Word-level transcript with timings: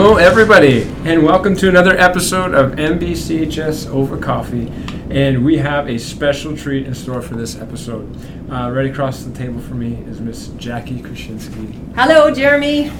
Hello, 0.00 0.14
everybody, 0.14 0.82
and 1.04 1.24
welcome 1.24 1.56
to 1.56 1.68
another 1.68 1.98
episode 1.98 2.54
of 2.54 2.76
NBCHS 2.76 3.90
Over 3.90 4.16
Coffee. 4.16 4.72
And 5.10 5.44
we 5.44 5.58
have 5.58 5.88
a 5.88 5.98
special 5.98 6.56
treat 6.56 6.86
in 6.86 6.94
store 6.94 7.20
for 7.20 7.34
this 7.34 7.60
episode. 7.60 8.16
Uh, 8.48 8.70
right 8.70 8.88
across 8.88 9.24
the 9.24 9.36
table 9.36 9.60
from 9.60 9.80
me 9.80 9.94
is 10.08 10.20
Miss 10.20 10.50
Jackie 10.50 11.02
Kroczynski. 11.02 11.96
Hello, 11.96 12.32
Jeremey. 12.32 12.90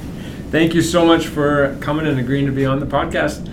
Thank 0.50 0.74
you 0.74 0.82
so 0.82 1.06
much 1.06 1.28
for 1.28 1.78
coming 1.80 2.04
and 2.04 2.18
agreeing 2.18 2.46
to 2.46 2.52
be 2.52 2.66
on 2.66 2.80
the 2.80 2.86
podcast. 2.86 3.48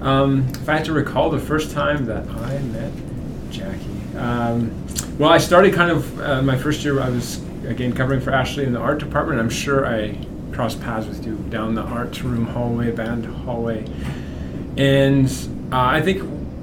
Um, 0.00 0.48
if 0.48 0.66
I 0.66 0.76
had 0.76 0.86
to 0.86 0.94
recall 0.94 1.28
the 1.28 1.38
first 1.38 1.72
time 1.72 2.06
that 2.06 2.26
I 2.26 2.58
met 2.60 2.92
Jackie, 3.50 4.16
um, 4.16 4.72
well, 5.18 5.28
I 5.28 5.36
started 5.36 5.74
kind 5.74 5.90
of 5.90 6.18
uh, 6.18 6.40
my 6.40 6.56
first 6.56 6.82
year. 6.82 6.98
I 6.98 7.10
was 7.10 7.42
again 7.66 7.92
covering 7.92 8.22
for 8.22 8.30
Ashley 8.30 8.64
in 8.64 8.72
the 8.72 8.80
art 8.80 9.00
department. 9.00 9.38
I'm 9.38 9.50
sure 9.50 9.86
I 9.86 10.18
crossed 10.56 10.80
paths 10.80 11.06
with 11.06 11.26
you 11.26 11.36
down 11.50 11.74
the 11.74 11.82
arts 11.82 12.22
room 12.22 12.46
hallway, 12.46 12.90
band 12.90 13.26
hallway, 13.26 13.84
and 14.78 15.26
uh, 15.70 15.76
I 15.76 16.00
think 16.00 16.22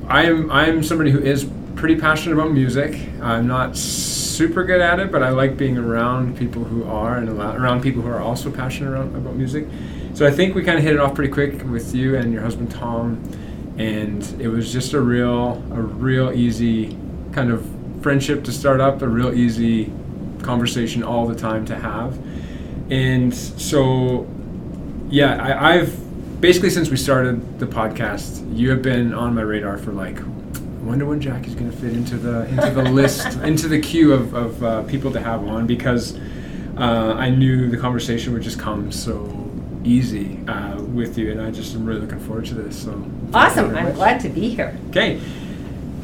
I'm 0.09 0.51
I'm 0.51 0.83
somebody 0.83 1.11
who 1.11 1.19
is 1.19 1.47
pretty 1.75 1.95
passionate 1.95 2.33
about 2.33 2.51
music. 2.51 2.99
I'm 3.21 3.47
not 3.47 3.77
super 3.77 4.63
good 4.63 4.81
at 4.81 4.99
it, 4.99 5.11
but 5.11 5.21
I 5.21 5.29
like 5.29 5.57
being 5.57 5.77
around 5.77 6.35
people 6.35 6.63
who 6.63 6.83
are 6.85 7.17
and 7.17 7.29
around 7.29 7.81
people 7.81 8.01
who 8.01 8.09
are 8.09 8.19
also 8.19 8.49
passionate 8.49 8.89
around, 8.89 9.15
about 9.15 9.35
music. 9.35 9.67
So 10.15 10.25
I 10.25 10.31
think 10.31 10.55
we 10.55 10.63
kind 10.63 10.79
of 10.79 10.83
hit 10.83 10.93
it 10.93 10.99
off 10.99 11.13
pretty 11.13 11.31
quick 11.31 11.63
with 11.65 11.93
you 11.93 12.15
and 12.17 12.33
your 12.33 12.41
husband 12.41 12.71
Tom, 12.71 13.21
and 13.77 14.23
it 14.41 14.47
was 14.47 14.73
just 14.73 14.93
a 14.93 15.01
real 15.01 15.63
a 15.71 15.81
real 15.81 16.31
easy 16.31 16.97
kind 17.31 17.51
of 17.51 17.63
friendship 18.01 18.43
to 18.45 18.51
start 18.51 18.81
up, 18.81 19.03
a 19.03 19.07
real 19.07 19.35
easy 19.35 19.93
conversation 20.41 21.03
all 21.03 21.27
the 21.27 21.35
time 21.35 21.63
to 21.65 21.75
have 21.75 22.17
and 22.89 23.33
so 23.33 24.27
yeah 25.09 25.41
I, 25.41 25.75
i've 25.75 26.41
basically 26.41 26.69
since 26.69 26.89
we 26.89 26.97
started 26.97 27.59
the 27.59 27.65
podcast 27.67 28.41
you 28.57 28.69
have 28.69 28.81
been 28.81 29.13
on 29.13 29.33
my 29.33 29.41
radar 29.41 29.77
for 29.77 29.91
like 29.91 30.19
I 30.83 30.85
wonder 30.85 31.05
when 31.05 31.21
Jackie's 31.21 31.55
going 31.55 31.71
to 31.71 31.77
fit 31.77 31.93
into 31.93 32.17
the 32.17 32.45
into 32.49 32.69
the 32.71 32.83
list 32.91 33.37
into 33.39 33.69
the 33.69 33.79
queue 33.79 34.11
of, 34.11 34.33
of 34.33 34.63
uh, 34.63 34.83
people 34.83 35.11
to 35.13 35.19
have 35.21 35.47
on 35.47 35.65
because 35.65 36.19
uh, 36.77 37.15
I 37.17 37.29
knew 37.29 37.69
the 37.69 37.77
conversation 37.77 38.33
would 38.33 38.41
just 38.41 38.59
come 38.59 38.91
so 38.91 39.49
easy 39.85 40.39
uh, 40.49 40.81
with 40.81 41.17
you 41.17 41.31
and 41.31 41.41
I 41.41 41.51
just 41.51 41.73
am 41.73 41.85
really 41.85 42.01
looking 42.01 42.19
forward 42.19 42.45
to 42.47 42.55
this 42.55 42.83
so. 42.83 43.01
Awesome. 43.33 43.73
I'm 43.73 43.93
glad 43.93 44.19
to 44.21 44.29
be 44.29 44.49
here. 44.49 44.77
Okay. 44.89 45.21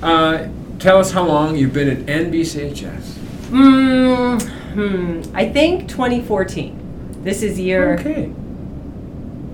Uh, 0.01 0.47
tell 0.79 0.97
us 0.97 1.11
how 1.11 1.25
long 1.25 1.57
you've 1.57 1.73
been 1.73 1.89
at 1.89 2.05
NBCHS 2.05 3.01
mm, 3.49 4.58
hmm, 4.73 5.21
I 5.33 5.49
think 5.49 5.87
2014 5.87 7.21
this 7.23 7.41
is 7.43 7.59
year 7.59 7.93
okay 7.99 8.31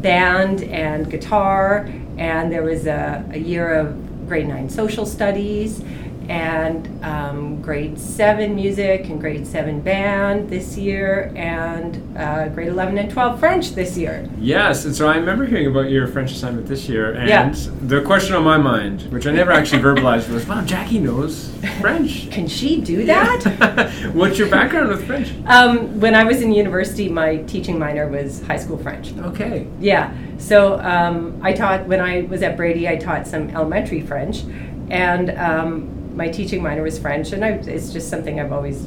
band 0.00 0.62
and 0.64 1.10
guitar, 1.10 1.88
and 2.18 2.52
there 2.52 2.62
was 2.62 2.86
a, 2.86 3.24
a 3.32 3.38
year 3.38 3.74
of 3.74 4.28
grade 4.28 4.48
nine 4.48 4.68
social 4.68 5.06
studies, 5.06 5.82
and 6.28 7.04
um, 7.04 7.60
grade 7.62 7.98
seven 7.98 8.54
music 8.54 9.06
and 9.06 9.20
grade 9.20 9.46
seven 9.46 9.80
band 9.80 10.48
this 10.48 10.76
year, 10.76 11.32
and 11.36 12.16
uh, 12.16 12.48
grade 12.48 12.68
11 12.68 12.98
and 12.98 13.10
12 13.10 13.38
French 13.40 13.70
this 13.72 13.96
year. 13.96 14.28
Yes, 14.38 14.84
and 14.84 14.94
so 14.94 15.08
I 15.08 15.16
remember 15.16 15.44
hearing 15.46 15.66
about 15.66 15.90
your 15.90 16.06
French 16.06 16.32
assignment 16.32 16.66
this 16.66 16.88
year, 16.88 17.12
and 17.12 17.28
Yeah. 17.28 17.54
the 17.82 18.00
question 18.02 18.34
on 18.34 18.44
my 18.44 18.56
mind, 18.56 19.02
which 19.12 19.26
I 19.26 19.32
never 19.32 19.50
actually 19.52 19.82
verbalized, 19.82 20.30
was, 20.32 20.46
"Wow, 20.46 20.62
Jackie 20.64 20.98
knows 20.98 21.50
French." 21.80 22.30
Can 22.32 22.46
she 22.48 22.80
do 22.80 23.04
that? 23.06 23.90
What's 24.14 24.38
your 24.38 24.48
background 24.48 24.88
with 24.88 25.06
French? 25.06 25.32
Um, 25.46 26.00
when 26.00 26.14
I 26.14 26.24
was 26.24 26.42
in 26.42 26.52
university, 26.52 27.08
my 27.08 27.36
teaching 27.38 27.78
minor 27.78 28.08
was 28.08 28.42
high 28.46 28.56
school 28.58 28.78
French. 28.78 29.12
Okay. 29.18 29.66
Yeah, 29.80 30.12
so 30.38 30.78
um, 30.80 31.38
I 31.42 31.52
taught, 31.52 31.86
when 31.86 32.00
I 32.00 32.22
was 32.22 32.42
at 32.42 32.56
Brady, 32.56 32.88
I 32.88 32.96
taught 32.96 33.26
some 33.26 33.50
elementary 33.50 34.00
French, 34.00 34.42
and 34.90 35.30
um, 35.38 35.93
my 36.14 36.28
teaching 36.28 36.62
minor 36.62 36.82
was 36.82 36.98
French, 36.98 37.32
and 37.32 37.44
I, 37.44 37.50
it's 37.50 37.92
just 37.92 38.08
something 38.08 38.40
I've 38.40 38.52
always 38.52 38.82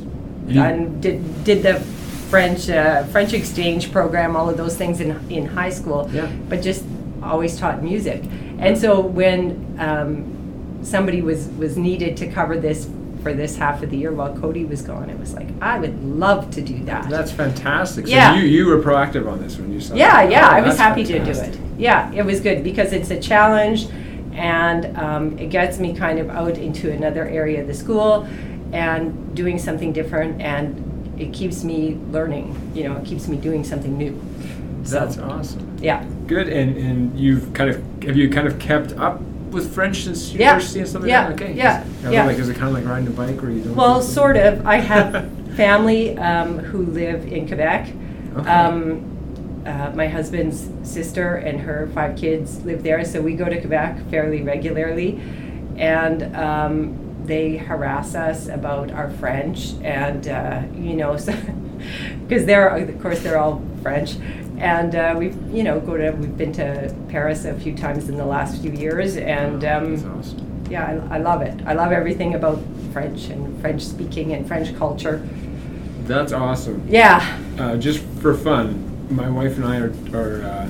done. 0.54 1.00
Did, 1.02 1.44
did 1.44 1.62
the 1.64 1.76
French, 2.30 2.70
uh, 2.70 3.04
French 3.06 3.34
exchange 3.34 3.92
program, 3.92 4.36
all 4.36 4.50
of 4.50 4.58
those 4.58 4.76
things 4.78 5.00
in, 5.02 5.12
in 5.30 5.46
high 5.46 5.70
school, 5.70 6.10
Yeah. 6.12 6.28
but 6.50 6.62
just 6.62 6.84
always 7.24 7.58
taught 7.58 7.84
music. 7.84 8.24
And 8.60 8.78
so 8.78 9.00
when 9.02 9.76
um, 9.80 10.80
somebody 10.84 11.22
was, 11.22 11.48
was 11.50 11.78
needed 11.78 12.18
to 12.18 12.28
cover 12.28 12.58
this 12.58 12.90
for 13.24 13.34
this 13.34 13.58
half 13.58 13.82
of 13.84 13.90
the 13.90 13.98
year 13.98 14.12
while 14.14 14.36
Cody 14.38 14.64
was 14.66 14.82
gone, 14.82 15.10
it 15.10 15.20
was 15.20 15.34
like, 15.34 15.48
I 15.62 15.80
would 15.80 16.02
love 16.04 16.50
to 16.52 16.62
do 16.62 16.84
that. 16.86 17.10
That's 17.10 17.32
fantastic. 17.32 18.08
So 18.08 18.14
Yeah. 18.14 18.36
you, 18.36 18.44
you 18.46 18.66
were 18.68 18.80
proactive 18.82 19.30
on 19.30 19.42
this 19.42 19.58
when 19.58 19.72
you 19.74 19.82
saw 19.82 19.96
Yeah, 19.96 20.22
it. 20.24 20.32
yeah, 20.32 20.48
Oh, 20.48 20.52
I 20.54 20.62
was 20.62 20.78
happy 20.78 21.04
to 21.06 21.20
do 21.20 21.32
it. 21.32 21.60
Yeah, 21.78 22.12
it 22.14 22.26
was 22.26 22.40
good 22.40 22.64
because 22.64 22.94
it's 22.94 23.10
a 23.12 23.20
challenge 23.20 23.88
and 24.38 24.96
um, 24.98 25.38
it 25.40 25.50
gets 25.50 25.80
me 25.80 25.94
kind 25.94 26.20
of 26.20 26.30
out 26.30 26.58
into 26.58 26.92
another 26.92 27.28
area 27.28 27.60
of 27.62 27.68
the 27.68 27.74
school 27.74 28.28
and 28.72 29.36
doing 29.36 29.58
something 29.58 29.92
different 29.92 30.42
and 30.42 30.84
it 31.20 31.34
keeps 31.34 31.64
me 31.64 31.98
learning, 32.12 32.56
you 32.76 32.84
know, 32.84 32.96
it 32.98 33.06
keeps 33.06 33.28
me 33.28 33.36
doing 33.38 33.64
something 33.64 33.98
new. 33.98 34.22
So, 34.84 35.00
That's 35.00 35.18
awesome. 35.18 35.78
yeah. 35.82 36.06
Good, 36.28 36.48
and 36.50 36.78
and 36.78 37.20
you've 37.20 37.52
kind 37.54 37.70
of 37.72 37.78
have 38.04 38.16
you 38.16 38.30
kind 38.30 38.48
of 38.48 38.60
kept 38.60 38.94
up 38.94 39.20
with 39.52 39.74
French 39.74 40.04
since 40.04 40.32
Yeah. 40.34 40.50
university 40.52 40.80
and 40.82 40.88
stuff 40.90 41.02
like 41.02 41.10
Yeah. 41.10 41.30
that? 41.30 41.42
Okay. 41.42 41.54
Yeah. 41.54 41.84
Is, 41.84 42.06
it 42.06 42.12
Yeah. 42.14 42.26
Like, 42.26 42.38
is 42.38 42.50
it 42.50 42.54
kind 42.56 42.68
of 42.68 42.74
like 42.74 42.86
riding 42.86 43.08
a 43.08 43.12
bike 43.12 43.42
or 43.44 43.50
you 43.50 43.64
don't? 43.64 43.76
Well, 43.76 44.02
sort 44.02 44.38
of. 44.38 44.66
I 44.68 44.76
have 44.78 45.28
family 45.56 46.18
um, 46.20 46.60
who 46.60 46.86
live 46.86 47.26
in 47.26 47.48
Quebec. 47.48 47.88
Okay. 48.38 48.50
Um, 48.50 49.17
uh, 49.68 49.92
my 49.94 50.08
husband's 50.08 50.70
sister 50.84 51.36
and 51.36 51.60
her 51.60 51.90
five 51.94 52.18
kids 52.18 52.64
live 52.64 52.84
there, 52.84 53.04
so 53.04 53.22
we 53.22 53.36
go 53.36 53.46
to 53.46 53.60
Quebec 53.60 54.10
fairly 54.10 54.42
regularly. 54.42 55.20
And 55.76 56.36
um, 56.36 57.08
they 57.26 57.58
harass 57.58 58.16
us 58.16 58.48
about 58.48 58.92
our 58.92 59.10
French, 59.12 59.74
and 59.84 60.28
uh, 60.28 60.64
you 60.74 60.96
know, 60.96 61.14
because 62.28 62.46
they're 62.46 62.70
of 62.70 63.02
course 63.02 63.20
they're 63.22 63.38
all 63.38 63.62
French, 63.84 64.16
and 64.58 64.96
uh, 64.96 65.14
we've 65.18 65.36
you 65.54 65.64
know 65.64 65.80
go 65.80 65.98
to 65.98 66.12
we've 66.12 66.38
been 66.38 66.54
to 66.54 66.96
Paris 67.10 67.46
a 67.46 67.54
few 67.54 67.76
times 67.76 68.10
in 68.10 68.16
the 68.16 68.26
last 68.26 68.62
few 68.62 68.72
years, 68.72 69.18
and 69.18 69.64
um, 69.66 69.94
awesome. 70.18 70.66
yeah, 70.70 71.06
I, 71.12 71.16
I 71.16 71.18
love 71.20 71.42
it. 71.42 71.62
I 71.66 71.74
love 71.74 71.92
everything 71.92 72.34
about 72.34 72.60
French 72.94 73.26
and 73.26 73.60
French 73.62 73.84
speaking 73.84 74.34
and 74.34 74.48
French 74.48 74.76
culture. 74.78 75.28
That's 76.04 76.32
awesome. 76.32 76.88
Yeah. 76.88 77.38
Uh, 77.60 77.76
just 77.76 78.00
for 78.22 78.34
fun, 78.34 78.97
my 79.10 79.30
wife 79.30 79.56
and 79.58 79.66
I 79.66 79.78
are, 79.80 79.94
are 80.14 80.42
uh, 80.44 80.70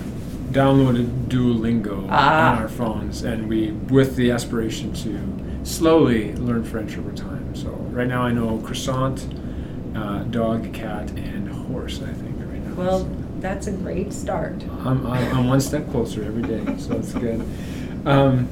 downloaded 0.52 1.28
Duolingo 1.28 2.08
Ah. 2.10 2.54
on 2.56 2.62
our 2.62 2.68
phones, 2.70 3.24
and 3.24 3.48
we 3.50 3.72
with 3.72 4.16
the 4.16 4.32
aspiration 4.32 4.94
to 4.94 5.20
slowly 5.66 6.34
learn 6.36 6.64
French 6.64 6.98
over 6.98 7.12
time. 7.12 7.56
So 7.56 7.70
right 7.72 8.08
now 8.08 8.22
I 8.24 8.32
know 8.32 8.58
croissant, 8.60 9.28
uh, 9.96 10.24
dog, 10.24 10.74
cat, 10.74 11.10
and 11.12 11.50
horse. 11.50 12.02
I 12.02 12.14
think 12.14 12.40
right 12.40 12.64
now. 12.66 12.76
Well, 12.76 13.10
that's 13.40 13.68
a 13.68 13.72
great 13.72 14.14
start. 14.14 14.64
I'm, 14.86 15.06
I'm, 15.06 15.36
I'm 15.36 15.48
one 15.48 15.62
step 15.62 15.90
closer 15.92 16.24
every 16.24 16.44
day, 16.44 16.64
so 16.78 16.96
it's 16.98 17.14
good. 17.14 17.46
Um, 18.06 18.48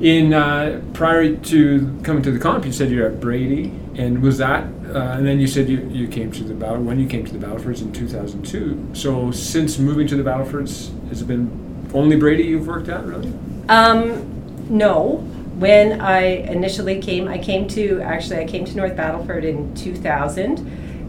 in 0.00 0.32
uh, 0.34 0.82
prior 0.92 1.34
to 1.34 2.00
coming 2.02 2.22
to 2.22 2.30
the 2.30 2.38
comp, 2.38 2.64
you 2.66 2.72
said 2.72 2.90
you're 2.90 3.06
at 3.08 3.18
Brady, 3.20 3.72
and 3.96 4.22
was 4.22 4.38
that? 4.38 4.64
Uh, 4.94 5.16
and 5.16 5.26
then 5.26 5.40
you 5.40 5.46
said 5.46 5.68
you, 5.68 5.88
you 5.90 6.06
came 6.06 6.30
to 6.32 6.44
the 6.44 6.54
battle 6.54 6.82
when 6.82 7.00
you 7.00 7.06
came 7.06 7.24
to 7.24 7.32
the 7.32 7.44
Battlefords 7.44 7.80
in 7.80 7.92
2002. 7.92 8.90
So 8.94 9.30
since 9.30 9.78
moving 9.78 10.06
to 10.08 10.16
the 10.16 10.22
Battlefords, 10.22 10.90
has 11.08 11.22
it 11.22 11.26
been 11.26 11.88
only 11.94 12.16
Brady 12.16 12.44
you've 12.44 12.66
worked 12.66 12.88
at, 12.88 13.04
really? 13.04 13.32
Um, 13.68 14.68
no. 14.68 15.16
When 15.58 16.00
I 16.00 16.20
initially 16.20 17.00
came, 17.00 17.28
I 17.28 17.38
came 17.38 17.66
to 17.68 18.02
actually 18.02 18.40
I 18.40 18.44
came 18.44 18.66
to 18.66 18.76
North 18.76 18.94
Battleford 18.94 19.44
in 19.44 19.74
2000, 19.74 20.58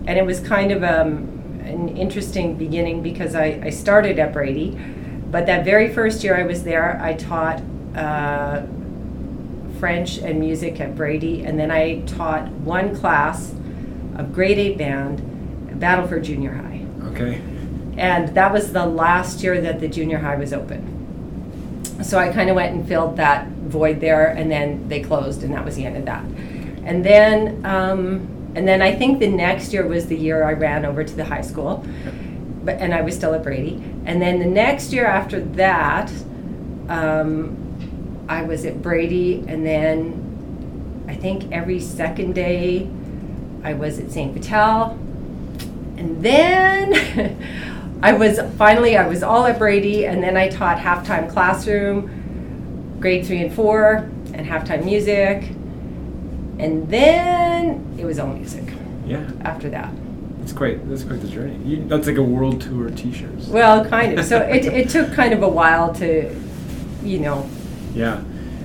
and 0.08 0.18
it 0.18 0.26
was 0.26 0.40
kind 0.40 0.72
of 0.72 0.84
um, 0.84 1.38
an 1.66 1.90
interesting 1.98 2.56
beginning 2.56 3.04
because 3.04 3.36
I, 3.36 3.60
I 3.64 3.70
started 3.70 4.20
at 4.20 4.32
Brady, 4.32 4.80
but 5.30 5.46
that 5.48 5.66
very 5.66 5.94
first 5.94 6.24
year 6.24 6.38
I 6.38 6.44
was 6.44 6.64
there, 6.64 6.98
I 7.02 7.14
taught 7.16 7.62
uh, 7.94 8.62
French 9.80 10.18
and 10.18 10.40
music 10.40 10.80
at 10.80 10.96
Brady, 10.96 11.44
and 11.44 11.60
then 11.60 11.72
I 11.72 12.02
taught 12.02 12.48
one 12.50 12.96
class 12.96 13.54
of 14.16 14.34
grade 14.34 14.58
eight 14.58 14.78
band, 14.78 15.20
at 15.70 15.80
Battleford 15.80 16.24
Junior 16.24 16.54
High. 16.54 16.86
Okay. 17.12 17.42
And 17.98 18.30
that 18.36 18.54
was 18.54 18.74
the 18.74 18.86
last 18.86 19.42
year 19.44 19.60
that 19.62 19.80
the 19.80 19.88
junior 19.88 20.20
high 20.20 20.36
was 20.36 20.54
open. 20.54 20.94
So 22.04 22.20
I 22.20 22.32
kind 22.32 22.50
of 22.50 22.56
went 22.56 22.76
and 22.76 22.88
filled 22.88 23.18
that 23.18 23.48
void 23.48 24.00
there, 24.00 24.28
and 24.28 24.52
then 24.52 24.88
they 24.88 25.02
closed, 25.02 25.42
and 25.44 25.54
that 25.54 25.66
was 25.66 25.76
the 25.76 25.86
end 25.86 25.98
of 25.98 26.06
that. 26.06 26.24
And 26.86 27.04
then, 27.04 27.66
um, 27.66 28.54
and 28.56 28.68
then 28.68 28.82
I 28.84 28.94
think 28.94 29.20
the 29.20 29.28
next 29.28 29.74
year 29.74 29.86
was 29.86 30.06
the 30.06 30.16
year 30.16 30.44
I 30.44 30.54
ran 30.54 30.86
over 30.86 31.04
to 31.04 31.16
the 31.16 31.26
high 31.26 31.42
school, 31.42 31.86
but 32.64 32.76
and 32.80 32.94
I 32.94 33.02
was 33.02 33.16
still 33.16 33.34
at 33.34 33.42
Brady. 33.44 33.84
And 34.06 34.22
then 34.22 34.40
the 34.40 34.46
next 34.46 34.94
year 34.94 35.06
after 35.06 35.40
that, 35.40 36.12
um, 36.88 37.58
I 38.28 38.44
was 38.44 38.66
at 38.66 38.82
Brady, 38.82 39.44
and 39.48 39.66
then 39.66 41.06
I 41.08 41.16
think 41.16 41.52
every 41.52 41.80
second 41.80 42.34
day 42.36 42.88
I 43.64 43.74
was 43.74 44.00
at 44.00 44.12
St. 44.12 44.34
Vital, 44.34 44.92
and 45.98 46.22
then 46.24 47.38
I 48.04 48.14
was 48.14 48.40
finally 48.58 48.98
I 48.98 49.08
was 49.08 49.24
all 49.24 49.46
at 49.46 49.58
Brady, 49.58 50.06
and 50.06 50.22
then 50.22 50.36
I 50.38 50.50
taught 50.50 50.78
halftime 50.78 51.30
classroom, 51.30 52.98
grade 53.00 53.26
three 53.26 53.42
and 53.42 53.54
four, 53.54 54.10
and 54.34 54.46
halftime 54.46 54.84
music, 54.86 55.50
and 56.60 56.88
then 56.90 57.96
it 57.98 58.06
was 58.06 58.20
all 58.20 58.28
music 58.28 58.66
Yeah, 59.06 59.30
after 59.42 59.70
that. 59.70 59.92
that's 60.40 60.54
quite 60.54 60.88
that's 60.90 61.04
quite 61.04 61.22
the 61.22 61.28
journey. 61.30 61.58
You, 61.64 61.86
that's 61.88 62.08
like 62.08 62.18
a 62.18 62.24
world 62.24 62.62
tour 62.62 62.90
T-shirts. 62.90 63.48
Well, 63.48 63.86
kind 63.86 64.20
of. 64.20 64.26
So 64.26 64.42
it, 64.42 64.66
it 64.66 64.90
took 64.90 65.14
kind 65.14 65.34
of 65.34 65.42
a 65.44 65.50
while 65.50 65.94
to, 65.96 66.36
you 67.04 67.20
know, 67.20 67.50
Yeah, 67.98 68.22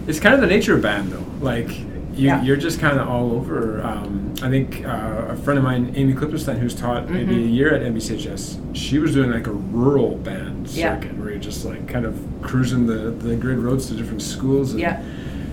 it's 0.06 0.20
kind 0.20 0.34
of 0.34 0.40
the 0.40 0.46
nature 0.46 0.74
of 0.74 0.82
band 0.82 1.10
though. 1.12 1.24
Like 1.40 1.70
you, 2.14 2.26
Yeah. 2.28 2.42
you're 2.42 2.56
just 2.58 2.78
kind 2.78 2.98
of 3.00 3.08
all 3.08 3.32
over. 3.32 3.82
Um, 3.82 4.34
I 4.42 4.50
think 4.50 4.84
uh, 4.84 5.26
a 5.30 5.36
friend 5.36 5.56
of 5.58 5.64
mine, 5.64 5.92
Amy 5.96 6.12
Klippenstein, 6.14 6.58
who's 6.58 6.74
taught 6.74 7.08
maybe 7.08 7.34
Mhm. 7.36 7.44
a 7.44 7.48
year 7.48 7.74
at 7.74 7.82
NBCHS, 7.82 8.58
she 8.74 8.98
was 8.98 9.14
doing 9.14 9.30
like 9.32 9.46
a 9.46 9.52
rural 9.52 10.16
band 10.16 10.68
Yeah. 10.68 10.96
circuit 11.00 11.16
where 11.18 11.30
you're 11.30 11.38
just 11.38 11.64
like 11.64 11.86
kind 11.88 12.04
of 12.04 12.14
cruising 12.42 12.86
the, 12.86 13.10
the 13.26 13.34
grid 13.36 13.58
roads 13.58 13.86
to 13.86 13.94
different 13.94 14.20
schools. 14.20 14.72
And 14.72 14.80
Yeah. 14.80 15.00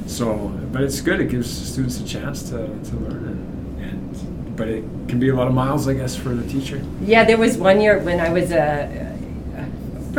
So, 0.07 0.51
but 0.73 0.81
it's 0.81 0.99
good. 1.01 1.19
It 1.21 1.29
gives 1.29 1.49
students 1.49 1.99
a 2.01 2.03
chance 2.03 2.43
to, 2.49 2.57
to 2.57 2.95
learn 2.97 3.23
and, 3.79 3.81
and 3.81 4.55
but 4.57 4.67
it 4.67 4.83
can 5.07 5.19
be 5.19 5.29
a 5.29 5.35
lot 5.35 5.47
of 5.47 5.53
miles, 5.53 5.87
I 5.87 5.93
guess, 5.93 6.15
for 6.15 6.29
the 6.29 6.45
teacher. 6.49 6.81
Yeah, 7.05 7.23
there 7.23 7.37
was 7.37 7.57
one 7.57 7.79
year 7.79 7.99
when 7.99 8.19
I 8.19 8.29
was 8.33 8.51
a 8.51 9.08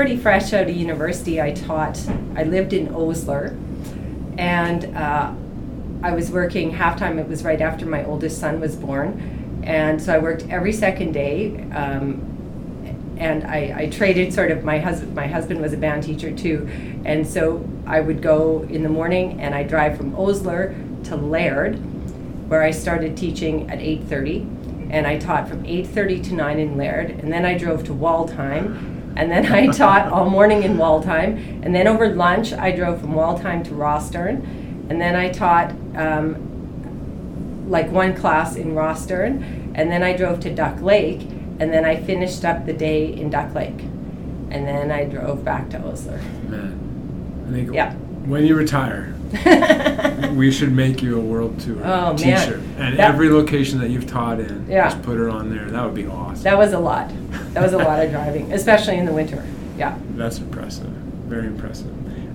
pretty 0.01 0.17
fresh 0.17 0.55
out 0.55 0.67
of 0.67 0.75
university. 0.75 1.43
I 1.43 1.53
taught. 1.53 2.01
I 2.35 2.45
lived 2.45 2.73
in 2.73 2.95
Osler, 2.95 3.55
and 4.39 4.97
uh, 4.97 5.31
I 6.03 6.13
was 6.13 6.31
working 6.31 6.71
half 6.71 6.99
time. 6.99 7.19
It 7.19 7.29
was 7.29 7.45
right 7.45 7.61
after 7.61 7.85
my 7.85 8.03
oldest 8.07 8.41
son 8.41 8.61
was 8.61 8.77
born, 8.77 9.61
and 9.63 10.01
so 10.01 10.15
I 10.15 10.19
worked 10.19 10.49
every 10.49 10.73
second 10.73 11.13
day. 11.13 11.55
Um, 11.73 13.15
and 13.19 13.45
I, 13.45 13.75
I 13.77 13.91
traded 13.91 14.33
sort 14.33 14.51
of 14.51 14.65
my 14.65 14.79
husband. 14.79 15.15
My 15.15 15.27
husband 15.27 15.61
was 15.61 15.75
a 15.75 15.77
band 15.77 16.05
teacher 16.05 16.35
too, 16.35 16.67
and 17.05 17.27
so 17.27 17.63
I 17.87 18.01
would 18.01 18.23
go 18.23 18.67
in 18.71 18.83
the 18.83 18.89
morning 18.89 19.39
and 19.39 19.55
I 19.55 19.65
drive 19.65 19.99
from 19.99 20.19
Osler 20.19 20.75
to 21.05 21.17
Laird, 21.17 21.75
where 22.49 22.63
I 22.63 22.71
started 22.71 23.19
teaching 23.19 23.71
at 23.71 23.81
8:30, 23.81 24.89
and 24.93 25.07
I 25.07 25.19
taught 25.19 25.47
from 25.47 25.63
8:30 25.67 26.25
to 26.25 26.35
9 26.37 26.59
in 26.59 26.79
Laird, 26.79 27.11
and 27.11 27.31
then 27.31 27.45
I 27.45 27.59
drove 27.59 27.85
to 27.85 27.93
Waldheim, 27.93 29.00
and 29.17 29.31
then 29.31 29.47
I 29.53 29.67
taught 29.73 30.09
all 30.13 30.29
morning 30.29 30.63
in 30.63 30.77
Waldheim, 30.77 31.65
and 31.65 31.75
then 31.75 31.87
over 31.89 32.09
lunch 32.15 32.53
I 32.53 32.73
drove 32.73 33.01
from 33.01 33.13
Waldheim 33.15 33.65
to 33.65 33.71
Rosthern, 33.71 34.45
and 34.91 35.01
then 35.01 35.15
I 35.17 35.31
taught 35.31 35.71
um, 35.97 37.67
like 37.69 37.91
one 37.91 38.15
class 38.15 38.57
in 38.57 38.75
Rosthern, 38.75 39.73
and 39.75 39.91
then 39.91 40.03
I 40.03 40.17
drove 40.17 40.41
to 40.41 40.55
Duck 40.55 40.81
Lake, 40.81 41.23
and 41.61 41.73
then 41.73 41.85
I 41.85 41.97
finished 42.03 42.45
up 42.45 42.67
the 42.67 42.73
day 42.73 43.13
in 43.13 43.31
Duck 43.31 43.55
Lake, 43.55 43.81
and 44.51 44.67
then 44.67 44.91
I 44.91 45.05
drove 45.05 45.45
back 45.45 45.71
to 45.71 45.79
Osler. 45.79 46.21
Man, 46.49 47.47
I 47.49 47.53
think 47.53 47.73
Yeah. 47.73 47.95
when 48.27 48.45
you 48.45 48.57
retire, 48.57 49.15
we 50.35 50.51
should 50.51 50.73
make 50.73 51.03
you 51.03 51.17
a 51.19 51.21
world 51.21 51.59
tour 51.61 51.81
Oh. 51.85 52.17
T-shirt, 52.17 52.61
and 52.79 52.99
That- 52.99 53.13
every 53.15 53.31
location 53.31 53.79
that 53.81 53.91
you've 53.91 54.07
taught 54.07 54.41
in, 54.41 54.67
Yeah. 54.69 54.89
just 54.91 55.03
put 55.03 55.19
her 55.19 55.29
on 55.31 55.51
there. 55.55 55.67
That 55.71 55.85
would 55.85 55.95
be 55.95 56.07
awesome. 56.07 56.43
That 56.45 56.59
was 56.59 56.73
a 56.73 56.79
lot. 56.79 57.11
That 57.55 57.63
was 57.63 57.73
a 57.73 57.79
lot 57.79 58.05
of 58.05 58.11
driving, 58.11 58.53
especially 58.53 58.97
in 58.97 59.07
the 59.07 59.13
winter. 59.13 59.43
Yeah. 59.79 59.95
That's 60.17 60.39
impressive. 60.39 60.87
Very 61.29 61.47
impressive. 61.47 61.87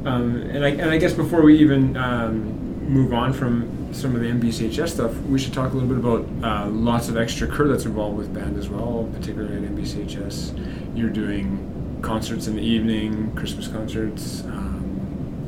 Um, 0.06 0.36
and 0.52 0.64
I 0.64 0.70
and 0.70 0.90
I 0.92 0.98
guess 0.98 1.14
before 1.14 1.42
we 1.42 1.58
even 1.58 1.98
um, 1.98 2.88
move 2.88 3.14
on 3.14 3.34
from 3.34 3.68
some 3.92 4.14
of 4.16 4.22
the 4.22 4.28
NBCHS 4.28 4.90
stuff, 4.94 5.12
we 5.30 5.40
should 5.40 5.54
talk 5.54 5.72
a 5.72 5.76
little 5.76 5.90
bit 5.90 5.98
about 5.98 6.26
uh, 6.44 6.70
lots 6.70 7.10
of 7.10 7.18
extra 7.18 7.48
crew 7.48 7.68
that's 7.70 7.86
involved 7.86 8.18
with 8.18 8.34
band 8.34 8.58
as 8.58 8.70
well, 8.70 9.10
particularly 9.14 9.56
at 9.56 9.64
NBCHS. 9.64 10.52
You're 10.96 11.10
doing 11.10 12.00
concerts 12.02 12.48
in 12.48 12.56
the 12.56 12.62
evening, 12.62 13.32
Christmas 13.36 13.68
concerts, 13.68 14.44
um, 14.46 14.65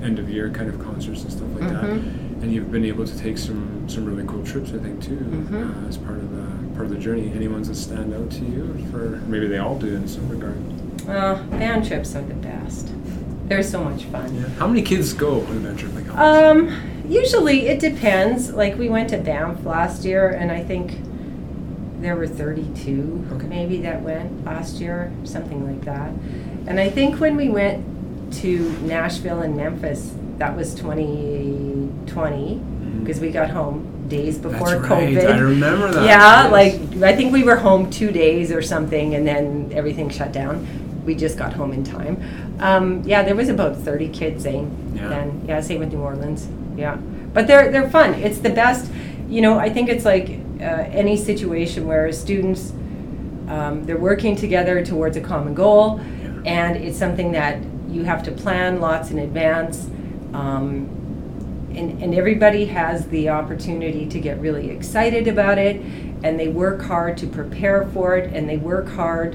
end 0.04 0.20
of 0.20 0.30
year 0.30 0.50
kind 0.50 0.70
of 0.70 0.80
concerts 0.80 1.24
and 1.24 1.32
stuff 1.32 1.48
like 1.60 1.70
that. 1.70 1.84
Mhm. 1.84 2.42
And 2.44 2.52
you've 2.52 2.72
been 2.72 2.86
able 2.86 3.06
to 3.06 3.18
take 3.18 3.38
some 3.38 3.66
some 3.88 4.06
really 4.06 4.24
cool 4.28 4.44
trips, 4.44 4.72
I 4.74 4.80
think, 4.80 5.02
too, 5.02 5.16
Mhm. 5.16 5.86
uh, 5.86 5.88
as 5.88 5.98
part 5.98 6.18
of 6.18 6.30
the 6.36 6.44
part 6.76 6.86
of 6.86 6.92
the 6.92 6.98
journey. 7.00 7.32
Any 7.36 7.48
ones 7.48 7.68
that 7.70 7.76
stand 7.76 8.14
out 8.14 8.30
to 8.32 8.46
you? 8.46 8.76
For 8.92 9.20
maybe 9.28 9.48
they 9.48 9.58
all 9.58 9.78
do 9.80 9.88
in 9.96 10.08
some 10.08 10.28
regard. 10.30 10.58
Well, 11.08 11.40
band 11.52 11.86
trips 11.88 12.16
are 12.16 12.22
the 12.22 12.34
best. 12.36 12.92
They're 13.48 13.64
so 13.64 13.82
much 13.84 14.04
fun. 14.06 14.36
Yeah. 14.36 14.44
How 14.60 14.68
many 14.68 14.82
kids 14.82 15.14
go 15.14 15.42
on 15.50 15.58
a 15.58 15.60
band 15.62 15.80
trip 15.80 15.96
like 15.96 16.06
that? 16.08 16.18
Um, 16.18 16.70
usually 17.08 17.68
it 17.68 17.80
depends. 17.80 18.52
Like 18.54 18.78
we 18.78 18.90
went 18.90 19.10
to 19.12 19.18
Banff 19.18 19.66
last 19.66 20.04
year, 20.04 20.28
and 20.30 20.52
I 20.52 20.62
think 20.64 21.00
there 22.02 22.16
were 22.18 22.28
32 22.28 23.24
Okay. 23.36 23.48
maybe 23.48 23.78
that 23.82 24.04
went 24.04 24.46
last 24.46 24.80
year, 24.82 25.12
something 25.24 25.66
like 25.66 25.86
that. 25.86 26.12
And 26.68 26.80
I 26.80 26.90
think 26.90 27.20
when 27.22 27.36
we 27.38 27.48
went 27.50 27.84
to 28.32 28.70
Nashville 28.82 29.42
and 29.42 29.56
Memphis, 29.56 30.14
that 30.38 30.56
was 30.56 30.74
2020 30.76 32.62
because 33.00 33.20
we 33.20 33.30
got 33.32 33.50
home 33.50 33.94
days 34.10 34.38
before 34.38 34.68
Mm-hmm. 34.68 34.92
Right. 34.94 35.10
COVID. 35.16 35.34
I 35.34 35.40
remember 35.40 35.92
that. 35.92 36.06
Yeah, 36.06 36.44
Yes. 36.44 36.52
like 36.52 37.04
I 37.04 37.16
think 37.16 37.34
we 37.34 37.44
were 37.44 37.56
home 37.58 37.90
two 37.90 38.12
days 38.12 38.52
or 38.52 38.62
something, 38.62 39.16
and 39.16 39.26
then 39.28 39.72
everything 39.74 40.10
shut 40.10 40.32
down. 40.32 40.66
We 41.06 41.16
just 41.16 41.38
got 41.38 41.54
home 41.54 41.72
in 41.74 41.84
time. 41.84 42.22
Um, 42.60 43.02
yeah, 43.06 43.24
there 43.24 43.36
was 43.36 43.50
about 43.50 43.78
thirty 43.78 44.10
kids 44.10 44.44
saying 44.44 44.94
Yeah. 44.96 45.08
then. 45.10 45.42
Yeah, 45.48 45.62
same 45.62 45.80
with 45.80 45.92
New 45.94 46.00
Orleans. 46.02 46.48
Yeah, 46.78 46.96
but 47.34 47.48
they're 47.48 47.72
they're 47.72 47.90
fun. 47.90 48.14
It's 48.16 48.40
the 48.40 48.50
best. 48.50 48.90
You 49.30 49.42
know, 49.42 49.58
I 49.60 49.70
think 49.70 49.90
it's 49.90 50.06
like 50.06 50.30
uh, 50.62 50.64
any 50.92 51.18
situation 51.18 51.86
where 51.88 52.12
students 52.14 52.72
um, 53.50 53.84
they're 53.86 53.98
working 53.98 54.36
together 54.36 54.84
towards 54.86 55.16
a 55.18 55.22
common 55.22 55.54
goal, 55.54 56.00
Yeah. 56.22 56.30
and 56.46 56.76
it's 56.78 56.98
something 56.98 57.32
that 57.34 57.58
you 57.98 58.04
have 58.06 58.24
to 58.24 58.32
plan 58.32 58.80
lots 58.80 59.10
in 59.12 59.20
advance. 59.20 59.90
Um, 60.34 60.94
and, 61.76 62.02
and 62.02 62.14
everybody 62.16 62.66
has 62.66 63.08
the 63.08 63.30
opportunity 63.30 64.06
to 64.08 64.20
get 64.20 64.40
really 64.40 64.70
excited 64.70 65.28
about 65.28 65.58
it 65.58 65.82
and 66.24 66.40
they 66.40 66.48
work 66.48 66.82
hard 66.82 67.18
to 67.18 67.28
prepare 67.28 67.86
for 67.94 68.18
it 68.18 68.34
and 68.34 68.50
they 68.50 68.58
work 68.58 68.88
hard 68.90 69.34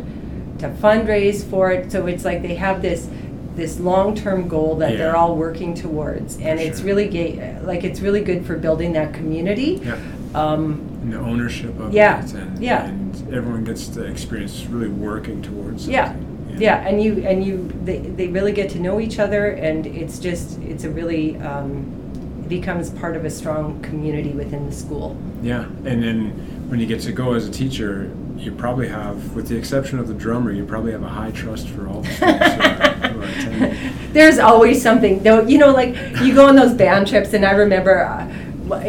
to 0.58 0.68
fundraise 0.68 1.44
for 1.48 1.70
it 1.70 1.92
so 1.92 2.06
it's 2.06 2.24
like 2.24 2.42
they 2.42 2.54
have 2.56 2.82
this 2.82 3.08
this 3.54 3.78
long-term 3.78 4.48
goal 4.48 4.74
that 4.76 4.96
they're 4.96 5.14
all 5.16 5.36
working 5.36 5.74
towards 5.74 6.38
and 6.38 6.58
For 6.58 6.66
it's 6.66 6.80
really 6.80 7.06
ga- 7.08 7.58
like 7.60 7.84
it's 7.84 8.00
really 8.00 8.22
good 8.24 8.44
for 8.44 8.56
building 8.56 8.92
that 8.94 9.12
community 9.14 9.80
Yeah. 9.84 9.98
um, 10.34 10.80
and 11.02 11.12
the 11.12 11.18
ownership 11.18 11.78
of 11.78 11.92
Yeah, 11.92 12.24
it, 12.24 12.32
and, 12.34 12.58
yeah. 12.62 12.86
and 12.86 13.34
everyone 13.34 13.62
gets 13.64 13.86
to 13.88 14.04
experience 14.04 14.64
really 14.66 14.88
working 14.88 15.42
towards 15.42 15.82
something. 15.84 15.92
Yeah, 15.94 16.14
yeah, 16.58 16.86
and 16.86 17.02
you 17.02 17.24
and 17.26 17.44
you 17.44 17.68
they, 17.84 17.98
they 17.98 18.28
really 18.28 18.52
get 18.52 18.70
to 18.70 18.78
know 18.78 19.00
each 19.00 19.18
other, 19.18 19.48
and 19.48 19.86
it's 19.86 20.18
just 20.18 20.60
it's 20.60 20.84
a 20.84 20.90
really 20.90 21.36
um, 21.38 21.98
it 22.42 22.48
becomes 22.48 22.90
part 22.90 23.16
of 23.16 23.24
a 23.24 23.30
strong 23.30 23.80
community 23.82 24.30
within 24.30 24.66
the 24.66 24.72
school. 24.72 25.16
Yeah, 25.42 25.64
and 25.84 26.02
then 26.02 26.30
when 26.68 26.80
you 26.80 26.86
get 26.86 27.00
to 27.02 27.12
go 27.12 27.34
as 27.34 27.48
a 27.48 27.50
teacher, 27.50 28.10
you 28.36 28.52
probably 28.52 28.88
have, 28.88 29.34
with 29.34 29.48
the 29.48 29.56
exception 29.56 29.98
of 29.98 30.08
the 30.08 30.14
drummer, 30.14 30.52
you 30.52 30.64
probably 30.64 30.92
have 30.92 31.02
a 31.02 31.08
high 31.08 31.30
trust 31.30 31.68
for 31.68 31.88
all 31.88 32.02
the 32.02 32.12
students 32.14 32.46
who 32.46 32.60
are, 32.60 33.12
who 33.12 33.20
are 33.20 33.24
attending. 33.24 33.92
There's 34.12 34.38
always 34.38 34.82
something, 34.82 35.22
though. 35.22 35.42
You 35.42 35.58
know, 35.58 35.72
like 35.72 35.94
you 36.22 36.34
go 36.34 36.46
on 36.46 36.56
those 36.56 36.74
band 36.74 37.08
trips, 37.08 37.32
and 37.32 37.44
I 37.44 37.52
remember. 37.52 38.04
Uh, 38.04 38.28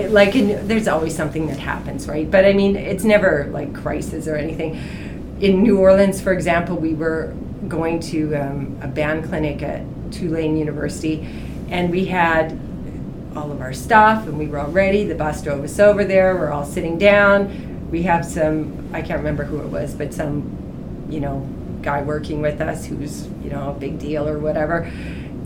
like 0.09 0.35
in, 0.35 0.65
there's 0.67 0.87
always 0.87 1.13
something 1.13 1.47
that 1.47 1.57
happens 1.57 2.07
right 2.07 2.29
but 2.29 2.45
i 2.45 2.53
mean 2.53 2.75
it's 2.75 3.03
never 3.03 3.49
like 3.51 3.73
crisis 3.73 4.27
or 4.27 4.35
anything 4.35 4.75
in 5.41 5.61
new 5.61 5.77
orleans 5.77 6.21
for 6.21 6.31
example 6.31 6.77
we 6.77 6.93
were 6.93 7.33
going 7.67 7.99
to 7.99 8.35
um, 8.35 8.77
a 8.81 8.87
band 8.87 9.25
clinic 9.25 9.61
at 9.61 9.83
tulane 10.11 10.57
university 10.57 11.27
and 11.69 11.89
we 11.89 12.05
had 12.05 12.59
all 13.35 13.51
of 13.51 13.61
our 13.61 13.73
stuff 13.73 14.27
and 14.27 14.37
we 14.37 14.47
were 14.47 14.59
all 14.59 14.71
ready. 14.71 15.05
The 15.05 15.15
bus 15.15 15.41
drove 15.41 15.63
us 15.63 15.79
over 15.79 16.05
there. 16.05 16.35
We're 16.35 16.51
all 16.51 16.65
sitting 16.65 16.97
down. 16.97 17.89
We 17.89 18.03
have 18.03 18.25
some 18.25 18.89
i 18.93 19.01
can't 19.01 19.19
remember 19.19 19.43
who 19.43 19.59
it 19.59 19.67
was 19.67 19.93
but 19.93 20.13
some 20.13 21.05
you 21.09 21.19
know 21.19 21.47
guy 21.81 22.01
working 22.01 22.41
with 22.41 22.61
us 22.61 22.85
who's 22.85 23.27
you 23.43 23.49
know 23.49 23.71
a 23.71 23.73
big 23.73 23.99
deal 23.99 24.27
or 24.27 24.39
whatever. 24.39 24.91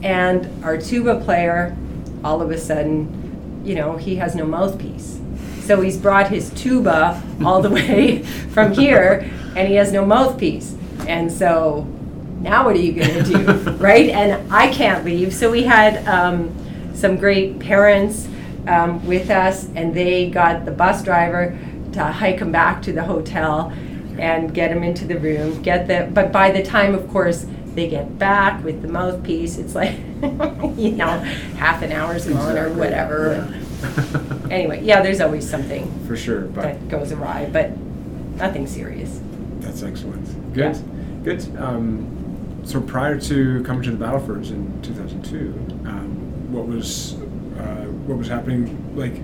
And 0.04 0.64
our 0.64 0.78
tuba 0.78 1.20
player 1.22 1.76
all 2.24 2.42
of 2.42 2.52
a 2.52 2.58
sudden 2.58 3.62
you 3.66 3.76
know 3.76 3.98
he 3.98 4.16
has 4.18 4.36
no 4.36 4.46
mouthpiece. 4.46 5.20
So 5.62 5.82
he's 5.82 5.98
brought 5.98 6.30
his 6.30 6.50
tuba 6.52 7.22
all 7.44 7.62
the 7.62 7.70
way 7.70 8.24
from 8.54 8.74
here 8.74 9.30
and 9.56 9.68
he 9.68 9.76
has 9.76 9.92
no 9.92 10.06
mouthpiece. 10.06 10.76
And 11.08 11.32
so 11.32 11.88
now 12.42 12.66
what 12.66 12.76
are 12.76 12.80
you 12.80 12.94
going 12.94 13.24
to 13.24 13.24
do 13.24 13.72
right? 13.78 14.10
And 14.10 14.52
i 14.52 14.72
can't 14.72 15.04
leave. 15.06 15.34
So 15.34 15.50
we 15.52 15.64
had 15.64 16.08
um, 16.08 16.54
some 16.94 17.18
great 17.18 17.60
parents 17.60 18.28
um, 18.68 19.06
with 19.06 19.30
us 19.30 19.68
and 19.76 19.94
they 19.94 20.30
got 20.30 20.66
the 20.66 20.72
bus 20.72 21.04
driver 21.04 21.58
to 21.94 22.04
hike 22.04 22.40
him 22.40 22.52
back 22.52 22.82
to 22.84 22.92
the 22.92 23.04
hotel 23.04 23.72
and 24.20 24.54
get 24.54 24.72
him 24.72 24.84
into 24.84 25.06
the 25.06 25.18
room 25.20 25.62
get 25.62 25.88
the 25.88 26.10
but 26.14 26.32
by 26.32 26.50
the 26.52 26.64
time 26.64 26.96
of 26.96 27.08
course 27.10 27.46
they 27.76 27.88
get 27.88 28.18
back 28.18 28.64
with 28.64 28.82
the 28.82 28.88
mouthpiece 28.88 29.58
it's 29.58 29.76
like 29.76 29.96
you 30.76 30.92
know 30.92 31.20
half 31.58 31.82
an 31.84 31.92
hour's 31.92 32.28
gone 32.28 32.58
or 32.58 32.74
whatever. 32.74 33.48
Yeah. 33.82 34.48
anyway 34.52 34.84
yeah 34.84 35.02
there's 35.02 35.22
always 35.22 35.48
something 35.48 35.88
For 36.08 36.18
sure, 36.18 36.42
but 36.42 36.64
that 36.64 36.90
goes 36.90 37.12
awry 37.12 37.48
but 37.52 37.78
nothing 38.38 38.68
serious. 38.68 39.20
That's 39.60 39.84
excellent. 39.84 40.54
Good, 40.54 40.82
good. 41.24 41.44
Um, 41.58 42.17
so 42.68 42.82
prior 42.82 43.20
to 43.22 43.64
coming 43.64 43.84
to 43.84 43.92
the 43.92 43.98
Battlefords 43.98 44.52
in 44.52 44.82
2002, 44.82 45.38
um, 45.88 46.52
what 46.52 46.68
was 46.68 47.14
uh, 47.60 47.86
what 48.06 48.18
was 48.18 48.28
happening? 48.28 48.94
Like 48.96 49.16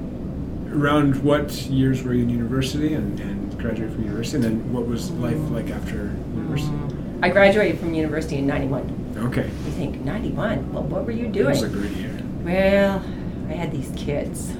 around 0.74 1.22
what 1.24 1.52
years 1.64 2.02
were 2.04 2.14
you 2.14 2.24
in 2.24 2.30
university 2.30 2.94
and, 2.94 3.20
and 3.20 3.60
graduated 3.60 3.94
from 3.94 4.04
university, 4.04 4.38
and 4.38 4.44
then 4.46 4.74
what 4.74 4.88
was 4.88 5.12
life 5.12 5.38
like 5.52 5.70
after 5.70 6.14
university? 6.36 6.74
i 7.22 7.30
graduated 7.30 7.80
from 7.80 7.94
university 7.94 8.38
in 8.38 8.46
91 8.48 9.16
Okay, 9.18 9.46
you 9.46 9.72
think 9.72 10.02
91 10.02 10.74
well 10.74 10.84
what 10.84 11.06
were 11.06 11.12
you 11.12 11.28
doing? 11.28 11.46
it 11.46 11.50
was 11.50 11.64
a 11.64 11.70
great 11.70 11.92
year. 11.92 12.20
well 12.42 13.02
i 13.50 13.54
had 13.54 13.72
these 13.72 13.92
kids 13.96 14.54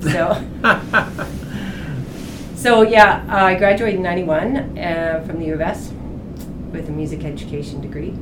so 0.00 0.42
So 2.56 2.82
yeah, 2.82 3.24
uh, 3.30 3.46
I 3.46 3.54
graduated 3.54 3.96
in 3.96 4.02
'91 4.02 4.78
uh, 4.78 5.24
from 5.26 5.38
the 5.38 5.46
U 5.46 5.54
of 5.54 5.62
S 5.62 5.92
with 6.72 6.88
a 6.88 6.92
music 6.92 7.24
education 7.24 7.80
degree, 7.80 8.14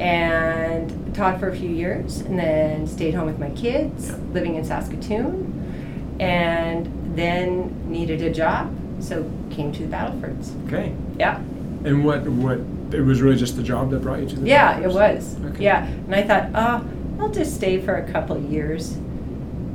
and 0.00 1.14
taught 1.14 1.38
for 1.38 1.48
a 1.48 1.56
few 1.56 1.68
years, 1.70 2.20
and 2.20 2.38
then 2.38 2.86
stayed 2.86 3.14
home 3.14 3.26
with 3.26 3.38
my 3.38 3.50
kids, 3.50 4.08
Yeah. 4.08 4.16
living 4.32 4.54
in 4.56 4.64
Saskatoon, 4.64 6.16
and 6.20 6.88
then 7.14 7.72
needed 7.88 8.22
a 8.22 8.32
job, 8.32 8.70
so 9.00 9.24
came 9.50 9.72
to 9.72 9.82
the 9.82 9.88
Battlefords. 9.88 10.52
okay, 10.66 10.92
Yeah, 11.18 11.38
and 11.84 12.04
what 12.04 12.26
what 12.28 12.60
it 12.92 13.00
was 13.00 13.20
really 13.22 13.36
just 13.36 13.56
the 13.56 13.62
job 13.62 13.90
that 13.90 14.02
brought 14.02 14.20
you 14.20 14.26
to 14.28 14.36
the 14.36 14.46
yeah, 14.46 14.78
it 14.78 14.88
was. 14.92 15.36
Okay. 15.46 15.64
Yeah, 15.64 15.84
and 15.86 16.14
I 16.14 16.22
thought, 16.22 16.50
oh, 16.54 16.84
I'll 17.20 17.30
just 17.30 17.54
stay 17.54 17.80
for 17.80 17.94
a 17.96 18.02
couple 18.12 18.36
of 18.36 18.44
years, 18.50 18.92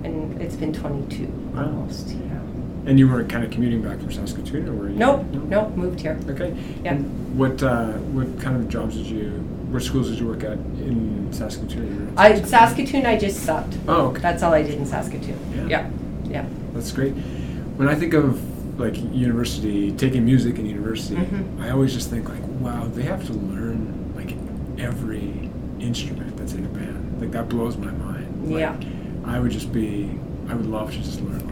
and 0.03 0.41
it's 0.41 0.55
been 0.55 0.71
22 0.73 1.25
Wow. 1.53 1.65
almost. 1.65 2.15
And 2.85 2.97
you 2.97 3.07
weren't 3.07 3.29
kind 3.29 3.43
of 3.43 3.51
commuting 3.51 3.81
back 3.81 3.99
from 3.99 4.11
Saskatoon, 4.11 4.67
or 4.67 4.73
were 4.73 4.89
you? 4.89 4.95
Nope, 4.95 5.25
No? 5.31 5.39
nope, 5.41 5.75
moved 5.75 5.99
here. 6.01 6.17
Okay. 6.29 6.55
Yeah. 6.83 6.93
And 6.93 7.37
what 7.37 7.61
uh, 7.61 7.93
what 8.15 8.39
kind 8.39 8.55
of 8.55 8.67
jobs 8.69 8.95
did 8.95 9.05
you? 9.07 9.29
What 9.69 9.83
schools 9.83 10.09
did 10.09 10.19
you 10.19 10.27
work 10.27 10.43
at 10.43 10.53
in 10.53 11.27
Saskatoon? 11.31 11.97
Were 11.97 12.09
in 12.11 12.17
I 12.17 12.41
Saskatoon, 12.41 13.05
I 13.05 13.17
just 13.17 13.43
sucked. 13.43 13.77
Oh, 13.87 14.07
okay. 14.07 14.21
That's 14.21 14.41
all 14.41 14.53
I 14.53 14.63
did 14.63 14.75
in 14.75 14.85
Saskatoon. 14.85 15.37
Yeah. 15.53 15.67
Yeah, 15.67 15.89
yeah. 16.25 16.45
That's 16.73 16.91
great. 16.91 17.11
When 17.77 17.87
I 17.87 17.95
think 17.95 18.13
of 18.13 18.41
like 18.79 18.95
university, 19.13 19.91
taking 19.91 20.25
music 20.25 20.57
in 20.57 20.65
university, 20.65 21.15
Mhm. 21.17 21.61
I 21.61 21.69
always 21.71 21.93
just 21.93 22.09
think 22.09 22.29
like, 22.29 22.41
wow, 22.59 22.85
they 22.87 23.03
have 23.03 23.25
to 23.27 23.33
learn 23.33 24.13
like 24.15 24.33
every 24.83 25.49
instrument 25.79 26.35
that's 26.37 26.53
in 26.53 26.65
a 26.65 26.69
band. 26.69 27.19
Like 27.21 27.31
that 27.31 27.49
blows 27.49 27.77
my 27.77 27.91
mind. 27.91 28.49
Like, 28.49 28.61
Yeah. 28.61 28.75
I 29.25 29.39
would 29.39 29.51
just 29.51 29.71
be, 29.71 30.09
I 30.47 30.55
would 30.55 30.65
love 30.65 30.91
to 30.91 30.97
just 30.97 31.21
learn 31.21 31.47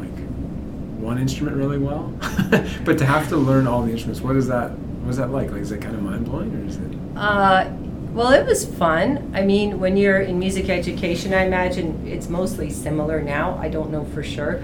one 0.97 1.19
instrument 1.19 1.57
really 1.57 1.77
well, 1.77 2.13
but 2.83 2.97
to 2.97 3.05
have 3.05 3.29
to 3.29 3.37
learn 3.37 3.67
all 3.67 3.83
the 3.83 3.91
instruments, 3.91 4.21
what 4.21 4.35
is 4.35 4.47
that? 4.47 4.71
What 4.71 5.11
is 5.11 5.17
that 5.17 5.31
like? 5.31 5.51
Like, 5.51 5.61
is 5.61 5.71
it 5.71 5.81
kind 5.81 5.95
of 5.95 6.01
mind 6.01 6.25
blowing, 6.25 6.53
or 6.55 6.65
is 6.67 6.77
it? 6.77 6.91
Uh, 7.15 7.69
well, 8.13 8.31
it 8.31 8.45
was 8.45 8.65
fun. 8.65 9.31
I 9.35 9.43
mean, 9.43 9.79
when 9.79 9.95
you're 9.95 10.21
in 10.21 10.39
music 10.39 10.69
education, 10.69 11.33
I 11.33 11.45
imagine 11.45 12.07
it's 12.07 12.29
mostly 12.29 12.69
similar 12.69 13.21
now. 13.21 13.57
I 13.61 13.69
don't 13.69 13.91
know 13.91 14.05
for 14.05 14.23
sure. 14.23 14.63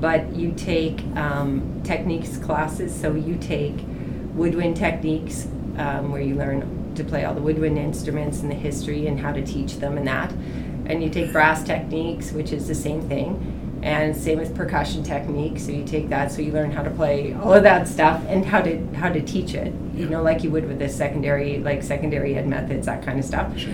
But 0.00 0.34
you 0.34 0.52
take 0.52 1.00
um, 1.16 1.80
techniques 1.84 2.38
classes, 2.38 2.94
so 2.94 3.14
you 3.14 3.36
take 3.36 3.74
woodwind 4.34 4.76
techniques, 4.76 5.46
um, 5.76 6.12
where 6.12 6.20
you 6.20 6.34
learn 6.34 6.92
to 6.94 7.04
play 7.04 7.24
all 7.24 7.34
the 7.34 7.40
woodwind 7.40 7.78
instruments 7.78 8.40
and 8.40 8.50
the 8.50 8.54
history 8.54 9.06
and 9.06 9.20
how 9.20 9.32
to 9.32 9.44
teach 9.44 9.76
them 9.76 9.96
and 9.96 10.06
that. 10.06 10.32
And 10.86 11.02
you 11.02 11.10
take 11.10 11.32
brass 11.32 11.62
techniques, 11.62 12.32
which 12.32 12.52
is 12.52 12.68
the 12.68 12.74
same 12.74 13.08
thing. 13.08 13.57
And 13.82 14.16
same 14.16 14.38
with 14.38 14.56
percussion 14.56 15.02
technique 15.04 15.58
So 15.58 15.70
you 15.70 15.84
take 15.84 16.08
that, 16.08 16.32
so 16.32 16.42
you 16.42 16.52
learn 16.52 16.70
how 16.72 16.82
to 16.82 16.90
play 16.90 17.32
all 17.34 17.52
of 17.52 17.62
that 17.62 17.86
stuff 17.86 18.22
and 18.28 18.44
how 18.44 18.60
to 18.62 18.84
how 18.94 19.08
to 19.08 19.20
teach 19.22 19.54
it. 19.54 19.72
You 19.94 20.04
Yeah. 20.04 20.10
know, 20.10 20.22
like 20.22 20.42
you 20.42 20.50
would 20.50 20.66
with 20.66 20.78
the 20.78 20.88
secondary, 20.88 21.58
like 21.58 21.82
secondary 21.82 22.34
ed 22.36 22.46
methods, 22.48 22.86
that 22.86 23.02
kind 23.04 23.18
of 23.18 23.24
stuff. 23.24 23.56
Sure. 23.56 23.72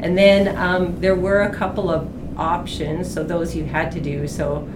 And 0.00 0.18
then 0.18 0.56
um, 0.56 1.00
there 1.00 1.14
were 1.14 1.42
a 1.42 1.50
couple 1.54 1.88
of 1.90 2.08
options, 2.38 3.12
so 3.12 3.22
those 3.22 3.54
you 3.54 3.64
had 3.64 3.92
to 3.92 4.00
do. 4.00 4.26
So 4.26 4.68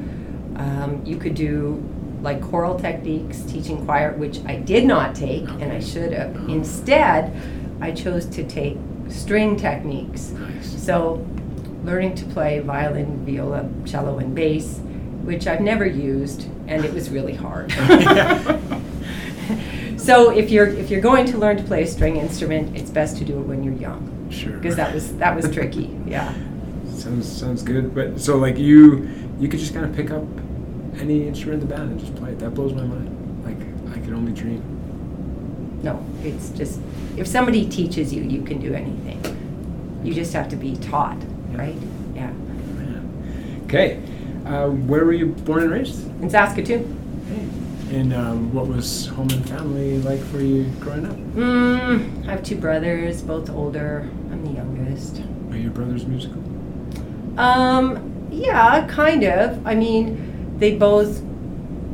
um, 0.56 1.02
you 1.04 1.16
could 1.16 1.34
do 1.34 1.82
like 2.22 2.40
choral 2.40 2.78
techniques, 2.78 3.42
teaching 3.42 3.84
choir, 3.84 4.12
which 4.14 4.40
I 4.46 4.56
did 4.56 4.84
not 4.86 5.14
take, 5.14 5.48
and 5.60 5.72
I 5.72 5.80
should 5.80 6.12
have. 6.12 6.34
Instead, 6.48 7.32
I 7.80 7.92
chose 7.92 8.26
to 8.26 8.42
take 8.44 8.76
string 9.08 9.56
techniques. 9.56 10.30
Nice. 10.30 10.82
So 10.82 11.24
learning 11.84 12.14
to 12.16 12.24
play 12.26 12.58
violin, 12.60 13.24
viola, 13.24 13.68
cello, 13.86 14.18
and 14.18 14.34
bass, 14.34 14.78
which 15.22 15.46
I've 15.46 15.60
never 15.60 15.86
used, 15.86 16.48
and 16.66 16.84
it 16.84 16.92
was 16.92 17.10
really 17.10 17.34
hard. 17.34 17.72
So 19.96 20.30
if 20.30 20.50
you're 20.50 20.68
if 20.68 20.90
you're 20.90 21.00
going 21.02 21.26
to 21.26 21.36
learn 21.38 21.56
to 21.58 21.62
play 21.64 21.82
a 21.82 21.86
string 21.86 22.16
instrument, 22.16 22.74
it's 22.76 22.88
best 22.90 23.18
to 23.18 23.24
do 23.24 23.38
it 23.40 23.42
when 23.42 23.62
you're 23.62 23.74
young, 23.74 24.28
Sure. 24.30 24.52
because 24.52 24.76
that 24.76 24.94
was 24.94 25.14
that 25.18 25.36
was 25.36 25.50
tricky. 25.50 25.94
Yeah. 26.06 26.32
Sounds 26.94 27.26
sounds 27.30 27.62
good. 27.62 27.94
But 27.94 28.18
so 28.18 28.38
like 28.38 28.56
you 28.56 29.10
you 29.38 29.48
could 29.48 29.60
just 29.60 29.74
kind 29.74 29.84
of 29.84 29.94
pick 29.94 30.10
up 30.10 30.24
any 30.98 31.26
instrument 31.28 31.62
in 31.62 31.68
the 31.68 31.74
band 31.74 31.90
and 31.90 32.00
just 32.00 32.14
play 32.14 32.30
it. 32.30 32.38
That 32.38 32.50
blows 32.54 32.72
my 32.72 32.84
mind. 32.84 33.44
Like 33.44 33.58
I 33.94 33.98
could 34.02 34.14
only 34.14 34.32
dream. 34.32 34.62
No, 35.82 36.02
it's 36.22 36.50
just 36.50 36.80
if 37.18 37.26
somebody 37.26 37.68
teaches 37.68 38.10
you, 38.12 38.22
you 38.22 38.42
can 38.42 38.60
do 38.60 38.72
anything. 38.72 39.20
You 40.04 40.14
just 40.14 40.32
have 40.32 40.48
to 40.50 40.56
be 40.56 40.76
taught. 40.76 41.18
Right? 41.58 41.76
Yeah. 42.14 42.32
Okay. 43.64 44.00
Uh, 44.46 44.68
where 44.70 45.04
were 45.04 45.12
you 45.12 45.26
born 45.26 45.64
and 45.64 45.72
raised? 45.72 46.06
In 46.22 46.30
Saskatoon. 46.30 46.94
And 47.90 48.12
um, 48.12 48.52
what 48.52 48.66
was 48.66 49.06
home 49.06 49.30
and 49.30 49.46
family 49.48 49.98
like 49.98 50.20
for 50.20 50.40
you 50.40 50.64
growing 50.78 51.06
up? 51.06 51.16
Mm, 51.16 52.26
I 52.26 52.32
have 52.32 52.42
two 52.42 52.56
brothers, 52.56 53.22
both 53.22 53.50
older. 53.50 54.08
I'm 54.30 54.44
the 54.44 54.52
youngest. 54.52 55.22
Are 55.50 55.56
your 55.56 55.70
brothers 55.70 56.06
musical? 56.06 56.42
Um, 57.38 58.28
yeah, 58.30 58.86
kind 58.88 59.24
of. 59.24 59.66
I 59.66 59.74
mean, 59.74 60.58
they 60.58 60.76
both 60.76 61.22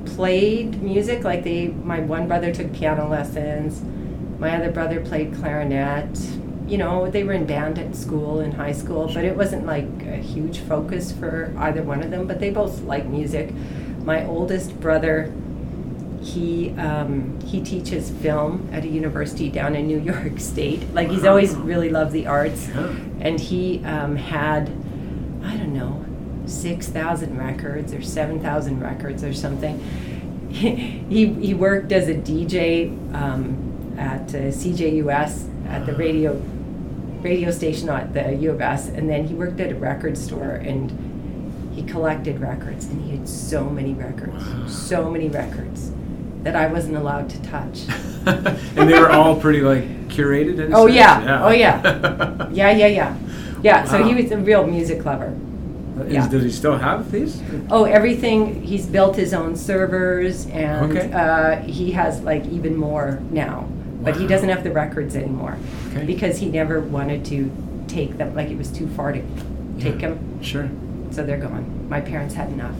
played 0.04 0.82
music. 0.82 1.22
Like 1.22 1.44
they, 1.44 1.68
my 1.68 2.00
one 2.00 2.26
brother 2.26 2.52
took 2.52 2.72
piano 2.72 3.08
lessons. 3.08 3.82
My 4.40 4.56
other 4.56 4.72
brother 4.72 5.00
played 5.00 5.34
clarinet. 5.34 6.18
You 6.66 6.78
know, 6.78 7.10
they 7.10 7.24
were 7.24 7.32
in 7.34 7.44
band 7.46 7.78
at 7.78 7.94
school 7.94 8.40
in 8.40 8.52
high 8.52 8.72
school, 8.72 9.10
but 9.12 9.24
it 9.24 9.36
wasn't 9.36 9.66
like 9.66 9.86
a 10.06 10.16
huge 10.16 10.60
focus 10.60 11.12
for 11.12 11.52
either 11.58 11.82
one 11.82 12.02
of 12.02 12.10
them. 12.10 12.26
But 12.26 12.40
they 12.40 12.50
both 12.50 12.80
like 12.82 13.06
music. 13.06 13.52
My 14.04 14.24
oldest 14.26 14.78
brother 14.80 15.32
he 16.22 16.70
um, 16.78 17.38
he 17.40 17.60
teaches 17.60 18.10
film 18.10 18.68
at 18.72 18.84
a 18.84 18.88
university 18.88 19.50
down 19.50 19.76
in 19.76 19.86
New 19.86 20.00
York 20.00 20.40
State. 20.40 20.92
Like 20.94 21.10
he's 21.10 21.24
always 21.24 21.54
really 21.54 21.90
loved 21.90 22.12
the 22.12 22.26
arts, 22.26 22.66
Yeah. 22.68 22.94
and 23.20 23.38
he 23.38 23.84
um, 23.84 24.16
had 24.16 24.68
I 25.42 25.56
don't 25.56 25.74
know 25.74 26.04
six 26.46 26.88
thousand 26.88 27.36
records 27.38 27.92
or 27.92 28.02
seven 28.02 28.40
thousand 28.40 28.80
records 28.80 29.22
or 29.22 29.34
something. 29.34 29.78
he 30.50 31.26
he 31.26 31.52
worked 31.54 31.92
as 31.92 32.08
a 32.08 32.14
DJ 32.14 32.88
um, 33.14 33.94
at 33.98 34.34
uh, 34.34 34.48
CJUS 34.50 35.50
at 35.68 35.84
the 35.84 35.92
radio 35.94 36.40
radio 37.24 37.50
station 37.50 37.88
at 37.88 38.12
the 38.12 38.34
U 38.34 38.50
of 38.52 38.60
S, 38.60 38.88
and 38.88 39.08
then 39.08 39.26
he 39.26 39.34
worked 39.34 39.58
at 39.58 39.72
a 39.72 39.74
record 39.74 40.16
store 40.16 40.50
and 40.56 40.92
he 41.74 41.82
collected 41.82 42.38
records, 42.38 42.86
and 42.86 43.02
he 43.02 43.16
had 43.16 43.28
so 43.28 43.64
many 43.68 43.94
records, 43.94 44.44
Wow. 44.44 44.66
so 44.68 45.10
many 45.10 45.28
records 45.28 45.90
that 46.44 46.54
I 46.54 46.66
wasn't 46.68 46.96
allowed 46.96 47.28
to 47.30 47.42
touch. 47.42 47.80
and 48.26 48.88
they 48.88 49.00
were 49.00 49.10
all 49.10 49.34
pretty 49.40 49.62
like 49.62 49.84
curated. 50.08 50.62
And 50.62 50.74
Oh, 50.74 50.86
such? 50.86 50.94
yeah. 50.96 51.40
Oh, 51.42 51.50
yeah. 51.50 52.48
Yeah, 52.52 52.70
yeah, 52.70 52.86
yeah, 52.86 53.16
yeah. 53.62 53.84
So 53.84 54.04
he 54.04 54.14
was 54.14 54.30
a 54.30 54.36
real 54.36 54.64
music 54.66 55.04
lover. 55.04 55.34
Is- 56.06 56.12
Yeah. 56.12 56.28
Does 56.28 56.42
he 56.44 56.50
still 56.50 56.76
have 56.76 57.10
these? 57.10 57.42
Oh, 57.70 57.84
everything. 57.84 58.62
He's 58.62 58.86
built 58.86 59.16
his 59.16 59.32
own 59.32 59.56
servers, 59.56 60.46
and 60.48 60.92
Okay. 60.92 61.10
uh, 61.12 61.56
he 61.62 61.90
has 61.92 62.20
like 62.20 62.46
even 62.48 62.76
more 62.76 63.20
now. 63.30 63.66
But 64.04 64.16
he 64.16 64.26
doesn't 64.26 64.48
have 64.48 64.62
the 64.64 64.70
records 64.70 65.16
anymore 65.16 65.56
Okay. 65.90 66.04
because 66.04 66.38
he 66.38 66.46
never 66.48 66.80
wanted 66.80 67.24
to 67.26 67.50
take 67.88 68.16
them. 68.18 68.34
Like 68.34 68.48
it 68.50 68.58
was 68.58 68.70
too 68.70 68.86
far 68.88 69.12
to 69.12 69.20
take 69.80 70.00
Yeah. 70.02 70.08
them, 70.10 70.18
Sure. 70.42 70.68
so 71.10 71.24
they're 71.24 71.38
gone. 71.38 71.64
My 71.88 72.00
parents 72.00 72.34
had 72.34 72.50
enough, 72.50 72.74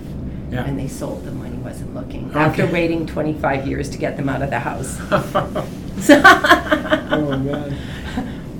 Yeah. 0.50 0.64
and 0.64 0.78
they 0.78 0.88
sold 0.88 1.24
them 1.24 1.40
when 1.40 1.52
he 1.52 1.58
wasn't 1.58 1.94
looking. 1.94 2.30
After 2.34 2.66
waiting 2.66 3.06
25 3.06 3.66
years 3.66 3.88
to 3.90 3.98
get 3.98 4.16
them 4.16 4.28
out 4.28 4.42
of 4.42 4.50
the 4.50 4.58
house. 4.60 4.98
oh 6.10 7.38
man. 7.42 7.76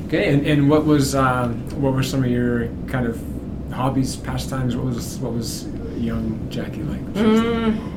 Okay, 0.07 0.33
and, 0.33 0.47
and 0.47 0.71
what 0.71 0.85
was 0.85 1.15
um, 1.15 1.55
what 1.81 1.93
were 1.95 2.03
some 2.03 2.23
of 2.25 2.31
your 2.31 2.69
kind 2.87 3.07
of 3.07 3.21
hobbies, 3.73 4.17
pastimes? 4.17 4.77
What 4.77 4.87
was 4.87 5.19
what 5.19 5.33
was 5.33 5.67
young 5.99 6.39
Jackie 6.51 6.83
like? 6.83 7.01
when 7.01 7.15
she 7.15 7.23
was 7.23 7.41
little? 7.41 7.61
Mm, 7.73 7.94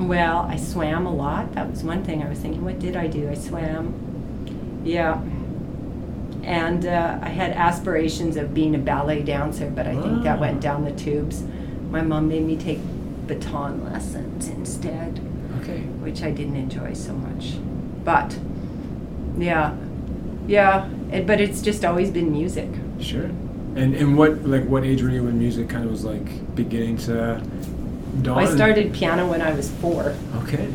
well, 0.00 0.46
I 0.48 0.56
swam 0.56 1.06
a 1.06 1.14
lot. 1.14 1.54
That 1.54 1.70
was 1.70 1.82
one 1.82 2.02
thing 2.04 2.22
I 2.22 2.28
was 2.28 2.38
thinking. 2.38 2.64
What 2.64 2.78
did 2.78 2.96
I 2.96 3.06
do? 3.06 3.28
I 3.28 3.34
swam. 3.34 4.80
Yeah. 4.84 5.20
And 6.42 6.86
uh, 6.86 7.18
I 7.20 7.28
had 7.28 7.52
aspirations 7.52 8.36
of 8.36 8.54
being 8.54 8.74
a 8.74 8.78
ballet 8.78 9.22
dancer, 9.22 9.70
but 9.70 9.86
I 9.86 9.94
think 10.00 10.22
that 10.24 10.38
Ah. 10.38 10.40
went 10.40 10.60
down 10.60 10.84
the 10.84 10.92
tubes. 10.92 11.44
My 11.90 12.00
mom 12.00 12.28
made 12.28 12.44
me 12.44 12.56
take 12.56 12.78
baton 13.26 13.84
lessons 13.84 14.48
instead, 14.48 15.20
Okay. 15.60 15.80
which 16.02 16.22
I 16.22 16.30
didn't 16.30 16.56
enjoy 16.56 16.94
so 16.94 17.12
much. 17.12 17.56
But, 18.04 18.38
yeah, 19.38 19.74
yeah. 20.46 20.88
It, 21.12 21.26
but 21.26 21.40
it's 21.40 21.60
just 21.60 21.84
always 21.84 22.10
been 22.10 22.32
music. 22.32 22.68
Sure. 23.00 23.30
And 23.76 23.94
and 23.94 24.16
what 24.18 24.44
like 24.48 24.64
what 24.66 24.82
age 24.84 25.00
were 25.02 25.10
you 25.10 25.22
when 25.24 25.38
music 25.38 25.68
kind 25.68 25.84
of 25.84 25.90
was 25.92 26.04
like 26.04 26.54
beginning 26.56 26.96
to 27.06 27.40
dawn? 28.22 28.38
I 28.38 28.44
started 28.46 28.92
piano 28.92 29.28
when 29.28 29.40
I 29.42 29.52
was 29.52 29.70
four. 29.70 30.14
Okay. 30.42 30.68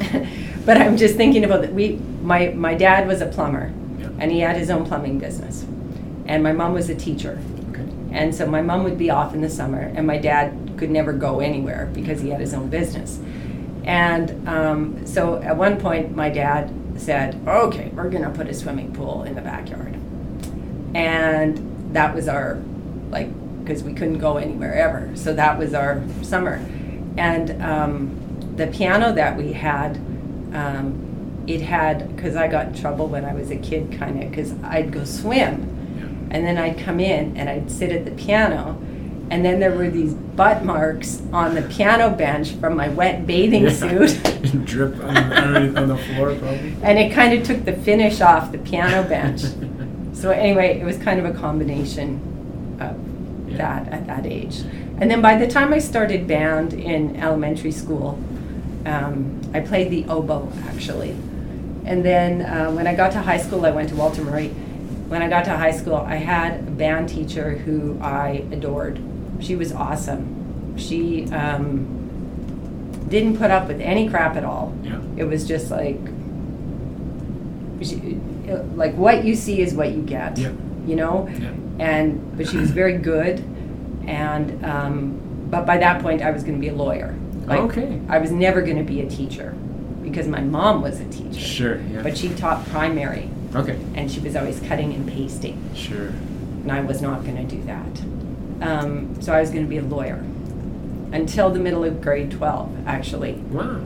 but 0.66 0.76
I'm 0.76 0.96
just 0.96 1.16
thinking 1.16 1.44
about 1.44 1.62
that. 1.62 1.72
We, 1.72 1.96
my, 2.22 2.48
my 2.48 2.74
dad 2.74 3.06
was 3.06 3.20
a 3.20 3.26
plumber, 3.26 3.72
Yeah. 3.98 4.08
and 4.18 4.30
he 4.30 4.40
had 4.40 4.56
his 4.56 4.70
own 4.70 4.84
plumbing 4.86 5.18
business, 5.18 5.64
and 6.26 6.42
my 6.42 6.52
mom 6.52 6.72
was 6.72 6.88
a 6.88 6.94
teacher, 6.94 7.38
Okay. 7.70 7.86
and 8.12 8.34
so 8.34 8.46
my 8.46 8.62
mom 8.62 8.84
would 8.84 8.98
be 8.98 9.10
off 9.10 9.34
in 9.34 9.40
the 9.40 9.50
summer, 9.50 9.92
and 9.94 10.06
my 10.06 10.18
dad 10.18 10.74
could 10.76 10.90
never 10.90 11.12
go 11.12 11.40
anywhere 11.40 11.90
because 11.92 12.20
he 12.20 12.30
had 12.30 12.40
his 12.40 12.54
own 12.54 12.68
business, 12.68 13.20
and 13.84 14.48
um, 14.48 15.06
so 15.06 15.36
at 15.42 15.56
one 15.56 15.78
point 15.80 16.14
my 16.16 16.28
dad 16.30 16.72
said, 16.96 17.36
"Okay, 17.46 17.90
we're 17.94 18.10
gonna 18.10 18.30
put 18.30 18.48
a 18.48 18.54
swimming 18.54 18.92
pool 18.92 19.22
in 19.24 19.34
the 19.34 19.40
backyard," 19.42 19.96
and 20.94 21.92
that 21.92 22.14
was 22.14 22.28
our, 22.28 22.58
like, 23.10 23.28
because 23.64 23.82
we 23.82 23.92
couldn't 23.94 24.18
go 24.18 24.36
anywhere 24.36 24.74
ever, 24.74 25.10
so 25.14 25.32
that 25.34 25.58
was 25.58 25.74
our 25.74 26.02
summer, 26.22 26.54
and 27.16 27.62
um, 27.62 28.54
the 28.56 28.66
piano 28.68 29.12
that 29.12 29.36
we 29.36 29.52
had, 29.52 29.96
um, 30.52 31.44
it 31.46 31.60
had 31.60 32.14
because 32.16 32.36
I 32.36 32.48
got 32.48 32.66
in 32.68 32.74
trouble 32.74 33.06
when 33.08 33.24
I 33.24 33.34
was 33.34 33.50
a 33.50 33.56
kid, 33.56 33.92
kind 33.98 34.22
of 34.22 34.30
because 34.30 34.52
I'd 34.62 34.92
go 34.92 35.04
swim, 35.04 36.28
and 36.30 36.46
then 36.46 36.58
I'd 36.58 36.78
come 36.78 37.00
in 37.00 37.36
and 37.36 37.48
I'd 37.48 37.70
sit 37.70 37.90
at 37.92 38.04
the 38.04 38.10
piano, 38.12 38.78
and 39.30 39.44
then 39.44 39.60
there 39.60 39.72
were 39.72 39.88
these 39.90 40.14
butt 40.14 40.64
marks 40.64 41.22
on 41.32 41.54
the 41.54 41.62
piano 41.62 42.10
bench 42.10 42.52
from 42.52 42.76
my 42.76 42.88
wet 42.88 43.26
bathing 43.26 43.64
Yeah. 43.64 43.70
suit, 43.70 44.64
Drip 44.64 44.94
on, 45.02 45.16
underneath 45.32 45.76
on 45.76 45.88
the 45.88 45.96
floor, 45.96 46.34
probably. 46.36 46.76
and 46.82 46.98
it 46.98 47.12
kind 47.12 47.32
of 47.38 47.44
took 47.46 47.64
the 47.64 47.72
finish 47.72 48.20
off 48.20 48.52
the 48.52 48.58
piano 48.58 49.08
bench. 49.08 49.42
So 50.14 50.30
anyway, 50.30 50.78
it 50.78 50.84
was 50.84 50.98
kind 50.98 51.18
of 51.18 51.24
a 51.24 51.36
combination 51.36 52.20
of. 52.80 52.96
That 53.58 53.88
at 53.88 54.06
that 54.06 54.26
age. 54.26 54.60
And 55.00 55.10
then 55.10 55.20
by 55.20 55.36
the 55.36 55.46
time 55.46 55.72
I 55.72 55.78
started 55.78 56.26
band 56.26 56.72
in 56.72 57.16
elementary 57.16 57.72
school, 57.72 58.18
um, 58.86 59.40
I 59.54 59.60
played 59.60 59.90
the 59.90 60.04
oboe 60.06 60.52
actually. 60.68 61.16
And 61.84 62.04
then 62.04 62.42
uh, 62.42 62.70
when 62.70 62.86
I 62.86 62.94
got 62.94 63.12
to 63.12 63.20
high 63.20 63.38
school, 63.38 63.66
I 63.66 63.70
went 63.70 63.88
to 63.88 63.96
Walter 63.96 64.22
Murray. 64.22 64.48
When 65.08 65.20
I 65.20 65.28
got 65.28 65.44
to 65.46 65.56
high 65.56 65.72
school, 65.72 65.96
I 65.96 66.16
had 66.16 66.60
a 66.60 66.70
band 66.70 67.08
teacher 67.08 67.58
who 67.58 67.98
I 68.00 68.46
adored. 68.52 69.00
She 69.40 69.56
was 69.56 69.72
awesome. 69.72 70.76
She 70.78 71.26
um, 71.32 73.06
didn't 73.08 73.36
put 73.36 73.50
up 73.50 73.68
with 73.68 73.80
any 73.80 74.08
crap 74.08 74.36
at 74.36 74.44
all. 74.44 74.74
Yeah. 74.82 75.00
It 75.16 75.24
was 75.24 75.46
just 75.46 75.70
like, 75.70 75.98
she, 77.82 77.96
like 78.74 78.94
what 78.94 79.24
you 79.24 79.34
see 79.34 79.60
is 79.60 79.74
what 79.74 79.90
you 79.92 80.02
get. 80.02 80.38
Yeah. 80.38 80.52
You 80.86 80.96
know, 80.96 81.28
Yeah. 81.40 81.50
and 81.78 82.36
but 82.36 82.48
she 82.48 82.56
was 82.56 82.70
very 82.72 82.98
good, 82.98 83.38
and 84.06 84.64
um, 84.64 85.46
but 85.50 85.64
by 85.66 85.78
that 85.78 86.02
point 86.02 86.22
I 86.22 86.30
was 86.30 86.42
going 86.42 86.54
to 86.56 86.60
be 86.60 86.68
a 86.68 86.74
lawyer. 86.74 87.14
Like, 87.46 87.60
Okay. 87.60 88.00
I 88.08 88.18
was 88.18 88.30
never 88.30 88.62
going 88.62 88.78
to 88.78 88.84
be 88.84 89.00
a 89.00 89.08
teacher 89.08 89.52
because 90.02 90.26
my 90.28 90.40
mom 90.40 90.82
was 90.82 91.00
a 91.00 91.04
teacher. 91.06 91.38
Sure. 91.40 91.80
Yeah. 91.80 92.02
But 92.02 92.16
she 92.16 92.28
taught 92.30 92.66
primary, 92.68 93.28
okay. 93.54 93.78
and 93.94 94.10
she 94.10 94.20
was 94.20 94.34
always 94.36 94.60
cutting 94.60 94.92
and 94.94 95.06
pasting, 95.08 95.58
Sure. 95.74 96.08
and 96.62 96.70
I 96.72 96.80
was 96.80 97.00
not 97.02 97.24
going 97.24 97.36
to 97.36 97.56
do 97.56 97.62
that. 97.64 98.00
Um, 98.66 99.20
so 99.20 99.32
I 99.32 99.40
was 99.40 99.50
going 99.50 99.64
to 99.64 99.68
be 99.70 99.78
a 99.78 99.82
lawyer 99.82 100.24
until 101.12 101.50
the 101.50 101.58
middle 101.58 101.84
of 101.84 102.00
grade 102.00 102.30
twelve, 102.30 102.70
actually. 102.86 103.34
Wow. 103.50 103.76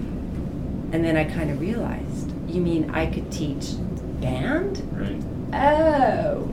And 0.93 1.05
then 1.05 1.17
I 1.17 1.25
kind 1.25 1.51
of 1.51 1.61
realized, 1.61 2.33
you 2.49 2.61
mean 2.61 2.91
I 2.91 3.07
could 3.07 3.31
teach 3.33 3.75
band? 4.21 4.81
Right. 4.93 5.23
Oh, 5.55 6.49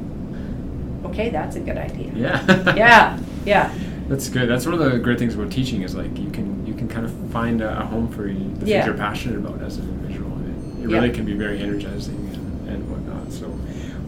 okay, 1.06 1.30
that's 1.30 1.56
a 1.56 1.60
good 1.60 1.78
idea. 1.78 2.12
Yeah. 2.16 2.74
Yeah, 2.76 3.20
yeah, 3.46 3.74
That's 4.08 4.30
good. 4.30 4.48
That's 4.50 4.66
one 4.66 4.74
of 4.76 4.80
the 4.92 5.00
great 5.00 5.20
things 5.20 5.36
about 5.36 5.52
teaching 5.52 5.82
is 5.82 5.96
like 5.96 6.18
you 6.18 6.30
can 6.32 6.66
you 6.66 6.74
can 6.74 6.88
kind 6.88 7.06
of 7.06 7.12
find 7.32 7.62
a, 7.62 7.80
a 7.82 7.86
home 7.86 8.08
for 8.10 8.28
you, 8.28 8.50
the 8.60 8.66
Yeah. 8.66 8.78
things 8.84 8.86
you're 8.88 8.98
passionate 8.98 9.38
about 9.38 9.62
as 9.62 9.78
an 9.78 9.90
individual. 9.90 10.32
And 10.32 10.48
it, 10.80 10.84
it 10.86 10.90
Yeah. 10.90 10.98
really 11.00 11.12
can 11.12 11.26
be 11.26 11.34
very 11.34 11.60
energizing 11.60 12.16
and, 12.34 12.70
and 12.70 12.90
whatnot. 12.90 13.32
So, 13.32 13.48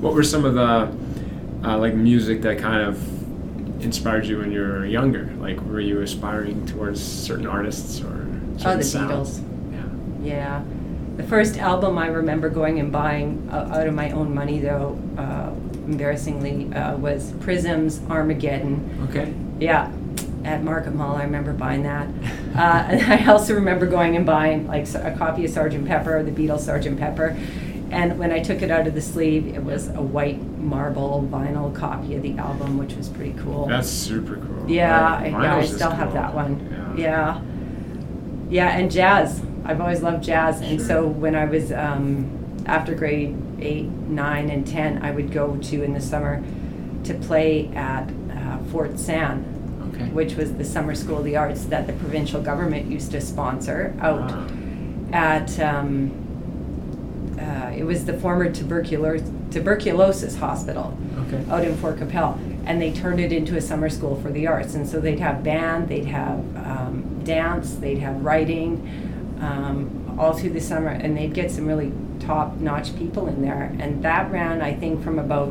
what 0.02 0.14
were 0.14 0.24
some 0.24 0.46
of 0.46 0.54
the 0.56 1.68
uh, 1.68 1.78
like 1.78 1.96
music 1.96 2.42
that 2.44 2.58
kind 2.60 2.82
of 2.82 2.98
inspired 3.84 4.26
you 4.26 4.38
when 4.40 4.52
you 4.52 4.62
were 4.62 4.86
younger? 4.86 5.26
Like, 5.40 5.60
were 5.62 5.80
you 5.82 6.02
aspiring 6.02 6.66
towards 6.66 7.02
certain 7.04 7.48
artists 7.48 8.00
or 8.02 8.26
certain 8.58 8.60
Oh, 8.66 8.78
the 8.78 8.84
sounds? 8.84 9.40
Beatles. 9.40 10.24
Yeah. 10.24 10.34
yeah. 10.36 10.64
The 11.18 11.24
first 11.24 11.58
album 11.58 11.98
I 11.98 12.08
remember 12.08 12.50
going 12.50 12.80
and 12.80 12.92
buying 12.92 13.48
uh, 13.52 13.70
out 13.74 13.88
of 13.88 13.94
my 13.94 14.12
own 14.12 14.34
money, 14.36 14.60
though, 14.60 14.98
uh, 15.18 15.52
embarrassingly, 15.86 16.74
uh, 16.74 16.96
was 16.98 17.32
Prism's 17.42 18.02
Armageddon. 18.10 19.08
Okay. 19.10 19.34
Yeah, 19.60 19.92
at 20.44 20.64
Market 20.64 20.94
Mall, 20.94 21.16
I 21.16 21.24
remember 21.24 21.54
buying 21.54 21.84
that. 21.84 22.08
Uh, 22.56 22.88
and 22.90 23.02
I 23.14 23.26
also 23.32 23.54
remember 23.56 23.86
going 23.86 24.16
and 24.16 24.26
buying 24.26 24.68
like 24.68 24.88
a 24.96 25.16
copy 25.18 25.46
of 25.46 25.52
Sgt. 25.52 25.86
Pepper, 25.88 26.24
the 26.24 26.32
Beatles 26.32 26.62
Sgt. 26.68 26.98
Pepper. 26.98 27.36
And 27.92 28.18
when 28.20 28.32
I 28.32 28.40
took 28.42 28.62
it 28.62 28.72
out 28.72 28.88
of 28.88 28.94
the 28.96 29.02
sleeve, 29.02 29.48
it 29.48 29.64
was 29.64 29.88
a 29.90 30.02
white 30.02 30.42
marble 30.58 31.28
vinyl 31.32 31.74
copy 31.74 32.16
of 32.16 32.24
the 32.24 32.36
album, 32.38 32.78
which 32.78 32.94
was 32.96 33.08
pretty 33.10 33.34
cool. 33.40 33.68
That's 33.68 33.88
super 33.90 34.36
cool. 34.38 34.70
Yeah, 34.70 35.12
Like, 35.16 35.22
I- 35.22 35.28
yeah, 35.28 35.38
I 35.38 35.46
vinyl's 35.60 35.66
just 35.68 35.76
still 35.80 35.92
have 35.92 36.14
that 36.14 36.34
one. 36.34 36.96
Yeah. 36.98 37.38
Yeah. 37.40 37.42
Yeah, 38.50 38.78
and 38.78 38.92
jazz. 38.92 39.42
I've 39.64 39.82
always 39.82 40.02
loved 40.02 40.24
jazz. 40.24 40.62
And 40.62 40.80
Sure. 40.80 40.88
so 40.88 41.08
when 41.08 41.36
I 41.36 41.46
was 41.46 41.72
um, 41.72 42.28
after 42.66 42.94
grade 42.96 43.36
eight, 43.60 43.86
nine, 43.86 44.50
and 44.50 44.66
10, 44.68 45.04
I 45.04 45.12
would 45.12 45.32
go 45.32 45.56
to 45.58 45.84
in 45.84 45.94
the 45.94 46.02
summer 46.02 46.44
to 47.04 47.14
play 47.14 47.68
at 47.76 48.10
uh, 48.32 48.58
Fort 48.72 49.00
San, 49.00 49.52
Okay. 49.96 50.10
which 50.10 50.36
was 50.36 50.54
the 50.56 50.66
summer 50.66 50.94
school 50.96 51.20
of 51.20 51.24
the 51.26 51.38
arts 51.38 51.66
that 51.66 51.88
the 51.88 51.94
provincial 51.94 52.42
government 52.42 52.88
used 52.92 53.12
to 53.12 53.22
sponsor 53.22 53.94
out 54.02 54.30
Wow. 54.32 54.48
at 55.14 55.58
um, 55.60 56.12
uh, 57.40 57.72
it 57.76 57.84
was 57.84 58.06
the 58.06 58.14
former 58.14 58.50
tuberculosis 58.52 59.30
tuberculosis 59.52 60.36
hospital 60.38 60.98
Okay. 61.28 61.44
out 61.50 61.64
in 61.64 61.76
Fort 61.78 61.98
Qu'Appelle, 61.98 62.38
and 62.66 62.82
they 62.82 62.92
turned 62.92 63.20
it 63.22 63.32
into 63.32 63.56
a 63.56 63.62
summer 63.62 63.90
school 63.90 64.20
for 64.22 64.30
the 64.32 64.48
arts. 64.48 64.76
And 64.76 64.86
so 64.88 65.00
they'd 65.00 65.20
have 65.20 65.44
band, 65.46 65.88
they'd 65.88 66.06
have 66.08 66.40
um, 66.58 67.22
dance, 67.24 67.76
they'd 67.76 68.00
have 68.00 68.22
writing, 68.26 68.82
um, 69.40 70.18
all 70.20 70.34
through 70.34 70.50
the 70.52 70.60
summer, 70.62 70.90
and 70.90 71.16
they'd 71.16 71.34
get 71.34 71.52
some 71.52 71.66
really 71.68 71.92
top-notch 72.20 72.96
people 72.98 73.28
in 73.28 73.42
there. 73.42 73.76
And 73.80 74.04
that 74.04 74.32
ran, 74.32 74.62
I 74.62 74.74
think, 74.74 75.04
from 75.04 75.20
about 75.20 75.50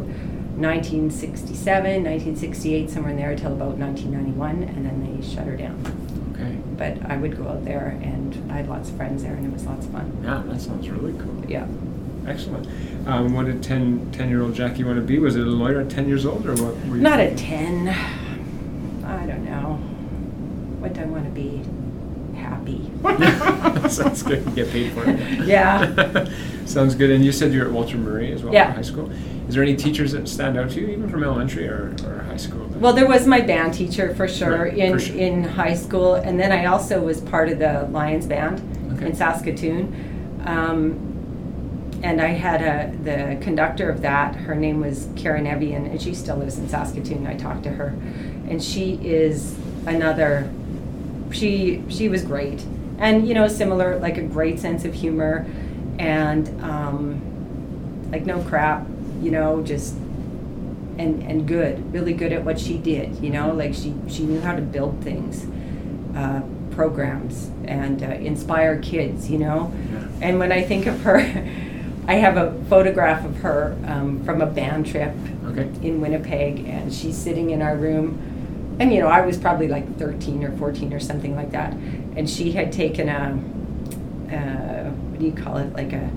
1967, 0.56 2.04
1968, 2.04 2.90
somewhere 2.90 3.12
in 3.12 3.16
there, 3.16 3.30
until 3.30 3.52
about 3.52 3.76
1991, 3.76 4.62
and 4.62 4.86
then 4.86 5.20
they 5.20 5.26
shut 5.26 5.46
her 5.46 5.56
down. 5.56 5.80
Okay. 6.34 6.56
But 6.76 7.10
I 7.10 7.16
would 7.16 7.36
go 7.36 7.48
out 7.48 7.64
there, 7.64 7.98
and 8.02 8.52
I 8.52 8.56
had 8.56 8.68
lots 8.68 8.90
of 8.90 8.96
friends 8.96 9.22
there, 9.22 9.34
and 9.34 9.46
it 9.46 9.52
was 9.52 9.64
lots 9.64 9.86
of 9.86 9.92
fun. 9.92 10.16
Yeah, 10.22 10.42
that 10.46 10.60
sounds 10.60 10.88
really 10.88 11.12
cool. 11.18 11.44
Yeah. 11.48 11.66
Excellent. 12.26 12.66
Um, 13.06 13.34
what 13.34 13.46
did 13.46 13.62
10, 13.62 14.10
10 14.12 14.28
year 14.28 14.42
old 14.42 14.54
Jackie 14.54 14.84
want 14.84 14.96
to 14.96 15.02
be? 15.02 15.18
Was 15.18 15.36
it 15.36 15.46
a 15.46 15.50
lawyer 15.50 15.80
at 15.80 15.90
10 15.90 16.08
years 16.08 16.24
old 16.24 16.46
or 16.46 16.54
what? 16.54 16.74
Were 16.86 16.96
you 16.96 17.02
Not 17.02 17.20
at 17.20 17.36
10. 17.36 17.88
I 19.04 19.26
don't 19.26 19.44
know. 19.44 19.74
What 20.80 20.94
do 20.94 21.02
I 21.02 21.04
want 21.04 21.24
to 21.24 21.30
be? 21.30 21.62
Happy. 22.64 23.88
Sounds 23.88 24.22
good. 24.22 24.44
You 24.46 24.50
get 24.52 24.70
paid 24.70 24.92
for 24.92 25.04
it. 25.06 25.46
Yeah. 25.46 26.28
Sounds 26.66 26.94
good. 26.94 27.10
And 27.10 27.24
you 27.24 27.32
said 27.32 27.52
you're 27.52 27.66
at 27.66 27.72
Walter 27.72 27.96
Murray 27.98 28.32
as 28.32 28.42
well 28.42 28.52
Yeah. 28.52 28.68
for 28.70 28.76
high 28.76 28.82
school. 28.82 29.10
Is 29.48 29.54
there 29.54 29.62
any 29.62 29.76
teachers 29.76 30.12
that 30.12 30.26
stand 30.26 30.56
out 30.56 30.70
to 30.70 30.80
you, 30.80 30.86
even 30.88 31.08
from 31.10 31.22
elementary 31.22 31.68
or, 31.68 31.94
or 32.06 32.22
high 32.26 32.38
school? 32.38 32.66
Well, 32.76 32.94
there 32.94 33.06
was 33.06 33.26
my 33.26 33.40
band 33.42 33.74
teacher 33.74 34.14
for 34.14 34.26
sure 34.26 34.64
Right, 34.64 34.76
in 34.78 34.92
for 34.94 34.98
sure. 35.00 35.16
in 35.16 35.44
high 35.44 35.74
school, 35.74 36.14
and 36.14 36.40
then 36.40 36.50
I 36.50 36.64
also 36.66 37.02
was 37.02 37.20
part 37.20 37.50
of 37.50 37.58
the 37.58 37.86
Lions 37.90 38.26
band 38.26 38.62
Okay. 38.96 39.06
in 39.06 39.14
Saskatoon. 39.14 40.40
Um, 40.46 41.10
and 42.02 42.20
I 42.20 42.28
had 42.28 42.62
a 42.62 42.96
the 43.04 43.42
conductor 43.42 43.88
of 43.90 44.00
that. 44.02 44.34
Her 44.34 44.54
name 44.54 44.80
was 44.80 45.08
Karen 45.16 45.46
Evian, 45.46 45.86
and 45.86 46.00
she 46.00 46.14
still 46.14 46.36
lives 46.36 46.58
in 46.58 46.68
Saskatoon. 46.68 47.26
I 47.26 47.34
talked 47.34 47.62
to 47.64 47.70
her, 47.70 47.88
and 48.48 48.62
she 48.62 48.94
is 49.02 49.56
another. 49.86 50.50
She 51.34 51.82
she 51.88 52.08
was 52.08 52.22
great, 52.22 52.64
and 52.98 53.26
you 53.26 53.34
know, 53.34 53.48
similar 53.48 53.98
like 53.98 54.16
a 54.18 54.22
great 54.22 54.60
sense 54.60 54.84
of 54.84 54.94
humor, 54.94 55.46
and 55.98 56.48
um, 56.62 57.20
like 58.12 58.24
no 58.24 58.40
crap, 58.44 58.86
you 59.20 59.30
know, 59.32 59.60
just 59.62 59.94
and 60.96 61.22
and 61.24 61.46
good, 61.46 61.92
really 61.92 62.12
good 62.12 62.32
at 62.32 62.44
what 62.44 62.58
she 62.60 62.78
did. 62.78 63.16
You 63.22 63.30
know, 63.30 63.52
like 63.52 63.74
she 63.74 63.94
she 64.08 64.22
knew 64.22 64.40
how 64.40 64.54
to 64.54 64.62
build 64.62 65.02
things, 65.02 65.44
uh, 66.16 66.42
programs, 66.70 67.50
and 67.64 68.00
uh, 68.02 68.06
inspire 68.06 68.78
kids. 68.80 69.28
You 69.28 69.38
know, 69.38 69.72
Yeah. 69.92 70.28
and 70.28 70.38
when 70.38 70.52
I 70.52 70.62
think 70.62 70.86
of 70.86 71.00
her, 71.02 71.16
I 72.06 72.14
have 72.14 72.36
a 72.36 72.52
photograph 72.70 73.24
of 73.24 73.38
her 73.38 73.76
um, 73.86 74.22
from 74.24 74.40
a 74.40 74.46
band 74.46 74.86
trip 74.86 75.14
Okay. 75.46 75.68
in 75.82 76.00
Winnipeg, 76.00 76.64
and 76.68 76.94
she's 76.94 77.16
sitting 77.16 77.50
in 77.50 77.60
our 77.60 77.74
room. 77.76 78.30
And 78.78 78.92
you 78.92 79.00
know, 79.00 79.08
I 79.08 79.24
was 79.24 79.38
probably 79.38 79.68
like 79.68 79.98
13 79.98 80.44
or 80.44 80.56
14 80.56 80.92
or 80.92 81.00
something 81.00 81.36
like 81.36 81.52
that, 81.52 81.72
and 81.72 82.28
she 82.28 82.52
had 82.52 82.72
taken 82.72 83.08
a, 83.08 83.38
uh, 84.34 84.90
what 84.90 85.20
do 85.20 85.26
you 85.26 85.32
call 85.32 85.58
it, 85.58 85.72
like 85.74 85.92
a, 85.92 86.10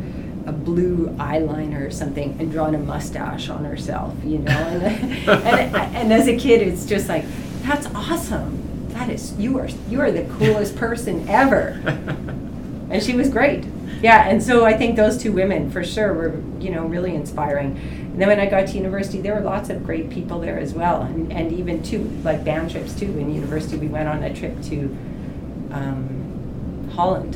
a 0.47 0.51
blue 0.51 1.07
eyeliner 1.17 1.85
or 1.87 1.91
something, 1.91 2.35
and 2.39 2.51
drawn 2.51 2.73
a 2.73 2.79
mustache 2.79 3.49
on 3.49 3.63
herself, 3.65 4.15
you 4.23 4.39
know. 4.39 4.51
And, 4.51 4.83
and, 5.29 5.75
and 5.75 6.13
as 6.13 6.27
a 6.27 6.35
kid, 6.35 6.61
it's 6.67 6.85
just 6.85 7.07
like, 7.07 7.25
that's 7.61 7.85
awesome. 7.87 8.63
That 8.89 9.09
is, 9.09 9.37
you 9.37 9.59
are, 9.59 9.69
you 9.89 10.01
are 10.01 10.11
the 10.11 10.23
coolest 10.37 10.75
person 10.75 11.27
ever 11.29 11.79
and 12.89 13.03
she 13.03 13.15
was 13.15 13.29
great. 13.29 13.65
Yeah, 14.01 14.27
and 14.27 14.41
so 14.41 14.65
I 14.65 14.77
think 14.77 14.95
those 14.95 15.17
two 15.17 15.31
women 15.31 15.71
for 15.71 15.83
sure 15.83 16.13
were, 16.13 16.41
you 16.59 16.69
know, 16.69 16.85
really 16.85 17.15
inspiring. 17.15 18.06
And 18.17 18.21
then 18.23 18.29
when 18.29 18.39
I 18.39 18.47
got 18.49 18.65
to 18.69 18.73
university, 18.75 19.21
there 19.21 19.35
were 19.35 19.41
lots 19.41 19.69
of 19.69 19.83
great 19.85 20.09
people 20.09 20.39
there 20.39 20.57
as 20.57 20.73
well, 20.73 21.03
and, 21.03 21.31
and 21.31 21.51
even 21.51 21.83
too 21.83 21.99
like 22.23 22.43
band 22.43 22.71
trips 22.71 22.95
too. 22.99 23.05
In 23.05 23.31
university, 23.31 23.77
we 23.77 23.87
went 23.87 24.09
on 24.09 24.23
a 24.23 24.33
trip 24.33 24.59
to 24.63 24.97
um, 25.71 26.89
Holland 26.95 27.35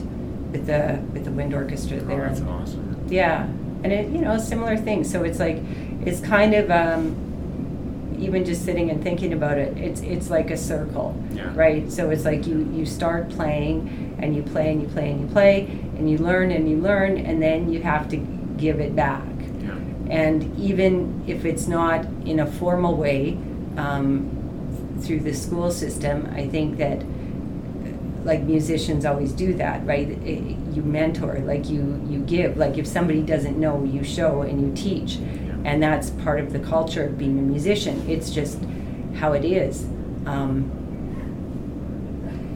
with 0.52 0.65
the 0.65 1.00
with 1.13 1.26
the 1.26 1.32
wind 1.32 1.54
orchestra 1.54 1.98
Oh, 1.98 2.06
there. 2.06 2.28
that's 2.30 2.41
awesome. 2.41 3.06
Yeah, 3.10 3.44
and 3.84 3.94
it 3.94 4.10
you 4.10 4.22
know 4.22 4.39
similar 4.39 4.76
things. 4.76 5.12
So 5.12 5.24
it's 5.24 5.38
like 5.38 5.58
it's 6.04 6.20
kind 6.20 6.56
of 6.56 6.72
um, 6.72 8.17
even 8.20 8.44
just 8.44 8.65
sitting 8.65 8.89
and 8.89 9.04
thinking 9.04 9.34
about 9.34 9.60
it. 9.60 9.78
It's 9.78 10.02
it's 10.02 10.32
like 10.32 10.50
a 10.50 10.58
circle, 10.58 11.15
Yeah. 11.32 11.52
right? 11.56 11.91
So 11.91 12.10
it's 12.10 12.26
like 12.26 12.48
you 12.48 12.67
you 12.74 12.88
start 12.88 13.30
playing 13.30 14.15
and 14.20 14.36
you 14.36 14.41
play 14.41 14.72
and 14.72 14.82
you 14.82 14.88
play 14.88 15.12
and 15.12 15.22
you 15.22 15.28
play 15.28 15.67
and 15.98 16.10
you 16.10 16.17
learn 16.17 16.50
and 16.52 16.67
you 16.67 16.78
learn 16.78 17.17
and 17.17 17.39
then 17.39 17.72
you 17.72 17.84
have 17.84 18.10
to 18.10 18.17
give 18.58 18.80
it 18.80 18.96
back. 18.96 19.22
And 20.12 20.60
even 20.60 21.24
if 21.26 21.45
it's 21.45 21.67
not 21.67 22.06
in 22.26 22.39
a 22.41 22.45
formal 22.45 22.95
way 22.97 23.38
um, 23.78 24.30
through 25.02 25.21
the 25.21 25.34
school 25.34 25.71
system, 25.71 26.30
I 26.36 26.47
think 26.47 26.78
that 26.78 27.02
like 28.24 28.41
musicians 28.43 29.06
always 29.06 29.32
do 29.32 29.54
that, 29.56 29.86
right? 29.86 30.08
I- 30.26 30.58
You 30.71 30.84
mentor, 30.84 31.39
like 31.45 31.69
you 31.69 31.84
you 32.10 32.19
give. 32.19 32.56
Like 32.56 32.78
if 32.78 32.88
somebody 32.88 33.21
doesn't 33.21 33.58
know, 33.60 33.84
you 33.84 34.04
show 34.06 34.41
and 34.43 34.62
you 34.62 34.71
teach, 34.74 35.17
and 35.65 35.84
that's 35.84 36.12
part 36.24 36.39
of 36.39 36.54
the 36.54 36.60
culture 36.60 37.04
of 37.08 37.17
being 37.17 37.38
a 37.39 37.41
musician. 37.41 37.95
It's 38.08 38.30
just 38.30 38.58
how 39.19 39.34
it 39.34 39.43
is. 39.43 39.84
Um, 40.26 40.71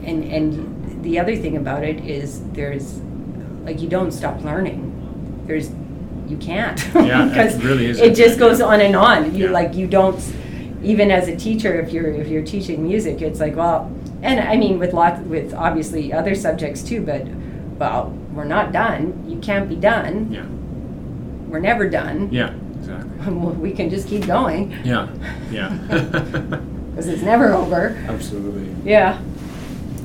and 0.04 0.24
and 0.24 1.02
the 1.04 1.18
other 1.18 1.36
thing 1.36 1.56
about 1.56 1.82
it 1.84 2.04
is 2.04 2.40
there's 2.52 3.00
like 3.64 3.80
you 3.80 3.88
don't 3.88 4.12
stop 4.12 4.42
learning. 4.42 4.92
There's 5.46 5.70
you 6.28 6.36
can't 6.36 6.78
Yeah, 6.94 7.26
it 7.26 7.28
because 7.30 7.64
really 7.64 7.86
is 7.86 7.98
it 8.00 8.14
just 8.14 8.38
goes 8.38 8.60
on 8.60 8.80
and 8.80 8.94
on. 8.96 9.34
You 9.34 9.46
Yeah. 9.46 9.50
like 9.52 9.74
you 9.74 9.86
don't 9.86 10.20
even 10.82 11.10
as 11.10 11.28
a 11.28 11.36
teacher 11.36 11.78
if 11.80 11.92
you're 11.92 12.08
if 12.08 12.28
you're 12.28 12.44
teaching 12.44 12.82
music 12.82 13.22
it's 13.22 13.40
like 13.40 13.56
well 13.56 13.90
and 14.22 14.40
I 14.40 14.56
mean 14.56 14.78
with 14.78 14.92
lots 14.92 15.20
with 15.22 15.54
obviously 15.54 16.12
other 16.12 16.34
subjects 16.34 16.82
too 16.82 17.00
but 17.00 17.26
well 17.78 18.10
we're 18.32 18.44
not 18.44 18.72
done 18.72 19.24
you 19.28 19.38
can't 19.38 19.68
be 19.68 19.76
done 19.76 20.32
Yeah. 20.32 20.46
we're 21.50 21.60
never 21.60 21.88
done 21.88 22.28
Yeah. 22.32 22.52
Exactly. 22.78 23.32
we 23.66 23.72
can 23.72 23.90
just 23.90 24.06
keep 24.08 24.26
going 24.26 24.70
Yeah. 24.84 25.08
Yeah. 25.50 25.70
because 26.90 27.08
it's 27.08 27.22
never 27.22 27.52
over 27.54 27.96
Absolutely. 28.08 28.74
yeah 28.90 29.20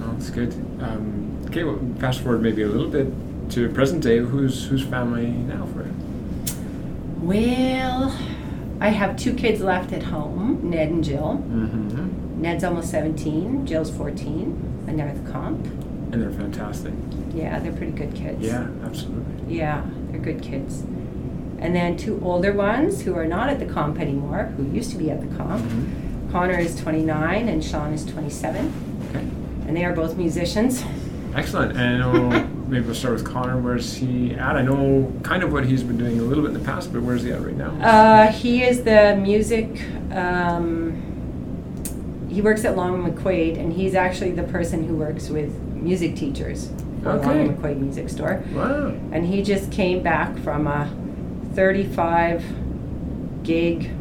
Oh, 0.04 0.14
that's 0.14 0.30
good. 0.32 0.52
Um, 0.82 1.44
okay, 1.48 1.64
well, 1.64 1.80
fast 2.00 2.22
forward 2.22 2.42
maybe 2.42 2.64
a 2.64 2.68
little 2.68 2.88
bit 2.90 3.08
to 3.52 3.70
present 3.70 4.02
day. 4.02 4.18
Who's 4.18 4.66
who's 4.66 4.82
family 4.84 5.28
now 5.28 5.68
for 5.68 5.81
you? 5.81 5.81
Well 7.22 8.16
I 8.80 8.90
have 8.90 9.16
two 9.16 9.34
kids 9.34 9.62
left 9.62 9.94
at 9.94 10.04
home 10.04 10.60
Ned 10.70 10.90
and 10.90 11.04
Jill 11.04 11.44
Mm-hmm. 11.48 12.42
Ned's 12.42 12.64
almost 12.64 12.90
17 12.92 13.66
Jill's 13.66 13.96
14 13.96 14.86
and 14.88 14.98
they're 15.00 15.08
at 15.08 15.24
the 15.24 15.32
comp 15.32 15.66
And 15.66 16.22
they're 16.22 16.32
fantastic. 16.32 16.94
yeah 17.34 17.60
they're 17.60 17.72
pretty 17.74 17.92
good 17.92 18.14
kids 18.16 18.42
Yeah, 18.42 18.68
absolutely. 18.84 19.56
Yeah, 19.56 19.84
they're 20.10 20.20
good 20.20 20.42
kids. 20.42 20.82
And 21.60 21.76
then 21.76 21.96
two 21.96 22.20
older 22.24 22.54
ones 22.54 23.02
who 23.04 23.16
are 23.16 23.26
not 23.28 23.50
at 23.50 23.60
the 23.60 23.66
comp 23.68 24.00
anymore, 24.00 24.46
who 24.58 24.64
used 24.76 24.90
to 24.92 24.98
be 24.98 25.12
at 25.12 25.22
the 25.22 25.36
comp. 25.38 25.62
Mhm. 25.64 26.32
Connor 26.32 26.58
is 26.58 26.76
29 26.80 27.48
and 27.48 27.64
Sean 27.64 27.94
is 27.94 28.04
27, 28.06 28.74
Okay. 29.10 29.24
and 29.68 29.78
they 29.78 29.86
are 29.86 29.94
both 29.94 30.18
musicians. 30.18 30.84
Excellent. 31.36 31.78
And 31.78 32.00
know 32.00 32.48
maybe 32.72 32.86
we'll 32.86 32.96
start 32.96 33.14
with 33.16 33.26
Connor. 33.26 33.60
Where's 33.60 33.94
he 33.96 34.34
at? 34.34 34.56
I 34.56 34.62
know 34.62 35.12
kind 35.24 35.44
of 35.44 35.52
what 35.52 35.66
he's 35.66 35.84
been 35.84 35.98
doing 35.98 36.18
a 36.20 36.24
little 36.24 36.42
bit 36.44 36.54
in 36.54 36.60
the 36.60 36.66
past, 36.66 36.92
but 36.94 37.02
where's 37.04 37.22
he 37.24 37.32
at 37.32 37.42
right 37.42 37.56
now? 37.56 37.72
Uh, 37.82 38.32
he 38.32 38.64
is 38.64 38.84
the 38.84 39.18
music. 39.22 39.84
Um, 40.12 41.08
he 42.30 42.42
works 42.42 42.64
at 42.64 42.78
Long 42.78 43.04
McQuade, 43.04 43.60
and 43.60 43.74
he's 43.74 43.94
actually 43.94 44.32
the 44.32 44.44
person 44.44 44.88
who 44.88 44.96
works 44.96 45.30
with 45.30 45.54
music 45.74 46.16
teachers 46.16 46.72
for 47.04 47.10
Okay. 47.10 47.46
Long 47.46 47.58
McQuade 47.58 47.78
Music 47.78 48.08
Store. 48.10 48.42
wow. 48.54 48.88
And 49.12 49.26
he 49.26 49.44
just 49.44 49.70
came 49.72 50.02
back 50.02 50.38
from 50.40 50.66
a 50.68 50.90
35 51.56 52.44
gig 53.44 53.92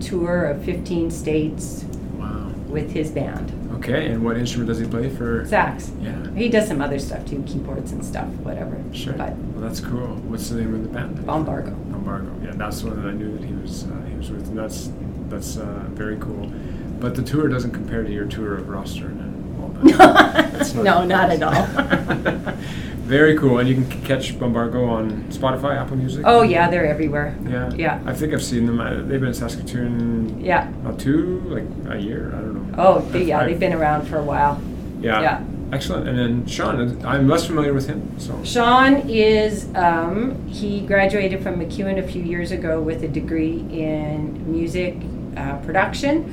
tour 0.00 0.44
of 0.44 0.62
15 0.64 1.10
states 1.10 1.84
Wow. 2.16 2.52
with 2.68 2.92
his 2.92 3.10
band. 3.10 3.50
Okay. 3.82 4.06
And 4.12 4.24
what 4.24 4.36
instrument 4.36 4.68
does 4.68 4.78
he 4.78 4.86
play 4.86 5.08
for? 5.10 5.44
Sax. 5.46 5.90
Yeah. 6.00 6.30
He 6.34 6.48
does 6.48 6.68
some 6.68 6.80
other 6.80 6.98
stuff 7.00 7.26
too, 7.26 7.42
keyboards 7.46 7.90
and 7.92 8.04
stuff, 8.04 8.28
whatever. 8.44 8.80
Sure. 8.92 9.12
But 9.14 9.34
Well, 9.36 9.62
that's 9.68 9.80
cool. 9.80 10.14
What's 10.28 10.48
the 10.50 10.60
name 10.60 10.74
of 10.74 10.82
the 10.84 10.88
band? 10.88 11.26
Bombargo. 11.26 11.70
Embargo. 11.70 12.32
Yeah, 12.44 12.52
that's 12.54 12.80
the 12.82 12.88
one 12.88 13.02
that 13.02 13.08
I 13.08 13.12
knew 13.12 13.36
that 13.36 13.44
he 13.44 13.52
was 13.54 13.84
uh, 13.84 14.02
he 14.08 14.14
was 14.16 14.30
with, 14.30 14.46
and 14.48 14.58
that's 14.58 14.90
that's 15.28 15.56
uh, 15.56 15.84
very 15.90 16.16
cool. 16.18 16.52
But 17.00 17.16
the 17.16 17.22
tour 17.22 17.48
doesn't 17.48 17.72
compare 17.72 18.04
to 18.04 18.12
your 18.12 18.26
tour 18.26 18.56
of 18.56 18.68
roster 18.68 19.06
and 19.06 19.60
all 19.60 19.68
that. 19.68 20.54
It's 20.60 20.74
no, 20.88 21.04
not 21.04 21.30
at 21.30 21.42
all. 21.42 22.54
very 23.02 23.36
cool, 23.36 23.58
and 23.58 23.68
you 23.68 23.74
can 23.74 23.86
catch 24.02 24.38
Bombargo 24.38 24.84
on 24.88 25.24
Spotify, 25.30 25.76
Apple 25.76 25.96
Music. 25.96 26.24
oh 26.26 26.42
yeah, 26.42 26.70
they're 26.70 26.86
everywhere. 26.86 27.36
yeah, 27.48 27.70
yeah. 27.74 28.00
I 28.06 28.14
think 28.14 28.32
I've 28.32 28.42
seen 28.44 28.66
them. 28.66 28.80
Uh, 28.80 28.94
They've 28.96 29.20
been 29.20 29.28
in 29.28 29.34
Saskatoon 29.34 30.40
Yeah. 30.40 30.68
about 30.68 30.98
two, 30.98 31.40
like 31.46 31.64
a 31.94 31.98
year. 32.00 32.32
I 32.34 32.40
don't 32.40 32.54
know. 32.72 32.74
Oh, 32.78 33.00
they, 33.00 33.24
yeah, 33.24 33.40
I've- 33.40 33.50
they've 33.50 33.60
been 33.60 33.72
around 33.74 34.06
for 34.06 34.18
a 34.18 34.22
while. 34.24 34.60
Yeah. 35.00 35.20
yeah. 35.20 35.44
Excellent. 35.72 36.06
And 36.06 36.18
then 36.18 36.46
Sean, 36.46 37.02
I'm 37.04 37.28
less 37.28 37.46
familiar 37.46 37.72
with 37.72 37.88
him, 37.88 38.02
so. 38.18 38.38
Sean 38.44 38.96
is, 39.08 39.66
um, 39.74 40.46
he 40.46 40.80
graduated 40.82 41.42
from 41.42 41.56
MacEwan 41.56 41.98
a 41.98 42.02
few 42.06 42.22
years 42.22 42.52
ago 42.52 42.80
with 42.80 43.02
a 43.02 43.08
degree 43.08 43.64
in 43.70 44.50
music 44.52 44.96
uh, 45.36 45.56
production 45.58 46.24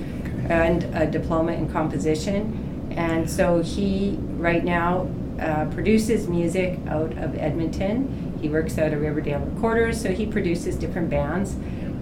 Okay. 0.46 0.54
and 0.54 0.84
a 0.94 1.06
diploma 1.08 1.54
in 1.54 1.70
composition. 1.70 2.92
And 2.92 3.30
so 3.30 3.62
he, 3.62 4.18
right 4.38 4.64
now, 4.66 5.08
uh, 5.40 5.66
produces 5.74 6.28
music 6.28 6.80
out 6.88 7.12
of 7.18 7.36
Edmonton. 7.38 8.38
He 8.42 8.50
works 8.50 8.78
out 8.78 8.94
of 8.94 9.02
Riverdale 9.02 9.40
Recorders, 9.40 10.02
so 10.02 10.12
he 10.12 10.26
produces 10.26 10.76
different 10.76 11.10
bands. 11.10 11.56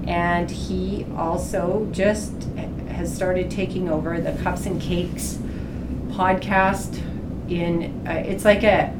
And 0.07 0.49
he 0.49 1.05
also 1.17 1.87
just 1.91 2.31
has 2.89 3.13
started 3.13 3.51
taking 3.51 3.89
over 3.89 4.19
the 4.21 4.31
Cups 4.43 4.65
and 4.65 4.81
Cakes 4.81 5.37
podcast 6.09 7.01
in 7.49 8.05
uh, 8.07 8.11
it's 8.25 8.43
like 8.45 8.63
a 8.63 8.93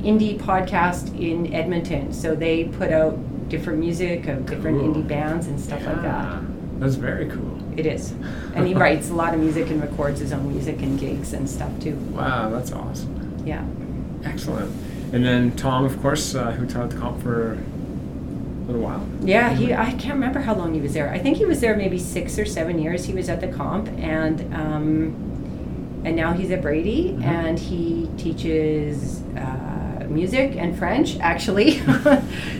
indie 0.00 0.38
podcast 0.38 1.18
in 1.20 1.52
Edmonton. 1.52 2.12
So 2.12 2.34
they 2.34 2.64
put 2.64 2.92
out 2.92 3.18
different 3.48 3.80
music 3.80 4.26
of 4.28 4.46
different 4.46 4.78
Cool. 4.80 4.94
indie 4.94 5.06
bands 5.06 5.46
and 5.46 5.60
stuff 5.60 5.84
like 5.84 6.02
that. 6.02 6.42
That's 6.78 6.94
very 6.94 7.28
cool. 7.28 7.58
It 7.78 7.86
is. 7.86 8.12
And 8.54 8.66
he 8.66 8.74
writes 8.82 9.10
a 9.10 9.14
lot 9.14 9.34
of 9.34 9.40
music 9.40 9.68
and 9.70 9.80
records 9.82 10.20
his 10.20 10.32
own 10.32 10.48
music 10.50 10.80
and 10.80 10.98
gigs 10.98 11.32
and 11.32 11.48
stuff 11.48 11.70
too. 11.80 11.96
Wow, 12.12 12.50
that's 12.50 12.72
awesome. 12.72 13.42
Yeah. 13.44 13.64
Excellent. 14.24 14.70
And 15.12 15.24
then 15.24 15.56
Tom, 15.56 15.84
of 15.84 16.00
course, 16.00 16.34
uh, 16.34 16.52
who 16.52 16.66
taught 16.66 16.90
the 16.90 16.96
comp 16.96 17.22
for 17.22 17.52
a 17.54 18.66
little 18.66 18.80
while. 18.82 19.06
Yeah, 19.22 19.52
he 19.54 19.74
I 19.74 19.90
can't 19.92 20.14
remember 20.14 20.40
how 20.40 20.54
long 20.54 20.74
he 20.74 20.80
was 20.80 20.94
there. 20.94 21.10
I 21.10 21.18
think 21.18 21.36
he 21.38 21.44
was 21.44 21.60
there 21.60 21.76
maybe 21.76 21.98
6 21.98 22.38
or 22.38 22.44
7 22.44 22.78
years. 22.78 23.06
He 23.06 23.12
was 23.12 23.28
at 23.28 23.40
the 23.40 23.48
comp 23.48 23.88
and 23.98 24.54
um 24.54 25.26
and 26.04 26.14
now 26.16 26.32
he's 26.32 26.50
at 26.50 26.62
Brady 26.62 27.12
Mhm. 27.18 27.22
and 27.24 27.58
he 27.58 28.08
teaches 28.16 29.20
uh, 29.36 30.06
music 30.08 30.54
and 30.56 30.78
French 30.78 31.18
actually. 31.20 31.80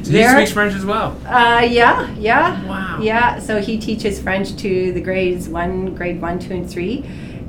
So 0.02 0.12
he 0.12 0.26
speaks 0.26 0.50
French 0.52 0.74
as 0.74 0.84
well. 0.84 1.16
Uh, 1.26 1.60
yeah, 1.70 2.10
yeah. 2.18 2.66
Wow. 2.66 2.98
Yeah, 3.00 3.38
so 3.38 3.60
he 3.60 3.78
teaches 3.78 4.20
French 4.20 4.56
to 4.56 4.92
the 4.92 5.00
grades 5.00 5.48
one, 5.48 5.94
grade 5.94 6.20
one, 6.20 6.38
two, 6.38 6.54
and 6.54 6.68
three. 6.68 7.04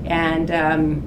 And, 0.06 0.52
um, 0.52 1.04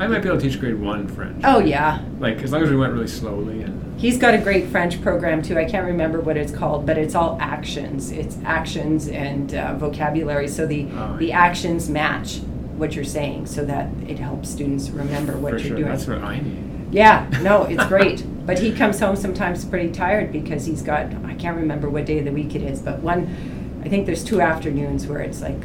I 0.00 0.06
might 0.06 0.20
be 0.22 0.28
able 0.28 0.40
to 0.40 0.48
teach 0.48 0.58
grade 0.60 0.78
one 0.80 1.06
French. 1.08 1.40
oh, 1.44 1.60
yeah. 1.60 2.00
Like 2.18 2.38
as 2.42 2.52
long 2.52 2.62
as 2.62 2.70
we 2.70 2.76
went 2.76 2.92
really 2.92 3.06
slowly 3.08 3.62
and. 3.62 3.80
He's 3.96 4.18
got 4.18 4.34
a 4.34 4.38
great 4.38 4.66
French 4.68 5.00
program 5.00 5.40
too. 5.40 5.56
I 5.56 5.64
can't 5.64 5.86
remember 5.86 6.20
what 6.20 6.36
it's 6.36 6.52
called, 6.52 6.84
but 6.84 6.98
it's 6.98 7.14
all 7.14 7.38
actions. 7.40 8.10
It's 8.10 8.36
actions 8.44 9.06
and 9.08 9.54
uh, 9.54 9.74
vocabulary. 9.76 10.48
So 10.48 10.66
the, 10.66 10.88
Oh, 10.92 11.16
the 11.16 11.26
yeah. 11.28 11.38
actions 11.40 11.88
match 11.88 12.38
what 12.76 12.96
you're 12.96 13.04
saying 13.04 13.46
so 13.46 13.64
that 13.64 13.88
it 14.08 14.18
helps 14.18 14.50
students 14.50 14.90
remember 14.90 15.36
what 15.38 15.52
for 15.52 15.58
you're 15.58 15.68
sure, 15.68 15.76
doing. 15.76 15.88
that's 15.88 16.08
what 16.08 16.18
I 16.18 16.40
need. 16.40 16.88
Yeah, 16.90 17.28
no, 17.42 17.62
it's 17.64 17.84
great. 17.86 18.24
but 18.44 18.58
he 18.58 18.72
comes 18.72 18.98
home 18.98 19.14
sometimes 19.16 19.64
pretty 19.64 19.92
tired 19.92 20.32
because 20.32 20.66
he's 20.66 20.82
got, 20.82 21.06
I 21.24 21.34
can't 21.34 21.56
remember 21.56 21.88
what 21.88 22.04
day 22.04 22.18
of 22.18 22.24
the 22.24 22.32
week 22.32 22.54
it 22.56 22.62
is, 22.62 22.80
but 22.80 22.98
one, 22.98 23.80
I 23.84 23.88
think 23.88 24.06
there's 24.06 24.24
two 24.24 24.40
afternoons 24.40 25.06
where 25.06 25.20
it's 25.20 25.40
like 25.40 25.56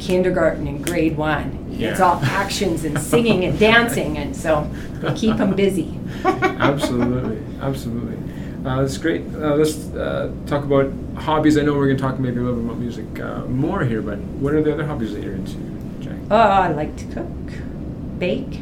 kindergarten 0.00 0.66
and 0.66 0.84
grade 0.84 1.16
one. 1.16 1.67
It's 1.78 2.00
all 2.00 2.20
actions 2.22 2.84
and 2.84 2.98
singing 2.98 3.44
and 3.44 3.58
dancing, 3.58 4.18
and 4.18 4.36
so 4.36 4.68
they 5.00 5.14
keep 5.14 5.36
them 5.36 5.54
busy. 5.54 5.98
absolutely, 6.24 7.40
absolutely. 7.60 8.16
Uh, 8.64 8.82
that's 8.82 8.98
great. 8.98 9.22
Uh, 9.34 9.54
let's 9.54 9.88
uh, 9.94 10.32
talk 10.46 10.64
about 10.64 10.92
hobbies. 11.16 11.56
I 11.56 11.62
know 11.62 11.74
we're 11.74 11.86
going 11.86 11.96
to 11.96 12.02
talk 12.02 12.18
maybe 12.18 12.38
a 12.38 12.42
little 12.42 12.56
bit 12.56 12.64
about 12.64 12.78
music 12.78 13.20
uh, 13.20 13.44
more 13.46 13.84
here, 13.84 14.02
but 14.02 14.18
what 14.18 14.52
are 14.52 14.62
the 14.62 14.72
other 14.72 14.84
hobbies 14.84 15.14
that 15.14 15.22
you're 15.22 15.34
into, 15.34 15.56
Jack? 16.00 16.16
Oh, 16.30 16.36
I 16.36 16.68
like 16.68 16.96
to 16.96 17.04
cook, 17.06 18.18
bake. 18.18 18.60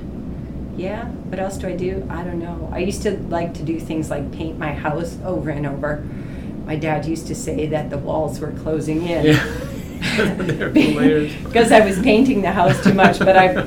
Yeah. 0.76 1.06
What 1.06 1.40
else 1.40 1.56
do 1.56 1.66
I 1.66 1.76
do? 1.76 2.06
I 2.10 2.22
don't 2.22 2.38
know. 2.38 2.68
I 2.72 2.80
used 2.80 3.02
to 3.02 3.16
like 3.28 3.54
to 3.54 3.62
do 3.62 3.80
things 3.80 4.10
like 4.10 4.30
paint 4.32 4.58
my 4.58 4.74
house 4.74 5.16
over 5.24 5.48
and 5.48 5.66
over. 5.66 6.04
My 6.66 6.76
dad 6.76 7.06
used 7.06 7.26
to 7.28 7.34
say 7.34 7.66
that 7.66 7.88
the 7.88 7.98
walls 7.98 8.38
were 8.40 8.52
closing 8.52 9.06
in. 9.06 9.26
Yeah. 9.26 9.56
Layers. 10.74 11.34
because 11.44 11.72
I 11.72 11.80
was 11.84 11.98
painting 12.00 12.42
the 12.42 12.52
house 12.52 12.82
too 12.82 12.94
much, 12.94 13.18
but 13.18 13.36
I, 13.36 13.66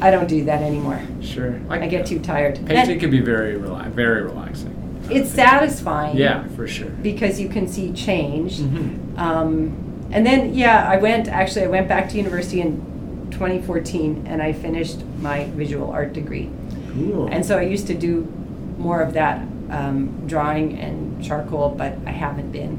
I 0.00 0.10
don't 0.10 0.28
do 0.28 0.44
that 0.44 0.62
anymore. 0.62 1.00
Sure. 1.20 1.58
I 1.70 1.86
get 1.86 2.06
too 2.06 2.18
tired. 2.20 2.64
Painting 2.66 2.98
can 2.98 3.10
be 3.10 3.20
very 3.20 3.54
rela- 3.54 3.90
very 3.90 4.22
relaxing. 4.22 4.78
it's 5.10 5.30
satisfying. 5.30 6.16
Yeah, 6.16 6.46
for 6.56 6.66
sure. 6.68 6.90
Because 6.90 7.40
you 7.40 7.48
can 7.48 7.66
see 7.68 7.92
change. 7.92 8.58
Mhm. 8.58 9.18
Um, 9.18 10.08
and 10.12 10.24
then 10.26 10.54
yeah, 10.54 10.88
I 10.88 10.96
went 10.98 11.28
actually 11.28 11.64
I 11.64 11.68
went 11.68 11.88
back 11.88 12.08
to 12.10 12.16
university 12.16 12.60
in 12.60 12.80
2014 13.30 14.26
and 14.26 14.42
I 14.42 14.52
finished 14.52 14.98
my 15.20 15.44
visual 15.56 15.90
art 15.90 16.12
degree. 16.12 16.50
Cool. 16.92 17.26
And 17.32 17.44
so 17.44 17.58
I 17.58 17.62
used 17.62 17.86
to 17.86 17.94
do 17.94 18.22
more 18.78 19.00
of 19.00 19.14
that 19.14 19.40
um, 19.70 20.26
drawing 20.26 20.78
and 20.78 21.24
charcoal, 21.24 21.70
but 21.70 21.96
I 22.06 22.10
haven't 22.10 22.52
been. 22.52 22.76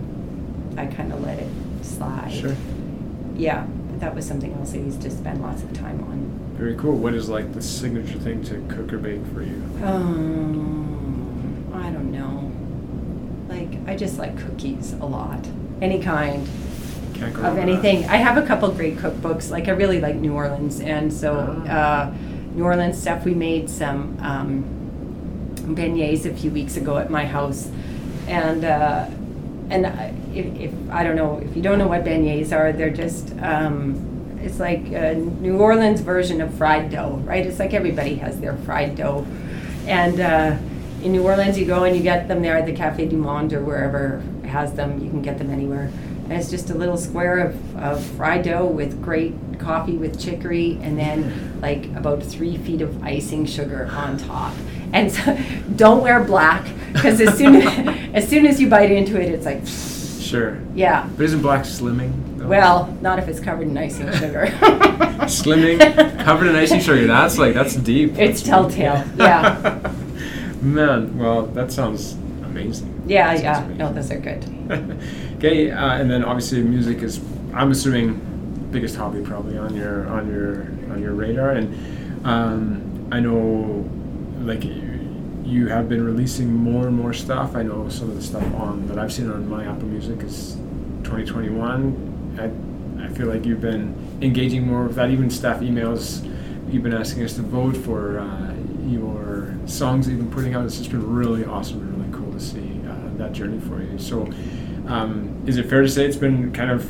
I 0.77 0.85
kind 0.87 1.11
of 1.11 1.21
let 1.23 1.39
it 1.39 1.47
slide. 1.81 2.31
Sure. 2.31 2.55
Yeah, 3.35 3.65
but 3.89 3.99
that 3.99 4.15
was 4.15 4.25
something 4.25 4.53
else 4.53 4.73
I 4.73 4.77
used 4.77 5.01
to 5.01 5.09
spend 5.11 5.41
lots 5.41 5.63
of 5.63 5.73
time 5.73 6.01
on. 6.03 6.29
Very 6.57 6.75
cool. 6.75 6.95
What 6.95 7.13
is 7.15 7.29
like 7.29 7.53
the 7.53 7.61
signature 7.61 8.19
thing 8.19 8.43
to 8.45 8.63
cook 8.69 8.93
or 8.93 8.97
bake 8.99 9.25
for 9.33 9.41
you? 9.41 9.61
Um, 9.83 11.71
I 11.73 11.89
don't 11.89 12.11
know. 12.11 12.51
Like, 13.53 13.77
I 13.87 13.95
just 13.95 14.17
like 14.17 14.37
cookies 14.37 14.93
a 14.93 15.05
lot. 15.05 15.45
Any 15.81 15.99
kind 16.01 16.47
Can't 17.15 17.35
of 17.35 17.43
wrong 17.43 17.55
with 17.55 17.63
anything. 17.63 18.05
I 18.05 18.17
have 18.17 18.37
a 18.37 18.45
couple 18.45 18.69
great 18.71 18.97
cookbooks. 18.97 19.49
Like, 19.49 19.67
I 19.67 19.71
really 19.71 19.99
like 19.99 20.15
New 20.15 20.33
Orleans. 20.33 20.79
And 20.79 21.11
so, 21.11 21.63
Ah. 21.67 22.03
uh, 22.09 22.13
New 22.55 22.63
Orleans 22.63 22.99
stuff, 23.01 23.25
we 23.25 23.33
made 23.33 23.67
some 23.69 24.15
um, 24.21 24.63
beignets 25.75 26.25
a 26.25 26.33
few 26.33 26.51
weeks 26.51 26.77
ago 26.77 26.97
at 26.97 27.09
my 27.09 27.25
house. 27.25 27.69
And, 28.27 28.63
uh, 28.63 29.07
and 29.73 30.37
if, 30.37 30.45
if, 30.59 30.91
I 30.91 31.03
don't 31.03 31.15
know, 31.15 31.39
if 31.39 31.55
you 31.55 31.63
don't 31.63 31.79
know 31.79 31.87
what 31.87 32.03
beignets 32.03 32.55
are, 32.55 32.71
they're 32.71 32.91
just, 32.91 33.35
um, 33.39 34.39
it's 34.41 34.59
like 34.59 34.81
New 34.81 35.57
Orleans 35.57 36.01
version 36.01 36.41
of 36.41 36.53
fried 36.53 36.91
dough, 36.91 37.21
right? 37.25 37.45
It's 37.45 37.57
like 37.57 37.73
everybody 37.73 38.15
has 38.15 38.39
their 38.39 38.55
fried 38.57 38.95
dough. 38.95 39.25
And 39.87 40.19
uh, 40.19 40.57
in 41.01 41.11
New 41.11 41.23
Orleans, 41.23 41.57
you 41.57 41.65
go 41.65 41.85
and 41.85 41.95
you 41.95 42.03
get 42.03 42.27
them 42.27 42.43
there 42.43 42.55
at 42.55 42.67
the 42.67 42.73
Cafe 42.73 43.07
du 43.07 43.17
Monde 43.17 43.53
or 43.53 43.63
wherever 43.63 44.21
has 44.45 44.73
them. 44.73 45.03
You 45.03 45.09
can 45.09 45.23
get 45.23 45.39
them 45.39 45.49
anywhere. 45.49 45.91
And 46.25 46.33
it's 46.33 46.51
just 46.51 46.69
a 46.69 46.75
little 46.75 46.97
square 46.97 47.39
of, 47.39 47.75
of 47.75 48.05
fried 48.05 48.43
dough 48.43 48.65
with 48.65 49.01
great 49.01 49.33
coffee 49.59 49.97
with 49.97 50.19
chicory 50.19 50.77
and 50.81 50.99
then 50.99 51.52
like 51.63 51.85
about 51.95 52.21
three 52.21 52.57
feet 52.57 52.81
of 52.81 52.91
icing 53.03 53.45
sugar 53.45 53.89
on 53.93 54.17
top. 54.17 54.53
And 54.91 55.09
so 55.11 55.37
don't 55.77 56.03
wear 56.03 56.23
black 56.23 56.63
because 56.91 57.19
as 57.21 57.37
soon 57.37 57.55
as 58.19 58.27
soon 58.27 58.45
as 58.45 58.59
you 58.61 58.67
bite 58.69 58.91
into 58.91 59.19
it, 59.19 59.29
it's 59.33 59.45
like, 59.45 59.63
Sure. 60.21 60.57
yeah. 60.75 61.07
But 61.15 61.23
isn't 61.25 61.41
black 61.41 61.63
slimming? 61.63 62.11
though? 62.37 62.47
Well, 62.47 62.95
not 63.01 63.17
if 63.19 63.27
it's 63.27 63.39
covered 63.39 63.67
in 63.67 63.77
icing 63.77 64.11
sugar. 64.13 64.47
Slimming, 65.27 65.79
covered 66.25 66.47
in 66.47 66.55
icing 66.55 66.79
sugar. 66.81 67.07
That's 67.07 67.37
like 67.37 67.53
that's 67.53 67.75
deep. 67.75 68.17
It's 68.17 68.41
telltale, 68.41 69.03
yeah. 69.17 69.93
Man, 70.61 71.17
well, 71.17 71.45
that 71.47 71.71
sounds 71.71 72.13
amazing. 72.43 73.03
Yeah, 73.05 73.33
That 73.35 73.43
yeah. 73.43 73.53
sounds 73.59 73.77
No, 73.77 73.93
those 73.93 74.11
are 74.11 74.17
good. 74.19 74.41
okay, 75.37 75.71
uh, 75.71 75.93
and 75.99 76.09
then 76.09 76.23
obviously 76.23 76.63
music 76.63 77.03
is, 77.03 77.19
I'm 77.53 77.71
assuming, 77.71 78.19
biggest 78.73 78.95
hobby 78.95 79.21
probably 79.21 79.57
on 79.57 79.75
your 79.75 80.07
on 80.09 80.27
your 80.27 80.63
on 80.91 81.01
your 81.01 81.13
radar, 81.13 81.51
and 81.51 82.25
um, 82.25 83.07
I 83.11 83.19
know, 83.19 83.89
like. 84.41 84.63
You, 85.45 85.67
have 85.67 85.89
been 85.89 86.03
releasing 86.03 86.51
more 86.51 86.87
and 86.87 86.95
more 86.95 87.13
stuff. 87.13 87.55
I 87.55 87.63
know 87.63 87.87
some 87.89 88.09
of 88.09 88.15
the 88.15 88.23
stuff 88.23 88.43
on 88.55 88.87
that 88.87 88.97
I've 88.97 89.13
seen 89.13 89.29
on 89.29 89.47
my 89.47 89.65
Apple 89.65 89.87
Music 89.87 90.21
is 90.21 90.53
2021. 91.03 92.39
I, 92.39 93.03
I 93.03 93.07
feel 93.09 93.27
like 93.27 93.45
you've 93.45 93.61
been 93.61 93.93
engaging 94.21 94.65
more 94.65 94.85
with 94.85 94.95
that. 94.95 95.11
Even 95.11 95.29
staff 95.29 95.59
emails, 95.59 96.23
you've 96.71 96.81
been 96.81 96.93
asking 96.93 97.23
us 97.23 97.33
to 97.35 97.41
vote 97.41 97.75
for 97.75 98.19
uh, 98.19 98.53
your 98.87 99.53
songs 99.65 100.05
that 100.05 100.13
you've 100.13 100.21
been 100.21 100.31
putting 100.31 100.55
out. 100.55 100.65
It's 100.65 100.77
just 100.77 100.89
been 100.89 101.13
really 101.13 101.45
awesome 101.45 101.81
and 101.81 101.97
really 101.97 102.11
cool 102.17 102.31
to 102.31 102.39
see 102.39 102.79
uh, 102.87 103.17
that 103.17 103.33
journey 103.33 103.59
for 103.59 103.83
you. 103.83 103.99
So, 103.99 104.27
um, 104.87 105.43
is 105.45 105.57
it 105.57 105.69
fair 105.69 105.81
to 105.81 105.89
say 105.89 106.05
it's 106.05 106.17
been 106.17 106.53
kind 106.53 106.71
of 106.71 106.89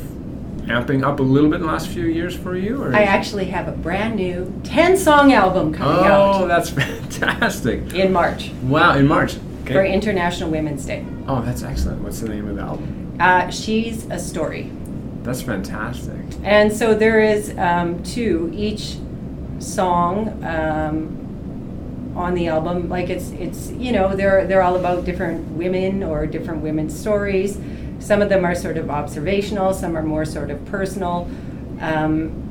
amping 0.66 1.04
up 1.04 1.20
a 1.20 1.22
little 1.22 1.48
bit 1.50 1.56
in 1.56 1.62
the 1.62 1.68
last 1.68 1.88
few 1.88 2.04
years 2.06 2.36
for 2.36 2.56
you? 2.56 2.82
Or 2.82 2.94
I 2.94 3.02
actually 3.02 3.46
have 3.46 3.68
a 3.68 3.72
brand 3.72 4.16
new 4.16 4.52
10 4.64 4.96
song 4.96 5.32
album 5.32 5.72
coming 5.72 5.98
Oh, 5.98 6.04
out 6.04 6.42
Oh, 6.42 6.48
that's 6.48 6.70
fantastic! 6.80 7.94
in 7.94 8.12
March 8.12 8.50
Wow, 8.64 8.96
in 8.96 9.06
March. 9.06 9.36
Okay. 9.62 9.72
for 9.74 9.84
International 9.84 10.50
Women's 10.50 10.84
Day. 10.84 11.04
Oh, 11.26 11.40
that's 11.40 11.62
excellent. 11.62 12.02
What's 12.02 12.20
the 12.20 12.28
name 12.28 12.48
of 12.48 12.56
the 12.56 12.62
album? 12.62 13.16
Uh, 13.18 13.48
She's 13.50 14.04
a 14.10 14.18
Story. 14.18 14.70
That's 15.22 15.40
fantastic. 15.40 16.20
And 16.42 16.70
so 16.70 16.94
there 16.94 17.20
is 17.20 17.56
um, 17.56 18.02
two 18.02 18.50
each 18.54 18.98
song 19.58 20.44
um, 20.44 22.12
on 22.14 22.34
the 22.34 22.48
album. 22.48 22.88
Like 22.90 23.08
it's 23.08 23.30
it's 23.30 23.70
you 23.70 23.92
know 23.92 24.14
they're 24.14 24.46
they're 24.46 24.60
all 24.62 24.76
about 24.76 25.04
different 25.06 25.48
women 25.52 26.02
or 26.02 26.26
different 26.26 26.62
women's 26.62 26.98
stories. 26.98 27.56
Some 28.04 28.20
of 28.20 28.28
them 28.28 28.44
are 28.44 28.54
sort 28.54 28.76
of 28.76 28.90
observational. 28.90 29.72
Some 29.72 29.96
are 29.96 30.02
more 30.02 30.26
sort 30.26 30.50
of 30.50 30.62
personal. 30.66 31.26
Um, 31.80 32.42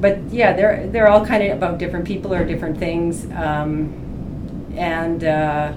but 0.00 0.18
yeah, 0.30 0.54
they're 0.54 0.86
they're 0.86 1.08
all 1.08 1.26
kind 1.26 1.42
of 1.42 1.54
about 1.54 1.76
different 1.76 2.06
people 2.06 2.32
or 2.32 2.46
different 2.46 2.78
things. 2.78 3.26
Um, 3.32 4.72
and 4.74 5.22
uh, 5.22 5.74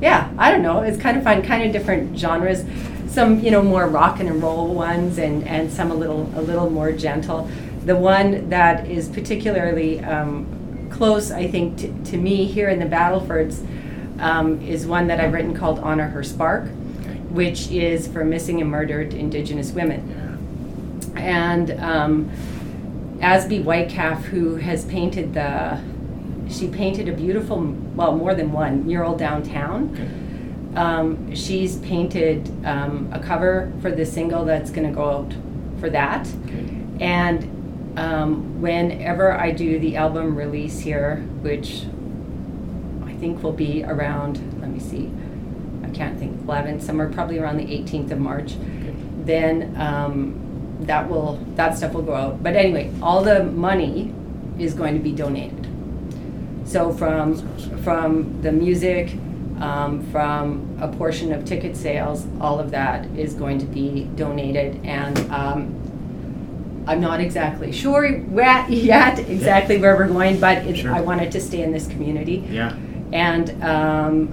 yeah, 0.00 0.32
I 0.36 0.50
don't 0.50 0.62
know. 0.62 0.80
It's 0.80 0.98
kind 0.98 1.16
of 1.16 1.22
fun, 1.22 1.42
kind 1.42 1.62
of 1.62 1.72
different 1.72 2.18
genres. 2.18 2.64
Some 3.06 3.38
you 3.38 3.52
know 3.52 3.62
more 3.62 3.86
rock 3.86 4.18
and 4.18 4.42
roll 4.42 4.74
ones, 4.74 5.18
and 5.18 5.46
and 5.46 5.70
some 5.70 5.92
a 5.92 5.94
little 5.94 6.28
a 6.34 6.42
little 6.42 6.70
more 6.70 6.90
gentle. 6.90 7.48
The 7.84 7.94
one 7.94 8.50
that 8.50 8.88
is 8.88 9.08
particularly 9.08 10.00
um, 10.00 10.88
close, 10.90 11.30
I 11.30 11.46
think, 11.46 11.78
to, 11.78 12.04
to 12.10 12.16
me 12.16 12.46
here 12.46 12.68
in 12.68 12.80
the 12.80 12.86
Battlefords 12.86 13.64
um, 14.18 14.60
is 14.60 14.88
one 14.88 15.06
that 15.06 15.20
I've 15.20 15.32
written 15.32 15.56
called 15.56 15.78
Honor 15.78 16.08
Her 16.08 16.24
Spark. 16.24 16.68
Which 17.30 17.70
is 17.70 18.08
for 18.08 18.24
missing 18.24 18.60
and 18.60 18.70
murdered 18.70 19.14
Indigenous 19.14 19.72
women. 19.72 20.00
Yeah. 21.14 21.20
And 21.20 21.70
um, 21.80 22.30
Asby 23.20 23.62
Whitecalf, 23.62 24.22
who 24.22 24.56
has 24.56 24.84
painted 24.84 25.34
the, 25.34 25.80
she 26.48 26.68
painted 26.68 27.08
a 27.08 27.12
beautiful, 27.12 27.60
well, 27.94 28.16
more 28.16 28.34
than 28.34 28.52
one 28.52 28.86
mural 28.86 29.16
downtown. 29.16 29.90
Okay. 29.92 30.08
Um, 30.80 31.34
she's 31.34 31.78
painted 31.78 32.48
um, 32.64 33.10
a 33.12 33.18
cover 33.18 33.72
for 33.82 33.90
the 33.90 34.06
single 34.06 34.44
that's 34.44 34.70
going 34.70 34.88
to 34.88 34.94
go 34.94 35.10
out 35.10 35.34
for 35.80 35.90
that. 35.90 36.28
Okay. 36.46 36.66
And 37.00 37.98
um, 37.98 38.60
whenever 38.60 39.32
I 39.32 39.50
do 39.50 39.78
the 39.78 39.96
album 39.96 40.36
release 40.36 40.78
here, 40.80 41.16
which 41.42 41.84
I 43.04 43.14
think 43.14 43.42
will 43.42 43.52
be 43.52 43.84
around, 43.84 44.60
let 44.60 44.70
me 44.70 44.78
see, 44.78 45.10
I 45.90 45.96
can't 45.96 46.18
think, 46.18 46.40
11, 46.42 46.80
somewhere 46.80 47.08
probably 47.08 47.38
around 47.38 47.56
the 47.58 47.64
18th 47.66 48.10
of 48.12 48.18
March, 48.18 48.54
Okay. 48.54 48.94
then 49.24 49.74
um, 49.76 50.76
that 50.82 51.08
will, 51.08 51.38
that 51.56 51.76
stuff 51.76 51.92
will 51.92 52.02
go 52.02 52.14
out. 52.14 52.42
But 52.42 52.54
anyway, 52.56 52.90
all 53.02 53.22
the 53.22 53.44
money 53.44 54.12
is 54.58 54.74
going 54.74 54.94
to 54.94 55.00
be 55.00 55.12
donated. 55.12 55.66
So 56.64 56.92
from, 56.92 57.34
from 57.82 58.40
the 58.42 58.52
music, 58.52 59.12
um, 59.60 60.06
from 60.10 60.78
a 60.80 60.88
portion 60.88 61.32
of 61.32 61.44
ticket 61.44 61.76
sales, 61.76 62.26
all 62.40 62.58
of 62.60 62.70
that 62.70 63.06
is 63.16 63.34
going 63.34 63.58
to 63.58 63.66
be 63.66 64.04
donated. 64.16 64.80
And 64.84 65.18
um, 65.30 66.84
I'm 66.86 67.00
not 67.00 67.20
exactly 67.20 67.72
sure 67.72 68.06
yet 68.06 69.18
exactly 69.18 69.78
where 69.78 69.96
we're 69.96 70.08
going, 70.08 70.40
but 70.40 70.76
Sure. 70.76 70.94
I 70.94 71.00
wanted 71.00 71.30
to 71.32 71.40
stay 71.40 71.62
in 71.62 71.72
this 71.72 71.86
community. 71.88 72.46
Yeah. 72.48 72.74
And 73.12 73.62
um, 73.62 74.28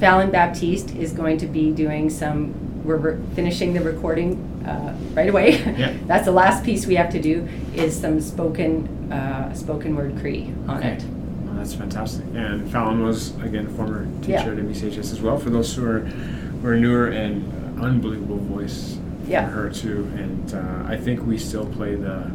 Fallon 0.00 0.30
Baptiste 0.30 0.94
is 0.96 1.12
going 1.12 1.38
to 1.38 1.46
be 1.46 1.72
doing 1.72 2.08
some, 2.10 2.84
we're 2.84 2.96
re- 2.96 3.18
finishing 3.34 3.72
the 3.74 3.80
recording 3.80 4.36
uh, 4.66 4.96
right 5.14 5.28
away. 5.28 5.58
Yeah. 5.76 5.96
That's 6.06 6.24
the 6.24 6.30
last 6.32 6.64
piece 6.64 6.86
we 6.86 6.94
have 6.96 7.10
to 7.10 7.20
do, 7.20 7.48
is 7.74 7.98
some 7.98 8.20
spoken, 8.20 9.12
uh, 9.12 9.52
spoken 9.54 9.96
word 9.96 10.16
Cree 10.20 10.52
on 10.68 10.78
Okay. 10.78 10.90
it. 10.92 11.02
Well, 11.44 11.54
that's 11.56 11.74
fantastic. 11.74 12.24
And 12.34 12.70
Fallon 12.70 13.02
was 13.02 13.34
again 13.36 13.66
a 13.66 13.70
former 13.70 14.06
teacher 14.20 14.30
Yeah. 14.32 14.42
at 14.42 14.56
NBCHS 14.58 15.12
as 15.12 15.20
well. 15.20 15.38
For 15.38 15.50
those 15.50 15.74
who 15.74 15.84
are 15.86 16.00
who 16.00 16.68
are 16.68 16.76
newer 16.76 17.08
and 17.08 17.78
uh, 17.80 17.84
unbelievable 17.84 18.36
voice 18.36 18.98
Yeah. 19.26 19.46
for 19.46 19.52
her 19.52 19.70
too. 19.70 20.10
And 20.16 20.54
uh, 20.54 20.84
I 20.92 20.96
think 20.96 21.26
we 21.26 21.38
still 21.38 21.66
play 21.66 21.94
the 21.94 22.30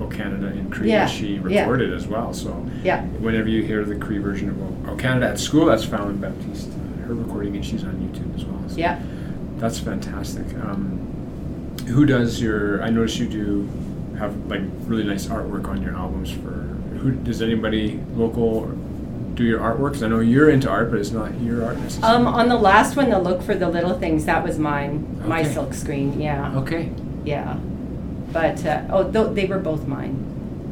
O 0.00 0.06
Canada 0.06 0.46
in 0.52 0.70
Cree 0.70 0.90
Yeah, 0.90 1.06
that 1.06 1.10
she 1.12 1.34
yeah. 1.34 1.60
recorded 1.60 1.92
as 1.92 2.06
well. 2.06 2.32
So 2.32 2.64
Yeah. 2.84 3.02
whenever 3.20 3.48
you 3.48 3.62
hear 3.64 3.84
the 3.84 3.96
Cree 3.96 4.18
version 4.18 4.48
of 4.50 4.88
O 4.88 4.96
Canada 4.96 5.26
at 5.28 5.38
school, 5.40 5.66
that's 5.66 5.84
Fallon 5.84 6.16
Baptiste. 6.18 6.70
Her 7.06 7.14
recording, 7.14 7.54
and 7.56 7.64
she's 7.64 7.84
on 7.84 7.92
YouTube 7.94 8.34
as 8.36 8.44
well. 8.44 8.62
So 8.68 8.76
Yeah. 8.76 9.00
That's 9.58 9.78
fantastic. 9.78 10.46
Um, 10.64 11.00
who 11.86 12.06
does 12.06 12.40
your? 12.40 12.82
I 12.82 12.90
notice 12.90 13.18
you 13.18 13.28
do 13.28 13.68
have 14.18 14.34
like 14.46 14.62
really 14.86 15.04
nice 15.04 15.26
artwork 15.26 15.68
on 15.68 15.82
your 15.82 15.94
albums. 15.94 16.30
For 16.30 16.50
who 16.98 17.12
does 17.12 17.42
anybody 17.42 18.00
local 18.16 18.66
do 19.34 19.44
your 19.44 19.60
artwork? 19.60 19.92
'Cause 19.94 20.02
I 20.02 20.08
know 20.08 20.20
you're 20.20 20.50
into 20.50 20.68
art, 20.70 20.90
but 20.90 20.98
it's 21.00 21.10
not 21.12 21.38
your 21.40 21.64
art 21.64 21.78
necessarily. 21.78 22.26
Um, 22.26 22.26
on 22.26 22.48
the 22.48 22.56
last 22.56 22.96
one, 22.96 23.10
the 23.10 23.18
look 23.18 23.42
for 23.42 23.54
the 23.54 23.68
little 23.68 23.94
things, 23.98 24.24
that 24.24 24.42
was 24.44 24.58
mine, 24.58 25.06
my 25.26 25.42
silk 25.42 25.74
screen, 25.74 26.20
yeah, 26.20 26.52
okay, 26.56 26.90
yeah. 27.24 27.56
But, 28.32 28.64
uh, 28.66 28.80
oh, 28.90 29.02
tho- 29.04 29.32
they 29.32 29.44
were 29.46 29.58
both 29.58 29.86
mine. 29.86 30.16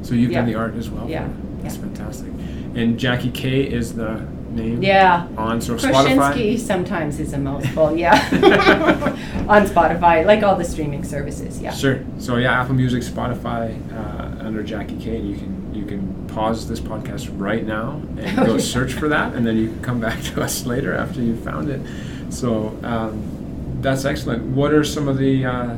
so 0.02 0.14
you've 0.14 0.32
done 0.32 0.46
the 0.46 0.54
art 0.56 0.74
as 0.76 0.90
well. 0.90 1.08
Yeah, 1.08 1.28
that's 1.62 1.76
yeah. 1.76 1.82
fantastic. 1.82 2.28
And 2.74 2.98
Jackie 2.98 3.30
K 3.30 3.62
is 3.62 3.92
the 3.94 4.20
name. 4.54 4.82
Yeah. 4.82 5.26
On 5.36 5.60
so 5.60 5.74
Kroczynski 5.74 6.54
Spotify. 6.54 6.58
sometimes 6.58 7.20
is 7.20 7.32
a 7.32 7.38
mouthful, 7.38 7.96
yeah. 7.96 8.14
On 9.48 9.66
Spotify, 9.66 10.24
like 10.24 10.42
all 10.42 10.56
the 10.56 10.64
streaming 10.64 11.04
services, 11.04 11.60
yeah. 11.60 11.72
Sure. 11.72 12.04
So 12.18 12.36
yeah, 12.36 12.60
Apple 12.60 12.74
Music, 12.74 13.02
Spotify, 13.02 13.76
uh, 13.92 14.44
under 14.44 14.62
Jackie 14.62 14.98
K. 14.98 15.18
You 15.18 15.36
can 15.36 15.74
you 15.74 15.84
can 15.84 16.26
pause 16.28 16.68
this 16.68 16.80
podcast 16.80 17.30
right 17.38 17.66
now 17.66 18.02
and 18.18 18.36
go 18.36 18.58
search 18.58 18.92
for 18.92 19.08
that, 19.08 19.34
and 19.34 19.46
then 19.46 19.56
you 19.56 19.68
can 19.68 19.82
come 19.82 20.00
back 20.00 20.22
to 20.22 20.42
us 20.42 20.66
later 20.66 20.94
after 20.94 21.20
you 21.20 21.36
found 21.36 21.70
it. 21.70 21.80
So 22.30 22.78
um, 22.82 23.78
that's 23.80 24.04
excellent. 24.04 24.44
What 24.44 24.72
are 24.72 24.84
some 24.84 25.08
of 25.08 25.18
the 25.18 25.44
uh, 25.44 25.76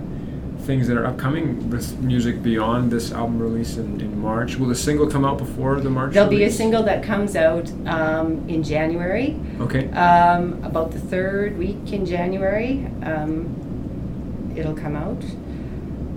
things 0.64 0.88
that 0.88 0.96
are 0.96 1.06
upcoming 1.06 1.68
with 1.70 1.98
music 2.00 2.42
beyond 2.42 2.90
this 2.90 3.12
album 3.12 3.38
release 3.38 3.76
in, 3.76 4.00
in 4.00 4.20
March? 4.20 4.56
Will 4.56 4.68
the 4.68 4.74
single 4.74 5.06
come 5.08 5.24
out 5.24 5.38
before 5.38 5.80
the 5.80 5.90
March? 5.90 6.12
There'll 6.14 6.28
be 6.28 6.44
a 6.44 6.50
single 6.50 6.82
that 6.84 7.02
comes 7.02 7.36
out 7.36 7.70
um, 7.86 8.48
in 8.48 8.62
January, 8.62 9.38
Okay. 9.60 9.90
um, 9.90 10.62
about 10.64 10.90
the 10.90 10.98
third 10.98 11.58
week 11.58 11.92
in 11.92 12.06
January. 12.06 12.86
Um, 13.02 14.52
it'll 14.56 14.74
come 14.74 14.96
out. 14.96 15.22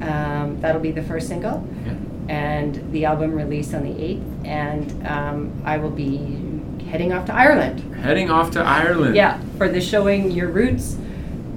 Um, 0.01 0.61
that'll 0.61 0.81
be 0.81 0.91
the 0.91 1.03
first 1.03 1.27
single. 1.27 1.67
Yeah. 1.85 1.93
and 2.29 2.91
the 2.91 3.05
album 3.05 3.31
released 3.33 3.73
on 3.73 3.83
the 3.83 3.89
8th 3.93 4.45
and 4.45 5.07
um, 5.07 5.61
i 5.63 5.77
will 5.77 5.89
be 5.89 6.17
heading 6.91 7.13
off 7.13 7.25
to 7.25 7.33
ireland 7.33 7.79
Heading 7.95 8.29
off 8.29 8.51
to 8.51 8.59
Ireland. 8.61 9.15
yeah 9.15 9.39
for 9.57 9.69
the 9.69 9.79
showing 9.79 10.31
your 10.31 10.49
roots 10.49 10.97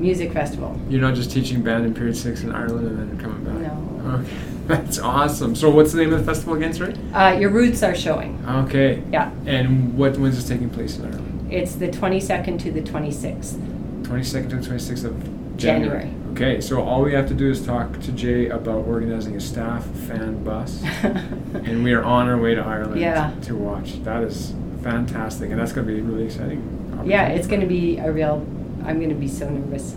music 0.01 0.33
festival 0.33 0.79
You're 0.89 1.01
not 1.01 1.15
just 1.15 1.31
teaching 1.31 1.63
band 1.63 1.85
in 1.87 1.95
Period 1.95 2.17
Six 2.17 2.43
in 2.43 2.53
Ireland 2.53 2.87
and 2.87 2.99
then 2.99 3.19
coming 3.19 3.45
back. 3.45 3.73
No. 4.03 4.15
Okay. 4.21 4.37
That's 4.67 4.99
awesome. 4.99 5.55
So 5.57 5.69
what's 5.71 5.93
the 5.93 5.99
name 5.99 6.13
of 6.13 6.21
the 6.21 6.25
festival 6.25 6.55
again, 6.55 6.73
sorry? 6.73 6.95
uh, 7.13 7.33
your 7.39 7.51
roots 7.51 7.83
are 7.83 7.95
showing 7.95 8.43
Okay. 8.49 9.03
yeah 9.13 9.31
And 9.47 9.97
what 9.99 10.17
when's 10.17 10.37
this 10.37 10.49
taking 10.49 10.71
place 10.71 10.99
in 10.99 11.05
Ireland? 11.07 11.53
it's 11.53 11.75
the 11.75 11.89
22nd 11.89 12.59
to 12.61 12.71
the 12.71 12.81
26th 12.83 14.05
Twenty 14.05 14.25
second 14.25 14.51
to 14.51 14.57
the 14.57 14.65
twenty 14.67 14.81
sixth 14.81 15.05
of 15.05 15.57
January. 15.57 16.01
January. 16.07 16.15
Okay, 16.33 16.61
so 16.61 16.83
all 16.83 17.03
we 17.03 17.13
have 17.13 17.29
to 17.29 17.35
do 17.35 17.49
is 17.51 17.65
talk 17.65 18.01
to 18.01 18.11
Jay 18.13 18.49
about 18.49 18.87
organizing 18.87 19.37
a 19.37 19.41
staff 19.41 19.85
fan 20.09 20.43
bus, 20.43 20.83
and 21.05 21.85
we 21.85 21.93
are 21.93 22.03
on 22.03 22.29
our 22.29 22.37
way 22.39 22.55
to 22.57 22.61
Ireland 22.61 23.01
Yeah. 23.01 23.33
to 23.43 23.55
watch. 23.55 24.03
That 24.03 24.23
is 24.25 24.53
fantastic, 24.83 25.51
and 25.51 25.61
that's 25.61 25.73
going 25.73 25.87
to 25.87 25.93
be 25.93 26.01
really 26.01 26.25
exciting. 26.25 26.61
yeah 27.05 27.27
it's 27.29 27.47
going 27.47 27.61
to 27.61 27.67
be 27.69 27.99
a 27.99 28.11
real 28.11 28.39
i'm 28.85 28.97
going 28.99 29.09
to 29.11 29.14
be 29.14 29.29
so 29.29 29.49
nervous 29.49 29.95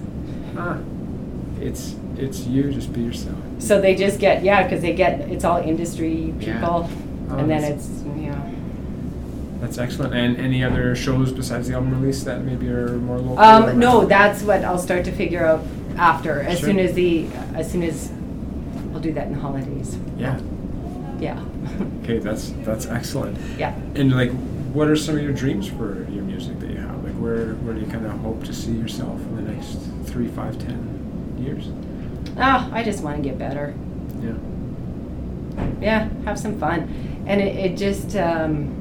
Ah, 0.56 0.78
it's 1.60 1.96
it's 2.18 2.46
you. 2.46 2.72
Just 2.72 2.94
be 2.94 3.02
yourself. 3.02 3.38
so 3.58 3.82
they 3.82 3.96
just 3.96 4.20
get 4.20 4.44
yeah 4.44 4.64
because 4.64 4.82
they 4.82 4.94
get 4.94 5.22
it's 5.32 5.44
all 5.44 5.58
industry 5.62 6.34
Yeah. 6.40 6.60
people 6.60 6.90
Oh, 7.32 7.38
and 7.38 7.50
then 7.50 7.62
that's- 7.62 7.88
it's 7.90 8.04
yeah 8.18 8.40
That's 9.62 9.78
excellent. 9.78 10.14
And 10.14 10.38
any 10.38 10.62
other 10.64 10.94
shows 10.94 11.32
besides 11.32 11.70
the 11.70 11.74
album 11.76 12.00
release 12.02 12.24
that 12.26 12.44
maybe 12.44 12.68
are 12.68 12.98
more 13.00 13.18
local? 13.18 13.40
Um, 13.40 13.80
no, 13.80 14.04
that's 14.06 14.44
what 14.44 14.62
I'll 14.66 14.78
start 14.78 15.06
to 15.06 15.12
figure 15.14 15.46
out 15.46 15.64
after. 15.98 16.42
As 16.42 16.60
Sure. 16.60 16.68
soon 16.70 16.80
as 16.80 16.94
the, 16.94 17.28
as 17.56 17.72
soon 17.72 17.82
as, 17.84 18.12
I'll 18.94 19.00
do 19.00 19.14
that 19.14 19.28
in 19.28 19.34
the 19.34 19.40
holidays. 19.40 19.98
Yeah. 20.18 20.38
Yeah. 21.20 21.40
Okay, 22.04 22.20
that's 22.20 22.52
that's 22.68 22.86
excellent. 22.88 23.38
yeah. 23.58 23.74
And 23.96 24.12
like, 24.12 24.32
what 24.76 24.90
are 24.90 24.98
some 24.98 25.16
of 25.16 25.24
your 25.24 25.32
dreams 25.32 25.70
for 25.70 26.04
your 26.12 26.24
music 26.26 26.60
that 26.60 26.70
you 26.70 26.78
have? 26.84 27.02
Like, 27.02 27.13
where 27.24 27.54
where 27.64 27.74
do 27.74 27.80
you 27.80 27.88
kind 27.88 28.06
of 28.06 28.12
hope 28.20 28.44
to 28.44 28.54
see 28.54 28.74
yourself 28.74 29.18
in 29.22 29.36
the 29.38 29.54
next 29.54 29.80
three, 30.12 30.28
five, 30.28 30.60
ten 30.60 31.38
years? 31.40 31.70
Ah, 32.38 32.70
I 32.74 32.84
just 32.84 33.02
want 33.02 33.16
to 33.16 33.24
get 33.24 33.40
better. 33.40 33.74
Yeah. 34.22 34.34
Yeah, 35.80 36.10
have 36.26 36.38
some 36.38 36.60
fun, 36.60 37.24
and 37.26 37.40
it, 37.40 37.56
it 37.56 37.78
just, 37.78 38.18
um, 38.18 38.76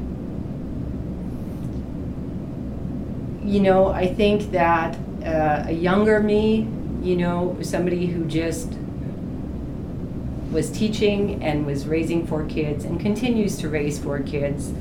you 3.45 3.61
know, 3.61 3.89
I 3.89 4.13
think 4.13 4.51
that 4.51 4.97
uh, 5.25 5.65
a 5.69 5.73
younger 5.73 6.21
me, 6.21 6.67
you 7.01 7.17
know, 7.17 7.57
somebody 7.63 8.07
who 8.07 8.25
just 8.25 8.73
was 10.51 10.69
teaching 10.71 11.43
and 11.45 11.65
was 11.65 11.87
raising 11.87 12.27
four 12.27 12.45
kids 12.47 12.85
and 12.85 12.99
continues 12.99 13.57
to 13.59 13.69
raise 13.69 14.01
four 14.01 14.21
kids, 14.21 14.73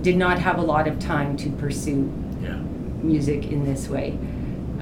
did 0.00 0.16
not 0.16 0.38
have 0.38 0.58
a 0.58 0.62
lot 0.62 0.88
of 0.88 0.98
time 0.98 1.36
to 1.36 1.50
pursue. 1.50 2.10
Music 3.02 3.46
in 3.50 3.64
this 3.64 3.88
way. 3.88 4.18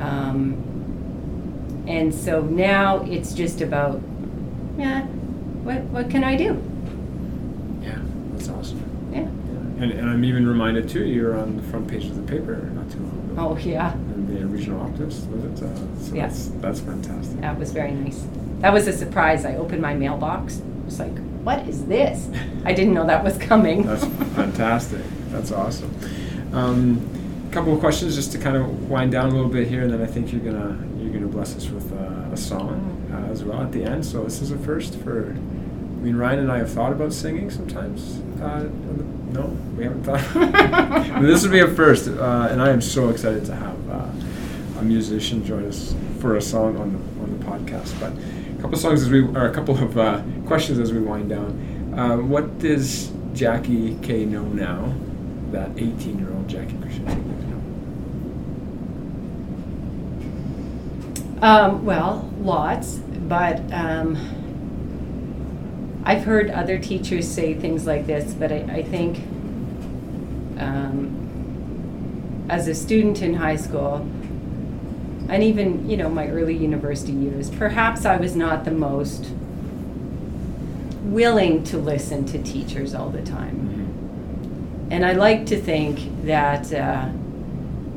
Um, 0.01 1.85
and 1.87 2.13
so 2.15 2.43
now 2.43 3.03
it's 3.05 3.33
just 3.33 3.61
about, 3.61 4.01
yeah, 4.79 5.03
what, 5.65 5.81
what 5.85 6.11
can 6.11 6.23
I 6.25 6.37
do? 6.37 6.63
Yeah. 7.83 7.99
That's 8.33 8.49
awesome. 8.49 8.83
Yeah. 9.13 9.21
Yeah. 9.21 9.83
And, 9.85 9.93
and 9.93 10.11
I'm 10.11 10.25
even 10.25 10.47
reminded 10.47 10.89
too, 10.89 11.05
you 11.05 11.25
were 11.25 11.37
on 11.37 11.57
the 11.57 11.63
front 11.65 11.89
page 11.89 12.05
of 12.07 12.17
the 12.17 12.23
paper 12.31 12.57
not 12.75 12.91
too 12.91 12.99
long 13.01 13.31
ago. 13.31 13.35
Oh, 13.39 13.57
yeah, 13.59 13.93
And 13.93 14.29
the 14.29 14.47
regional 14.47 14.81
optimist 14.83 15.27
was 15.29 15.45
it? 15.63 15.65
Uh, 15.65 15.99
so 15.99 16.15
Yeah. 16.15 16.27
That's, 16.27 16.49
that's 16.61 16.81
fantastic. 16.81 17.41
that 17.41 17.59
was 17.59 17.73
very 17.73 17.93
nice. 17.93 18.25
That 18.61 18.73
was 18.73 18.87
a 18.89 18.93
surprise. 18.93 19.45
I 19.45 19.55
opened 19.57 19.81
my 19.83 19.95
mailbox. 19.95 20.61
I 20.61 20.85
was 20.85 20.99
like, 21.01 21.17
what 21.45 21.67
is 21.69 21.87
this? 21.87 22.29
I 22.65 22.73
didn't 22.75 22.93
know 22.95 23.07
that 23.07 23.23
was 23.25 23.39
coming. 23.39 23.85
That's 23.85 24.05
fantastic. 24.35 25.01
That's 25.31 25.53
awesome. 25.53 25.95
Um, 26.53 27.09
a 27.15 27.18
couple 27.51 27.73
of 27.73 27.81
questions 27.81 28.15
just 28.15 28.33
to 28.33 28.39
kind 28.39 28.57
of 28.57 28.91
wind 28.91 29.13
down 29.13 29.31
a 29.31 29.35
little 29.35 29.51
bit 29.51 29.69
here, 29.69 29.83
and 29.83 29.93
then 29.93 30.03
I 30.03 30.07
think 30.07 30.33
you're 30.33 30.41
gonna 30.41 30.79
you're 30.99 31.13
gonna 31.13 31.27
bless 31.27 31.57
us 31.57 31.69
with 31.69 31.93
uh, 31.93 32.33
a 32.33 32.37
song 32.37 33.07
uh, 33.13 33.31
as 33.33 33.45
well 33.45 33.63
at 33.63 33.73
the 33.73 33.85
end. 33.85 34.05
So 34.05 34.25
this 34.25 34.41
is 34.41 34.51
a 34.51 34.59
first 34.59 34.97
for 34.97 35.31
I 35.31 36.01
mean, 36.01 36.17
Ryan 36.17 36.41
and 36.41 36.53
I 36.53 36.59
have 36.59 36.71
thought 36.71 36.93
about 36.93 37.13
singing 37.13 37.51
sometimes. 37.51 38.21
Uh, 38.41 38.69
no, 39.33 39.47
we 39.77 39.85
haven't 39.85 40.05
thought. 40.05 40.23
This 41.23 41.43
would 41.43 41.51
be 41.53 41.61
a 41.61 41.69
first, 41.69 42.09
uh, 42.09 42.49
and 42.51 42.63
I 42.63 42.71
am 42.71 42.81
so 42.81 43.09
excited 43.09 43.45
to 43.47 43.55
have 43.55 43.91
uh, 43.91 44.79
a 44.79 44.83
musician 44.83 45.45
join 45.45 45.67
us 45.67 45.95
for 46.21 46.37
a 46.37 46.43
song 46.43 46.77
on 46.77 46.93
the 46.93 47.23
on 47.23 47.39
the 47.39 47.45
podcast. 47.45 47.99
But 47.99 48.13
a 48.13 48.61
couple 48.61 48.75
of 48.75 48.81
songs 48.81 49.03
as 49.03 49.11
we, 49.11 49.23
or 49.23 49.47
a 49.47 49.53
couple 49.53 49.77
of 49.77 50.47
questions 50.47 50.79
as 50.79 50.93
we 50.93 51.01
wind 51.01 51.31
down. 51.31 52.29
What 52.29 52.59
does 52.61 53.11
Jackie 53.35 53.97
K 54.03 54.25
know 54.25 54.45
now 54.45 54.95
that 55.53 55.75
18-year-old 55.77 56.49
Jackie 56.49 56.77
Christian 56.79 57.05
didn't 57.07 57.51
know? 57.51 57.57
Um, 61.41 61.85
well, 61.85 62.29
lots, 62.41 62.97
but 62.97 63.61
um, 63.73 64.17
I've 66.05 66.25
heard 66.25 66.51
other 66.51 66.79
teachers 66.79 67.29
say 67.29 67.55
things 67.55 67.87
like 67.87 68.09
this, 68.09 68.35
but 68.35 68.51
I, 68.51 68.57
I 68.57 68.83
think 68.83 69.19
um, 70.59 72.47
as 72.49 72.67
a 72.67 72.75
student 72.75 73.23
in 73.23 73.35
high 73.35 73.55
school, 73.55 73.99
and 75.29 75.45
even 75.45 75.89
you 75.89 75.97
know 75.97 76.09
my 76.09 76.27
early 76.27 76.57
university 76.57 77.13
years, 77.13 77.51
perhaps 77.51 78.05
I 78.05 78.17
was 78.17 78.35
not 78.35 78.65
the 78.65 78.73
most 78.73 79.31
willing 81.05 81.63
to 81.65 81.79
listen 81.79 82.25
to 82.27 82.43
teachers 82.43 82.95
all 82.97 83.11
the 83.11 83.23
time, 83.23 84.89
and 84.91 85.07
I 85.07 85.13
like 85.13 85.47
to 85.47 85.61
think 85.61 86.25
that. 86.25 86.73
Uh, 86.73 87.11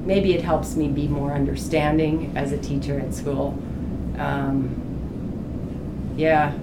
maybe 0.05 0.33
it 0.33 0.43
helps 0.43 0.75
me 0.75 0.87
be 0.87 1.07
more 1.07 1.33
understanding 1.33 2.33
as 2.35 2.51
a 2.51 2.57
teacher 2.57 2.99
at 2.99 3.13
school. 3.13 3.57
Um, 4.17 6.13
yeah. 6.17 6.53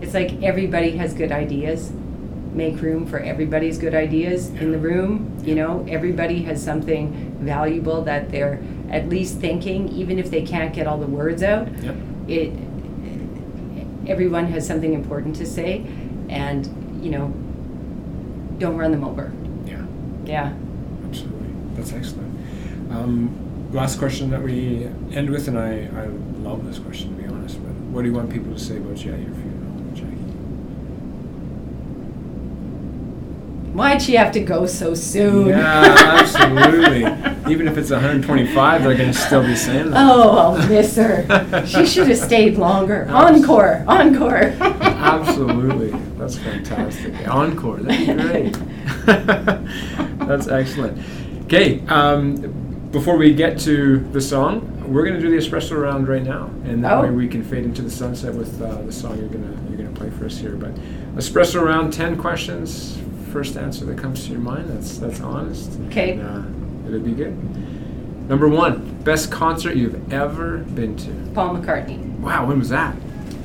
It's 0.00 0.14
like 0.14 0.42
everybody 0.42 0.96
has 0.96 1.14
good 1.14 1.32
ideas. 1.32 1.92
Make 2.52 2.80
room 2.80 3.06
for 3.06 3.18
everybody's 3.18 3.78
good 3.78 3.94
ideas 3.94 4.48
in 4.48 4.70
the 4.70 4.78
room. 4.78 5.40
You 5.44 5.54
know, 5.54 5.86
everybody 5.88 6.42
has 6.42 6.62
something 6.62 7.36
valuable 7.40 8.02
that 8.02 8.30
they're 8.30 8.62
at 8.90 9.08
least 9.08 9.38
thinking, 9.38 9.88
even 9.88 10.18
if 10.18 10.30
they 10.30 10.42
can't 10.42 10.72
get 10.74 10.86
all 10.86 10.98
the 10.98 11.06
words 11.06 11.42
out. 11.42 11.66
Yep. 11.82 11.96
It. 12.28 12.52
Everyone 14.06 14.46
has 14.48 14.66
something 14.66 14.92
important 14.92 15.34
to 15.36 15.46
say, 15.46 15.84
and 16.28 17.02
you 17.02 17.10
know, 17.10 17.28
don't 18.58 18.76
run 18.76 18.92
them 18.92 19.02
over. 19.02 19.32
Yeah. 19.64 19.84
Yeah. 20.24 20.52
That's 21.84 21.96
excellent. 21.96 22.32
Um, 22.92 23.70
last 23.74 23.98
question 23.98 24.30
that 24.30 24.42
we 24.42 24.84
end 25.12 25.28
with, 25.28 25.48
and 25.48 25.58
I, 25.58 25.86
I 25.94 26.06
love 26.38 26.64
this 26.64 26.78
question 26.78 27.14
to 27.14 27.22
be 27.22 27.28
honest, 27.28 27.62
but 27.62 27.72
what 27.92 28.00
do 28.00 28.08
you 28.08 28.14
want 28.14 28.30
people 28.30 28.54
to 28.54 28.58
say 28.58 28.78
about 28.78 29.04
you 29.04 29.12
at 29.12 29.20
your 29.20 29.34
funeral, 29.34 29.90
Jackie? 29.94 30.16
Why'd 33.74 34.00
she 34.00 34.14
have 34.14 34.32
to 34.32 34.40
go 34.40 34.64
so 34.64 34.94
soon? 34.94 35.48
Yeah, 35.48 35.94
absolutely. 36.22 37.02
Even 37.52 37.68
if 37.68 37.76
it's 37.76 37.90
125, 37.90 38.82
they're 38.82 38.96
going 38.96 39.12
to 39.12 39.18
still 39.18 39.42
be 39.42 39.54
saying 39.54 39.90
that. 39.90 40.10
Oh, 40.10 40.38
I'll 40.38 40.68
miss 40.68 40.96
her. 40.96 41.66
She 41.66 41.84
should 41.86 42.08
have 42.08 42.16
stayed 42.16 42.56
longer. 42.56 43.06
Encore, 43.10 43.84
encore. 43.86 44.54
Absolutely. 44.62 45.90
That's 46.16 46.38
fantastic. 46.38 47.28
Encore. 47.28 47.80
That's 47.80 48.22
great. 48.22 48.58
That's 50.26 50.48
excellent. 50.48 50.98
Okay, 51.44 51.80
um, 51.88 52.36
before 52.90 53.16
we 53.16 53.34
get 53.34 53.58
to 53.60 53.98
the 54.12 54.20
song, 54.20 54.70
we're 54.90 55.02
going 55.04 55.14
to 55.14 55.20
do 55.20 55.30
the 55.30 55.36
espresso 55.36 55.80
round 55.80 56.08
right 56.08 56.22
now, 56.22 56.50
and 56.64 56.82
that 56.84 56.92
Oh. 56.92 57.02
way 57.02 57.10
we 57.10 57.28
can 57.28 57.42
fade 57.42 57.64
into 57.64 57.82
the 57.82 57.90
sunset 57.90 58.34
with 58.34 58.60
uh, 58.62 58.80
the 58.82 58.92
song 58.92 59.18
you're 59.18 59.28
going 59.28 59.42
to 59.44 59.54
you're 59.68 59.76
going 59.78 59.92
to 59.92 59.98
play 59.98 60.10
for 60.10 60.24
us 60.26 60.38
here. 60.38 60.52
But 60.56 60.74
espresso 61.16 61.62
round, 61.64 61.92
ten 61.92 62.16
questions. 62.16 62.98
First 63.32 63.56
answer 63.56 63.84
that 63.86 63.98
comes 63.98 64.24
to 64.26 64.30
your 64.30 64.40
mind. 64.40 64.68
That's 64.70 64.98
that's 64.98 65.20
honest. 65.20 65.78
Okay. 65.88 66.18
Uh, 66.20 66.42
it'll 66.86 67.00
be 67.00 67.12
good. 67.12 67.36
Number 68.28 68.48
one, 68.48 68.96
best 69.04 69.30
concert 69.30 69.76
you've 69.76 70.12
ever 70.12 70.58
been 70.58 70.96
to. 70.96 71.10
Paul 71.34 71.56
McCartney. 71.58 71.98
Wow, 72.20 72.46
when 72.46 72.58
was 72.58 72.70
that? 72.70 72.96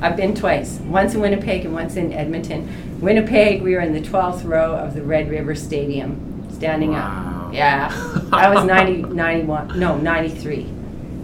I've 0.02 0.16
been 0.16 0.34
twice, 0.34 0.80
once 0.86 1.16
in 1.16 1.20
Winnipeg 1.20 1.66
and 1.66 1.74
once 1.74 1.98
in 1.98 2.14
Edmonton. 2.14 2.70
Winnipeg, 3.02 3.62
we 3.62 3.74
were 3.76 3.82
in 3.82 3.92
the 3.92 4.00
12th 4.00 4.46
row 4.46 4.74
of 4.76 4.94
the 4.94 5.02
Red 5.02 5.30
River 5.30 5.54
Stadium, 5.56 6.48
standing 6.54 6.92
Wow. 6.92 7.34
up. 7.36 7.39
Yeah. 7.52 7.90
That 8.32 8.54
was 8.54 8.66
90, 8.66 9.04
91, 9.14 9.80
no, 9.80 9.98
93. 9.98 10.68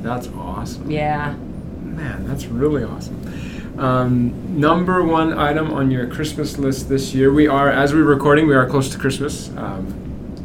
That's 0.01 0.27
awesome. 0.29 0.89
Yeah. 0.89 1.33
Man, 1.81 2.27
that's 2.27 2.45
really 2.45 2.83
awesome. 2.83 3.79
Um, 3.79 4.59
number 4.59 5.03
one 5.03 5.37
item 5.37 5.71
on 5.73 5.91
your 5.91 6.07
Christmas 6.07 6.57
list 6.57 6.87
this 6.89 7.13
year. 7.13 7.31
We 7.33 7.47
are, 7.47 7.69
as 7.69 7.93
we're 7.93 8.03
recording, 8.03 8.47
we 8.47 8.55
are 8.55 8.67
close 8.69 8.89
to 8.91 8.97
Christmas. 8.97 9.49
Um, 9.57 9.87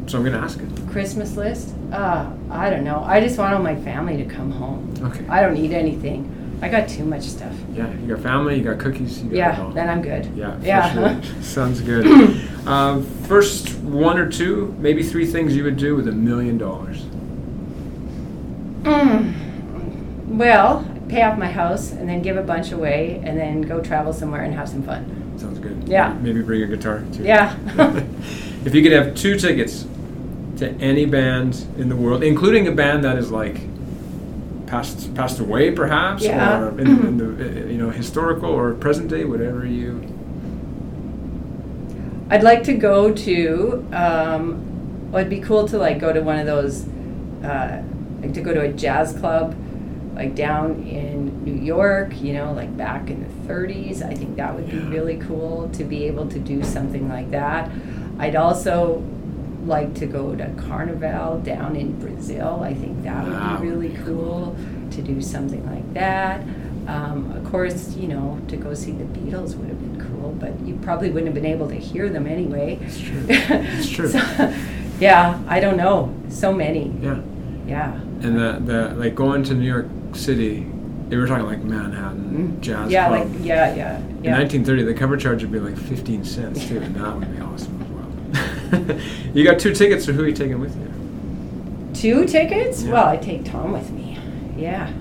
so 0.09 0.19
I'm 0.19 0.25
going 0.25 0.35
to 0.37 0.41
ask 0.43 0.59
it. 0.61 0.69
Christmas 0.91 1.37
list? 1.37 1.75
Uh, 1.93 2.29
I 2.51 2.71
don't 2.71 2.83
know. 2.85 3.03
I 3.05 3.21
just 3.21 3.39
want 3.39 3.55
all 3.55 3.63
my 3.63 3.77
family 3.77 4.17
to 4.17 4.25
come 4.25 4.51
home. 4.51 4.93
Okay. 5.03 5.25
I 5.29 5.41
don't 5.43 5.55
need 5.55 5.73
anything. 5.73 6.37
I 6.63 6.69
got 6.69 6.89
too 6.89 7.05
much 7.05 7.23
stuff. 7.23 7.55
Yeah, 7.75 7.91
you 7.93 8.07
got 8.15 8.21
family, 8.23 8.57
you 8.59 8.65
got 8.65 8.79
cookies. 8.79 9.23
You 9.23 9.31
got 9.31 9.37
Yeah, 9.37 9.71
then 9.75 9.89
I'm 9.89 10.03
good. 10.03 10.27
Yeah, 10.37 10.59
Yeah. 10.63 10.93
sure. 10.93 11.33
Sounds 11.43 11.81
good. 11.81 12.07
um, 12.67 13.05
first 13.27 13.79
one 13.79 14.19
or 14.19 14.31
two, 14.31 14.75
maybe 14.79 15.03
three 15.03 15.27
things 15.27 15.57
you 15.57 15.65
would 15.65 15.79
do 15.79 15.97
with 15.97 16.07
a 16.09 16.13
million 16.13 16.59
dollars. 16.59 17.03
Mm. 18.83 20.29
Well, 20.29 20.87
pay 21.09 21.23
off 21.23 21.39
my 21.39 21.51
house 21.51 21.93
and 21.93 22.09
then 22.09 22.23
give 22.23 22.37
a 22.37 22.43
bunch 22.43 22.73
away 22.73 23.21
and 23.25 23.39
then 23.39 23.63
go 23.63 23.81
travel 23.81 24.13
somewhere 24.13 24.43
and 24.43 24.55
have 24.55 24.69
some 24.69 24.83
fun. 24.83 25.39
Sounds 25.39 25.59
good. 25.59 25.89
Yeah. 25.89 26.13
Maybe 26.21 26.43
bring 26.43 26.63
a 26.63 26.67
guitar 26.67 27.03
too. 27.13 27.25
Yeah. 27.25 27.57
if 28.65 28.75
you 28.75 28.83
could 28.83 28.93
have 28.93 29.15
two 29.15 29.39
tickets 29.39 29.87
to 30.59 30.71
any 30.73 31.07
band 31.07 31.67
in 31.79 31.89
the 31.89 31.97
world, 31.97 32.23
including 32.23 32.69
a 32.69 32.73
band 32.73 33.05
that 33.05 33.17
is 33.17 33.31
like 33.31 33.61
passed 34.71 35.13
passed 35.17 35.41
away, 35.41 35.73
perhaps, 35.73 36.23
Yeah. 36.25 36.61
or 36.61 36.79
in, 36.79 36.87
in 36.87 37.17
the 37.19 37.73
you 37.73 37.77
know 37.77 37.91
historical 37.91 38.51
or 38.51 38.73
present 38.75 39.09
day, 39.09 39.25
whatever 39.25 39.67
you. 39.67 40.01
I'd 42.31 42.45
like 42.45 42.63
to 42.65 42.75
go 42.75 43.13
to. 43.13 43.87
Um, 43.93 45.11
well, 45.11 45.21
it'd 45.21 45.29
be 45.31 45.41
cool 45.41 45.67
to 45.69 45.77
like 45.79 45.99
go 45.99 46.13
to 46.13 46.21
one 46.21 46.39
of 46.39 46.47
those, 46.47 46.87
uh, 47.43 47.83
like 48.23 48.33
to 48.35 48.41
go 48.41 48.55
to 48.55 48.61
a 48.61 48.73
jazz 48.73 49.13
club, 49.13 49.57
like 50.15 50.37
down 50.37 50.85
in 50.85 51.45
New 51.45 51.61
York. 51.61 52.21
You 52.23 52.35
know, 52.35 52.53
like 52.53 52.75
back 52.77 53.11
in 53.11 53.23
the 53.25 53.53
30s. 53.53 54.03
I 54.03 54.15
think 54.15 54.37
that 54.37 54.55
would 54.55 54.71
be 54.71 54.79
really 54.79 55.17
cool 55.17 55.69
to 55.73 55.83
be 55.83 56.05
able 56.05 56.29
to 56.29 56.39
do 56.39 56.63
something 56.63 57.09
like 57.09 57.33
that. 57.33 57.69
I'd 58.21 58.37
also 58.37 59.03
like 59.67 59.95
to 59.97 60.07
go 60.07 60.35
to 60.35 60.49
Carnival 60.57 61.39
down 61.41 61.77
in 61.77 61.99
Brazil. 62.01 62.61
I 62.63 62.75
think 62.75 63.03
that 63.05 63.25
would 63.27 63.61
be 63.61 63.67
really 63.69 63.95
cool 64.05 64.57
to 64.93 65.03
do 65.03 65.21
something 65.21 65.65
like 65.71 65.93
that. 65.95 66.43
Um, 66.87 67.31
of 67.37 67.45
course, 67.51 67.95
you 67.95 68.09
know, 68.09 68.41
to 68.49 68.57
go 68.57 68.75
see 68.75 68.93
the 68.93 69.05
Beatles 69.05 69.55
would 69.57 69.69
have 69.69 69.79
been 69.81 70.01
cool, 70.09 70.33
but 70.33 70.59
you 70.61 70.77
probably 70.83 71.11
wouldn't 71.11 71.27
have 71.27 71.35
been 71.35 71.51
able 71.51 71.69
to 71.69 71.75
hear 71.77 72.09
them 72.09 72.27
anyway. 72.27 72.79
It's 72.83 72.99
true. 73.01 73.25
It's 73.29 73.89
true. 73.89 74.09
So, 74.09 74.55
yeah, 74.99 75.41
I 75.47 75.61
don't 75.61 75.77
know. 75.77 76.13
So 76.31 76.53
many. 76.53 76.93
Yeah, 77.01 77.21
Yeah. 77.67 77.93
and 78.23 78.37
the 78.37 78.61
the 78.65 78.95
like 78.97 79.15
going 79.15 79.45
to 79.45 79.55
New 79.55 79.67
York 79.67 79.87
City. 80.15 80.67
They 81.09 81.17
were 81.17 81.27
talking 81.27 81.47
like 81.47 81.63
Manhattan 81.63 82.21
Mm. 82.31 82.61
jazz 82.61 82.91
yeah, 82.91 83.09
club. 83.09 83.29
like 83.35 83.45
yeah, 83.45 83.75
yeah, 83.75 83.99
In 83.99 84.25
yeah. 84.25 84.39
1930, 84.39 84.85
the 84.85 84.95
cover 84.95 85.17
charge 85.17 85.43
would 85.43 85.51
be 85.53 85.59
like 85.59 85.77
15 85.77 86.25
cents 86.25 86.67
too, 86.69 86.79
and 86.79 86.95
that 86.95 87.17
would 87.17 87.37
be 87.37 87.43
awesome. 87.43 87.80
you 89.35 89.45
got 89.45 89.59
two 89.59 89.75
tickets, 89.75 90.05
so 90.05 90.13
who 90.13 90.23
are 90.25 90.29
you 90.29 90.35
taking 90.35 90.61
with 90.61 90.77
you? 90.77 90.91
Two 91.95 92.25
tickets? 92.27 92.83
Yeah. 92.83 92.93
Well, 92.93 93.07
I 93.07 93.17
take 93.17 93.45
Tom 93.45 93.73
with 93.73 93.91
me. 93.91 94.19
Yeah. 94.57 94.93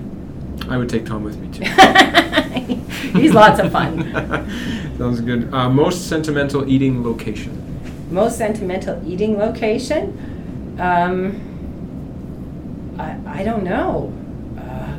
I 0.68 0.76
would 0.76 0.88
take 0.88 1.06
Tom 1.06 1.24
with 1.24 1.38
me 1.38 1.48
too. 1.52 1.64
He's 3.18 3.32
lots 3.32 3.60
of 3.60 3.72
fun. 3.72 4.04
Sounds 4.98 5.20
good. 5.20 5.52
Uh, 5.52 5.68
most 5.68 6.08
sentimental 6.08 6.68
eating 6.68 7.02
location. 7.02 7.56
Most 8.10 8.38
sentimental 8.38 9.00
eating 9.08 9.38
location? 9.38 10.76
Um, 10.78 11.40
I, 12.98 13.40
I 13.40 13.42
don't 13.44 13.64
know. 13.64 14.12
Uh, 14.58 14.96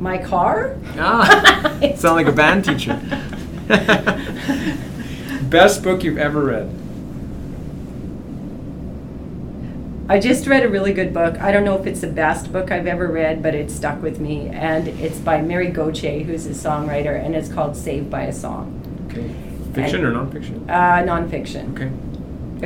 my 0.00 0.18
car? 0.18 0.76
Ah, 0.96 1.78
sound 1.96 2.16
like 2.16 2.26
a 2.26 2.32
band 2.32 2.64
teacher. 2.64 3.00
Best 5.42 5.82
book 5.82 6.02
you've 6.02 6.18
ever 6.18 6.44
read. 6.44 6.74
I 10.10 10.18
just 10.18 10.46
read 10.46 10.64
a 10.64 10.68
really 10.68 10.94
good 10.94 11.12
book. 11.12 11.38
I 11.38 11.52
don't 11.52 11.64
know 11.64 11.78
if 11.78 11.86
it's 11.86 12.00
the 12.00 12.06
best 12.06 12.50
book 12.50 12.72
I've 12.72 12.86
ever 12.86 13.08
read, 13.08 13.42
but 13.42 13.54
it 13.54 13.70
stuck 13.70 14.00
with 14.00 14.20
me. 14.20 14.48
And 14.48 14.88
it's 14.88 15.18
by 15.18 15.42
Mary 15.42 15.68
Gauthier, 15.68 16.24
who's 16.24 16.46
a 16.46 16.50
songwriter, 16.50 17.22
and 17.22 17.36
it's 17.36 17.52
called 17.52 17.76
Saved 17.76 18.10
by 18.10 18.22
a 18.22 18.32
Song. 18.32 18.74
Okay. 19.10 19.28
Fiction 19.74 20.04
or 20.04 20.12
nonfiction? 20.12 20.68
Uh, 20.68 21.04
nonfiction. 21.04 21.74
Okay. 21.74 21.90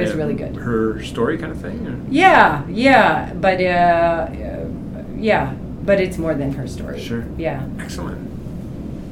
It 0.00 0.04
was 0.04 0.14
really 0.14 0.34
good. 0.34 0.54
Her 0.56 1.02
story 1.02 1.36
kind 1.36 1.50
of 1.50 1.60
thing? 1.60 1.86
Or? 1.86 2.00
Yeah, 2.10 2.66
yeah, 2.68 3.34
but 3.34 3.60
uh, 3.60 3.64
uh, 3.64 4.68
yeah, 5.16 5.52
but 5.84 6.00
it's 6.00 6.18
more 6.18 6.34
than 6.34 6.52
her 6.52 6.66
story. 6.68 7.00
Sure. 7.00 7.24
Yeah. 7.36 7.68
Excellent. 7.78 8.30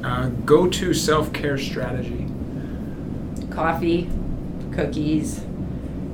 Uh, 0.03 0.29
go 0.45 0.67
to 0.67 0.93
self 0.93 1.31
care 1.33 1.57
strategy. 1.57 2.27
Coffee, 3.51 4.09
cookies. 4.71 5.43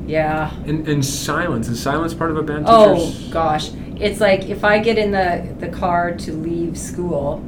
Yeah. 0.06 0.54
And, 0.66 0.88
and 0.88 1.06
silence. 1.06 1.68
Is 1.68 1.82
silence 1.82 2.14
part 2.14 2.32
of 2.32 2.38
a 2.38 2.44
band 2.44 2.66
Oh 2.68 3.14
gosh, 3.32 3.72
it's 4.00 4.20
like 4.22 4.46
if 4.50 4.64
I 4.64 4.80
get 4.80 4.98
in 4.98 5.12
the 5.12 5.54
the 5.60 5.68
car 5.68 6.16
to 6.16 6.32
leave 6.34 6.78
school, 6.78 7.44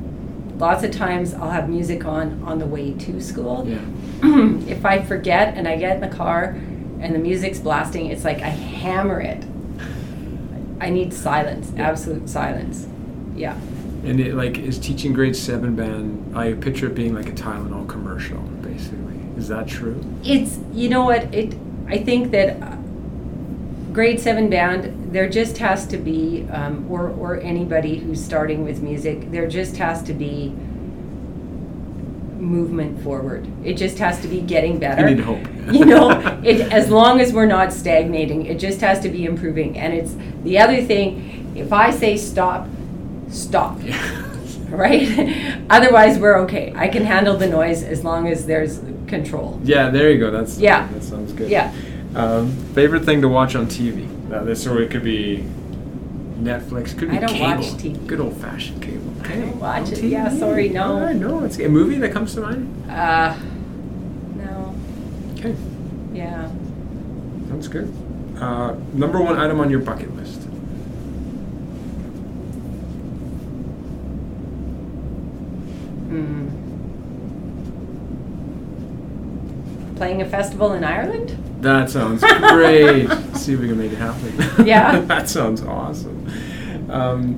lots 0.58 0.84
of 0.84 0.92
times 0.92 1.34
I'll 1.34 1.52
have 1.52 1.70
music 1.70 2.06
on 2.06 2.44
on 2.44 2.60
the 2.60 2.66
way 2.66 2.94
to 2.94 3.22
school. 3.22 3.66
Yeah. 3.68 3.80
if 4.68 4.86
I 4.86 5.02
forget 5.02 5.58
and 5.58 5.68
I 5.68 5.78
get 5.78 5.96
in 5.96 6.02
the 6.10 6.16
car 6.16 6.58
and 7.00 7.16
the 7.16 7.20
music's 7.20 7.60
blasting, 7.60 8.08
it's 8.08 8.26
like 8.26 8.42
I 8.42 8.50
hammer 8.50 9.22
it. 9.22 9.44
I 10.82 10.90
need 10.90 11.14
silence, 11.14 11.72
Yeah. 11.76 11.90
absolute 11.90 12.30
silence. 12.30 12.88
Yeah. 13.36 13.54
And 14.04 14.20
it 14.20 14.34
like 14.36 14.58
is 14.58 14.78
teaching 14.80 15.14
grade 15.14 15.36
seven 15.36 15.76
band. 15.76 16.36
I 16.36 16.54
picture 16.54 16.88
it 16.88 16.96
being 16.96 17.14
like 17.14 17.28
a 17.30 17.34
Tylenol 17.34 17.88
commercial. 17.88 18.49
Is 19.40 19.48
that 19.48 19.68
true? 19.68 20.04
It's 20.24 20.60
you 20.74 20.90
know 20.90 21.06
what 21.06 21.34
it. 21.34 21.56
I 21.88 21.98
think 21.98 22.32
that 22.32 22.62
uh, 22.62 22.76
grade 23.94 24.20
seven 24.20 24.50
band 24.50 25.14
there 25.14 25.30
just 25.30 25.58
has 25.60 25.88
to 25.88 25.98
be, 25.98 26.46
um, 26.52 26.86
or 26.92 27.10
or 27.10 27.40
anybody 27.40 27.98
who's 28.00 28.24
starting 28.24 28.66
with 28.66 28.82
music, 28.82 29.32
there 29.32 29.48
just 29.48 29.78
has 29.78 30.04
to 30.04 30.14
be 30.14 30.50
movement 32.38 33.02
forward. 33.02 33.48
It 33.64 33.76
just 33.76 33.98
has 34.00 34.22
to 34.22 34.28
be 34.28 34.42
getting 34.42 34.78
better. 34.78 35.08
You 35.08 35.16
need 35.16 35.24
hope. 35.24 35.48
you 35.72 35.86
know, 35.86 36.10
it 36.44 36.62
as 36.74 36.90
long 36.90 37.22
as 37.22 37.32
we're 37.32 37.46
not 37.46 37.72
stagnating, 37.72 38.46
it 38.46 38.60
just 38.60 38.82
has 38.82 39.00
to 39.02 39.10
be 39.10 39.24
improving. 39.24 39.78
And 39.78 39.94
it's 39.94 40.16
the 40.44 40.60
other 40.60 40.84
thing. 40.84 41.54
If 41.56 41.72
I 41.72 41.92
say 41.92 42.18
stop, 42.18 42.68
stop. 43.30 43.82
Yeah. 43.82 44.26
Right? 44.70 45.66
Otherwise, 45.72 46.20
we're 46.20 46.38
okay. 46.42 46.72
I 46.76 46.90
can 46.90 47.04
handle 47.04 47.36
the 47.36 47.48
noise 47.48 47.82
as 47.82 48.04
long 48.04 48.28
as 48.28 48.46
there's 48.46 48.80
control. 49.10 49.60
Yeah, 49.64 49.89
there 49.89 50.12
you 50.12 50.20
go. 50.20 50.32
That's 50.32 50.57
Yeah. 50.60 50.88
That 50.93 51.03
sounds 51.03 51.34
good. 51.34 51.49
Yeah. 51.49 51.74
Um, 52.16 52.51
favorite 52.74 53.03
thing 53.05 53.22
to 53.22 53.28
watch 53.28 53.55
on 53.55 53.68
TV? 53.68 54.07
Uh, 54.32 54.43
this 54.43 54.66
or 54.66 54.82
it 54.82 54.89
could 54.91 55.03
be 55.03 55.43
Netflix. 56.39 56.97
Could 56.97 57.12
be 57.12 57.18
I 57.18 57.20
don't 57.20 57.30
cable. 57.30 57.57
watch 57.57 57.66
TV. 57.74 58.07
Good 58.07 58.20
old 58.20 58.38
fashioned 58.38 58.82
cable. 58.82 59.12
I 59.24 59.36
don't 59.36 59.60
watch 59.60 59.91
no 59.91 59.97
it. 59.97 60.03
Yeah, 60.05 60.30
sorry, 60.38 60.70
no. 60.70 60.99
I 61.05 61.14
know. 61.14 61.43
It's 61.43 61.60
a 61.60 61.68
movie 61.68 61.97
that 61.99 62.12
comes 62.14 62.34
to 62.36 62.41
mind. 62.41 62.89
Uh, 62.89 63.36
no. 64.38 64.76
Okay, 65.38 65.55
Yeah. 66.14 66.47
sounds 67.49 67.68
good. 67.68 67.93
Uh, 68.39 68.76
number 68.93 69.20
one 69.22 69.38
item 69.38 69.60
on 69.60 69.70
your 69.70 69.82
bucket 69.82 70.16
list. 70.16 70.39
Hmm. 76.10 76.69
Playing 80.00 80.22
a 80.22 80.26
festival 80.30 80.72
in 80.72 80.86
Ireland? 80.86 81.32
That 81.60 81.89
sounds 81.89 82.22
great. 82.24 83.10
See 83.36 83.52
if 83.52 83.60
we 83.60 83.68
can 83.68 83.78
make 83.78 83.91
it 83.91 83.97
happen. 83.97 84.66
Yeah. 84.66 85.00
that 85.08 85.28
sounds 85.28 85.62
awesome. 85.62 86.26
Um, 86.89 87.36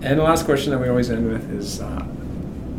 and 0.00 0.20
the 0.20 0.22
last 0.22 0.44
question 0.44 0.70
that 0.70 0.78
we 0.78 0.88
always 0.88 1.10
end 1.10 1.28
with 1.28 1.50
is 1.50 1.80
uh, 1.80 2.06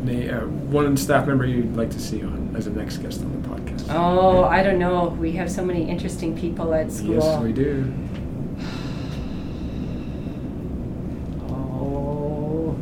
may, 0.03 0.29
uh, 0.29 0.45
one 0.45 0.95
staff 0.95 1.27
member 1.27 1.45
you'd 1.45 1.75
like 1.75 1.89
to 1.89 1.99
see 1.99 2.23
on 2.23 2.55
as 2.55 2.65
a 2.67 2.69
next 2.69 2.99
guest 2.99 3.19
on 3.23 3.41
the 3.41 3.49
podcast. 3.49 3.87
Oh, 3.89 4.45
I 4.45 4.63
don't 4.63 4.79
know. 4.79 5.09
We 5.19 5.33
have 5.33 5.51
so 5.51 5.65
many 5.65 5.83
interesting 5.89 6.37
people 6.37 6.73
at 6.73 6.89
school. 6.89 7.15
Yes, 7.15 7.41
we 7.41 7.51
do. 7.51 7.93
Oh, 11.49 12.77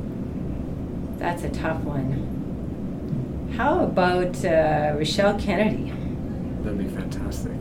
that's 1.17 1.41
a 1.41 1.49
tough 1.49 1.81
one. 1.81 3.49
How 3.57 3.83
about 3.83 4.45
uh, 4.45 4.93
Rochelle 4.95 5.39
Kennedy? 5.39 5.91
That'd 6.63 6.77
be 6.79 6.87
fantastic. 6.87 7.51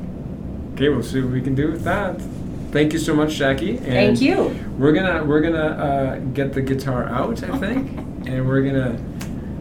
Okay, 0.75 0.89
we'll 0.89 1.03
see 1.03 1.21
what 1.21 1.33
we 1.33 1.43
can 1.43 1.55
do 1.55 1.71
with 1.71 1.83
that. 1.85 2.21
Thank 2.71 2.93
you 2.95 2.99
so 2.99 3.15
much, 3.15 3.35
Jackie. 3.35 3.77
And 3.77 3.85
Thank 3.85 4.21
you. 4.23 4.57
We're 4.79 4.93
gonna 4.93 5.25
we're 5.25 5.41
gonna 5.43 5.59
uh, 5.59 6.17
get 6.33 6.53
the 6.55 6.63
guitar 6.63 7.05
out, 7.09 7.43
I 7.43 7.59
think, 7.65 7.99
and 8.27 8.47
we're 8.49 8.63
gonna 8.63 8.99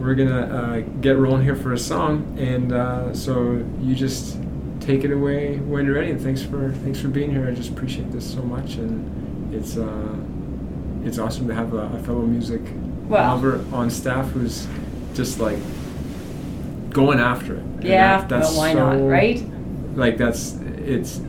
we're 0.00 0.14
gonna 0.14 0.40
uh, 0.40 0.80
get 1.00 1.18
rolling 1.18 1.42
here 1.42 1.56
for 1.56 1.72
a 1.74 1.78
song. 1.78 2.34
And 2.38 2.72
uh, 2.72 3.12
so 3.14 3.62
you 3.80 3.94
just 3.94 4.38
take 4.80 5.04
it 5.04 5.12
away 5.12 5.58
when 5.58 5.84
you're 5.84 5.94
ready. 5.96 6.10
And 6.12 6.20
thanks 6.20 6.42
for 6.42 6.72
thanks 6.84 7.00
for 7.00 7.08
being 7.08 7.30
here. 7.30 7.46
I 7.46 7.52
just 7.54 7.70
appreciate 7.70 8.10
this 8.10 8.32
so 8.32 8.40
much, 8.42 8.76
and 8.76 9.52
it's 9.54 9.76
uh, 9.76 10.16
it's 11.04 11.18
awesome 11.18 11.46
to 11.48 11.54
have 11.54 11.74
a, 11.74 11.82
a 11.94 11.98
fellow 12.04 12.22
music 12.22 12.62
Well- 13.08 13.34
lover 13.36 13.62
on 13.72 13.90
staff 13.90 14.30
who's 14.30 14.66
just 15.14 15.38
like 15.38 15.58
going 16.92 17.18
after 17.18 17.56
it. 17.56 17.64
Yeah, 17.82 18.18
that- 18.18 18.28
that's 18.28 18.50
well, 18.50 18.58
why 18.58 18.72
not, 18.74 19.00
right? 19.08 19.42
like 19.94 20.16
that's 20.16 20.54
it's 20.78 21.20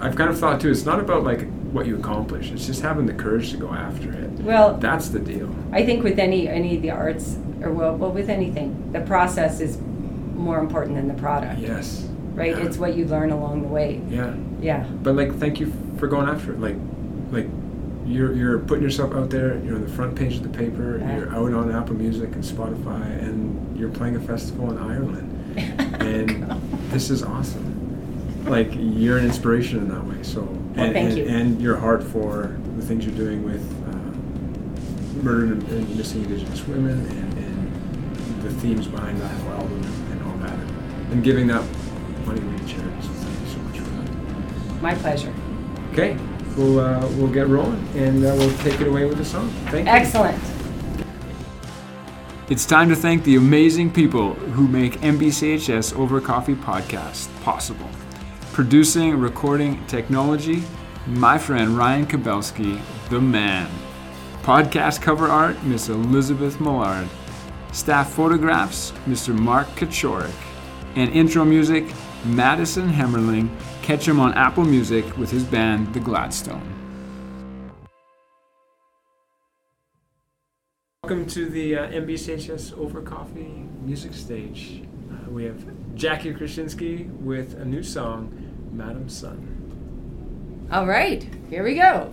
i've 0.00 0.14
kind 0.14 0.30
of 0.30 0.38
thought 0.38 0.60
too 0.60 0.70
it's 0.70 0.84
not 0.84 1.00
about 1.00 1.24
like 1.24 1.44
what 1.72 1.86
you 1.86 1.96
accomplish 1.98 2.52
it's 2.52 2.66
just 2.66 2.80
having 2.80 3.04
the 3.04 3.12
courage 3.12 3.50
to 3.50 3.56
go 3.56 3.68
after 3.72 4.12
it 4.12 4.30
Well, 4.42 4.76
that's 4.76 5.08
the 5.08 5.18
deal 5.18 5.52
I 5.72 5.84
think 5.84 6.04
with 6.04 6.18
any 6.20 6.46
any 6.48 6.76
of 6.76 6.82
the 6.82 6.92
arts, 6.92 7.36
or 7.62 7.72
well, 7.72 7.96
well, 7.96 8.12
with 8.12 8.28
anything, 8.30 8.92
the 8.92 9.00
process 9.00 9.60
is 9.60 9.76
more 10.36 10.58
important 10.60 10.94
than 10.96 11.08
the 11.08 11.14
product, 11.20 11.58
yes 11.60 12.06
right? 12.34 12.54
Yeah. 12.56 12.64
It's 12.66 12.76
what 12.78 12.94
you 12.96 13.06
learn 13.06 13.30
along 13.32 13.62
the 13.62 13.68
way. 13.68 14.00
yeah 14.08 14.34
Yeah. 14.60 14.84
but 15.02 15.16
like 15.16 15.34
thank 15.40 15.58
you 15.58 15.72
for 15.98 16.06
going 16.06 16.28
after 16.28 16.52
it 16.52 16.60
like 16.60 16.76
like 17.32 17.48
you're 18.06 18.32
you're 18.34 18.58
putting 18.60 18.84
yourself 18.84 19.12
out 19.14 19.30
there 19.30 19.58
you're 19.64 19.74
on 19.74 19.82
the 19.82 19.88
front 19.98 20.14
page 20.14 20.36
of 20.36 20.44
the 20.44 20.48
paper 20.62 20.98
you're 21.16 21.34
out 21.34 21.52
on 21.52 21.72
apple 21.74 21.96
music 21.96 22.30
and 22.36 22.44
spotify 22.44 23.04
and 23.26 23.55
you're 23.78 23.90
playing 23.90 24.16
a 24.16 24.20
festival 24.20 24.70
in 24.70 24.78
ireland. 24.78 25.32
And 26.06 26.48
this 26.92 27.10
is 27.10 27.24
awesome. 27.24 28.44
Like 28.46 28.68
you're 28.72 29.18
an 29.18 29.24
inspiration 29.24 29.78
in 29.78 29.88
that 29.88 30.04
way 30.04 30.22
so. 30.22 30.42
And, 30.76 30.92
thank 30.92 30.96
and, 30.96 31.18
you. 31.18 31.26
and 31.26 31.60
your 31.60 31.76
heart 31.76 32.04
for 32.04 32.56
the 32.76 32.84
things 32.84 33.04
you're 33.04 33.16
doing 33.16 33.42
with 33.42 33.64
uh, 33.88 35.22
murdered 35.24 35.48
and, 35.50 35.62
and 35.68 35.96
missing 35.96 36.22
indigenous 36.22 36.64
women 36.68 37.06
and, 37.06 37.38
and 37.38 38.42
the 38.42 38.50
themes 38.60 38.86
behind 38.86 39.20
that 39.20 39.28
whole 39.40 39.52
album 39.52 39.82
and 40.12 40.22
all 40.22 40.36
that. 40.38 40.58
And 41.12 41.24
giving 41.24 41.48
that 41.48 41.64
money 42.24 42.40
away 42.40 42.58
to 42.58 42.66
charities 42.68 43.04
so 43.04 43.10
thank 43.10 43.40
you 43.40 43.54
so 43.54 43.58
much 43.58 43.78
for 43.78 43.90
that. 43.90 44.82
My 44.82 44.94
pleasure. 44.94 45.34
okay 45.92 46.16
we'll 46.56 46.80
uh, 46.80 47.06
we'll 47.16 47.28
get 47.28 47.48
rolling 47.48 47.86
and 47.94 48.24
uh, 48.24 48.34
we'll 48.36 48.56
take 48.58 48.80
it 48.80 48.88
away 48.88 49.04
with 49.04 49.20
a 49.20 49.24
song. 49.24 49.50
Thank 49.70 49.86
you. 49.86 49.92
Excellent. 49.92 50.55
It's 52.48 52.64
time 52.64 52.88
to 52.90 52.94
thank 52.94 53.24
the 53.24 53.34
amazing 53.34 53.92
people 53.92 54.34
who 54.34 54.68
make 54.68 55.00
NBCHS 55.00 55.98
Over 55.98 56.20
Coffee 56.20 56.54
podcast 56.54 57.28
possible. 57.42 57.90
Producing, 58.52 59.18
recording, 59.18 59.84
technology, 59.88 60.62
my 61.08 61.38
friend 61.38 61.76
Ryan 61.76 62.06
Kobelsky, 62.06 62.80
the 63.08 63.20
man. 63.20 63.68
Podcast 64.44 65.02
cover 65.02 65.26
art, 65.26 65.60
Miss 65.64 65.88
Elizabeth 65.88 66.60
Millard. 66.60 67.08
Staff 67.72 68.12
photographs, 68.12 68.92
Mr. 69.08 69.36
Mark 69.36 69.66
Kotchorek. 69.70 70.30
And 70.94 71.10
intro 71.10 71.44
music, 71.44 71.92
Madison 72.26 72.88
Hemmerling. 72.88 73.50
Catch 73.82 74.06
him 74.06 74.20
on 74.20 74.34
Apple 74.34 74.64
Music 74.64 75.18
with 75.18 75.32
his 75.32 75.42
band, 75.42 75.92
The 75.92 75.98
Gladstone. 75.98 76.75
Welcome 81.06 81.28
to 81.28 81.48
the 81.48 81.76
uh, 81.76 81.86
NBCHS 81.86 82.76
Over 82.76 83.00
Coffee 83.00 83.64
music 83.84 84.12
stage. 84.12 84.82
Uh, 85.08 85.30
we 85.30 85.44
have 85.44 85.64
Jackie 85.94 86.34
Kroczynski 86.34 87.08
with 87.20 87.54
a 87.60 87.64
new 87.64 87.84
song, 87.84 88.32
Madam 88.72 89.08
Sun. 89.08 90.66
All 90.72 90.84
right, 90.84 91.24
here 91.48 91.62
we 91.62 91.76
go. 91.76 92.12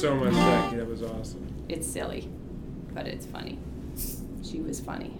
So 0.00 0.14
much, 0.14 0.32
Jackie. 0.32 0.76
That 0.76 0.86
was 0.88 1.02
awesome. 1.02 1.44
It's 1.68 1.86
silly, 1.86 2.28
but 2.94 3.08
it's 3.08 3.26
funny. 3.26 3.58
She 4.44 4.60
was 4.60 4.78
funny. 4.78 5.12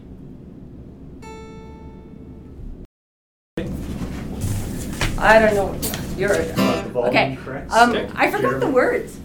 I 5.19 5.39
don't 5.41 5.55
know. 5.55 5.75
You're 6.17 6.31
Uh, 6.33 6.83
the 6.83 6.91
volume 6.91 7.09
okay. 7.09 7.39
Um, 7.71 7.97
I 8.15 8.31
forgot 8.31 8.61
the 8.61 8.69
words. 8.69 9.19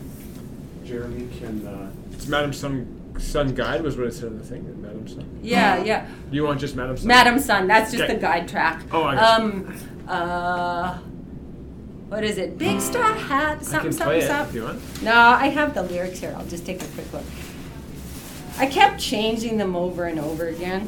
Jeremey 0.86 1.28
can, 1.40 1.66
uh, 1.68 1.92
It's 2.14 2.28
Madam 2.28 2.52
Sun, 2.52 3.16
Sun 3.20 3.54
Guide 3.54 3.82
was 3.84 3.96
what 3.96 4.08
it 4.08 4.14
said 4.14 4.30
on 4.30 4.38
the 4.40 4.44
thing. 4.44 4.82
Madam 4.82 5.08
Sun. 5.08 5.26
Yeah, 5.44 5.84
yeah. 5.84 6.08
You 6.32 6.46
want 6.46 6.60
just 6.60 6.76
Madam 6.76 6.98
Sun? 6.98 7.08
Madam 7.08 7.40
Sun. 7.40 7.68
That's 7.68 7.92
just 7.92 8.04
Okay. 8.06 8.16
the 8.16 8.20
guide 8.20 8.48
track. 8.48 8.82
Oh, 8.92 9.04
I 9.04 9.16
got 9.16 9.40
you. 9.44 9.46
Um, 9.46 9.76
uh, 10.08 10.98
what 12.14 12.24
is 12.24 12.38
it? 12.38 12.60
Big 12.60 12.80
straw 12.80 13.12
hat. 13.16 13.66
Something, 13.66 13.92
something, 13.92 14.22
something. 14.22 14.82
No, 15.04 15.12
I 15.12 15.48
have 15.48 15.74
the 15.74 15.82
lyrics 15.82 16.20
here. 16.20 16.36
I'll 16.38 16.46
just 16.46 16.64
take 16.64 16.84
a 16.84 16.86
quick 16.90 17.12
look. 17.12 17.24
I 18.60 18.68
kept 18.68 19.02
changing 19.02 19.58
them 19.58 19.76
over 19.76 20.06
and 20.06 20.20
over 20.20 20.48
again. 20.48 20.88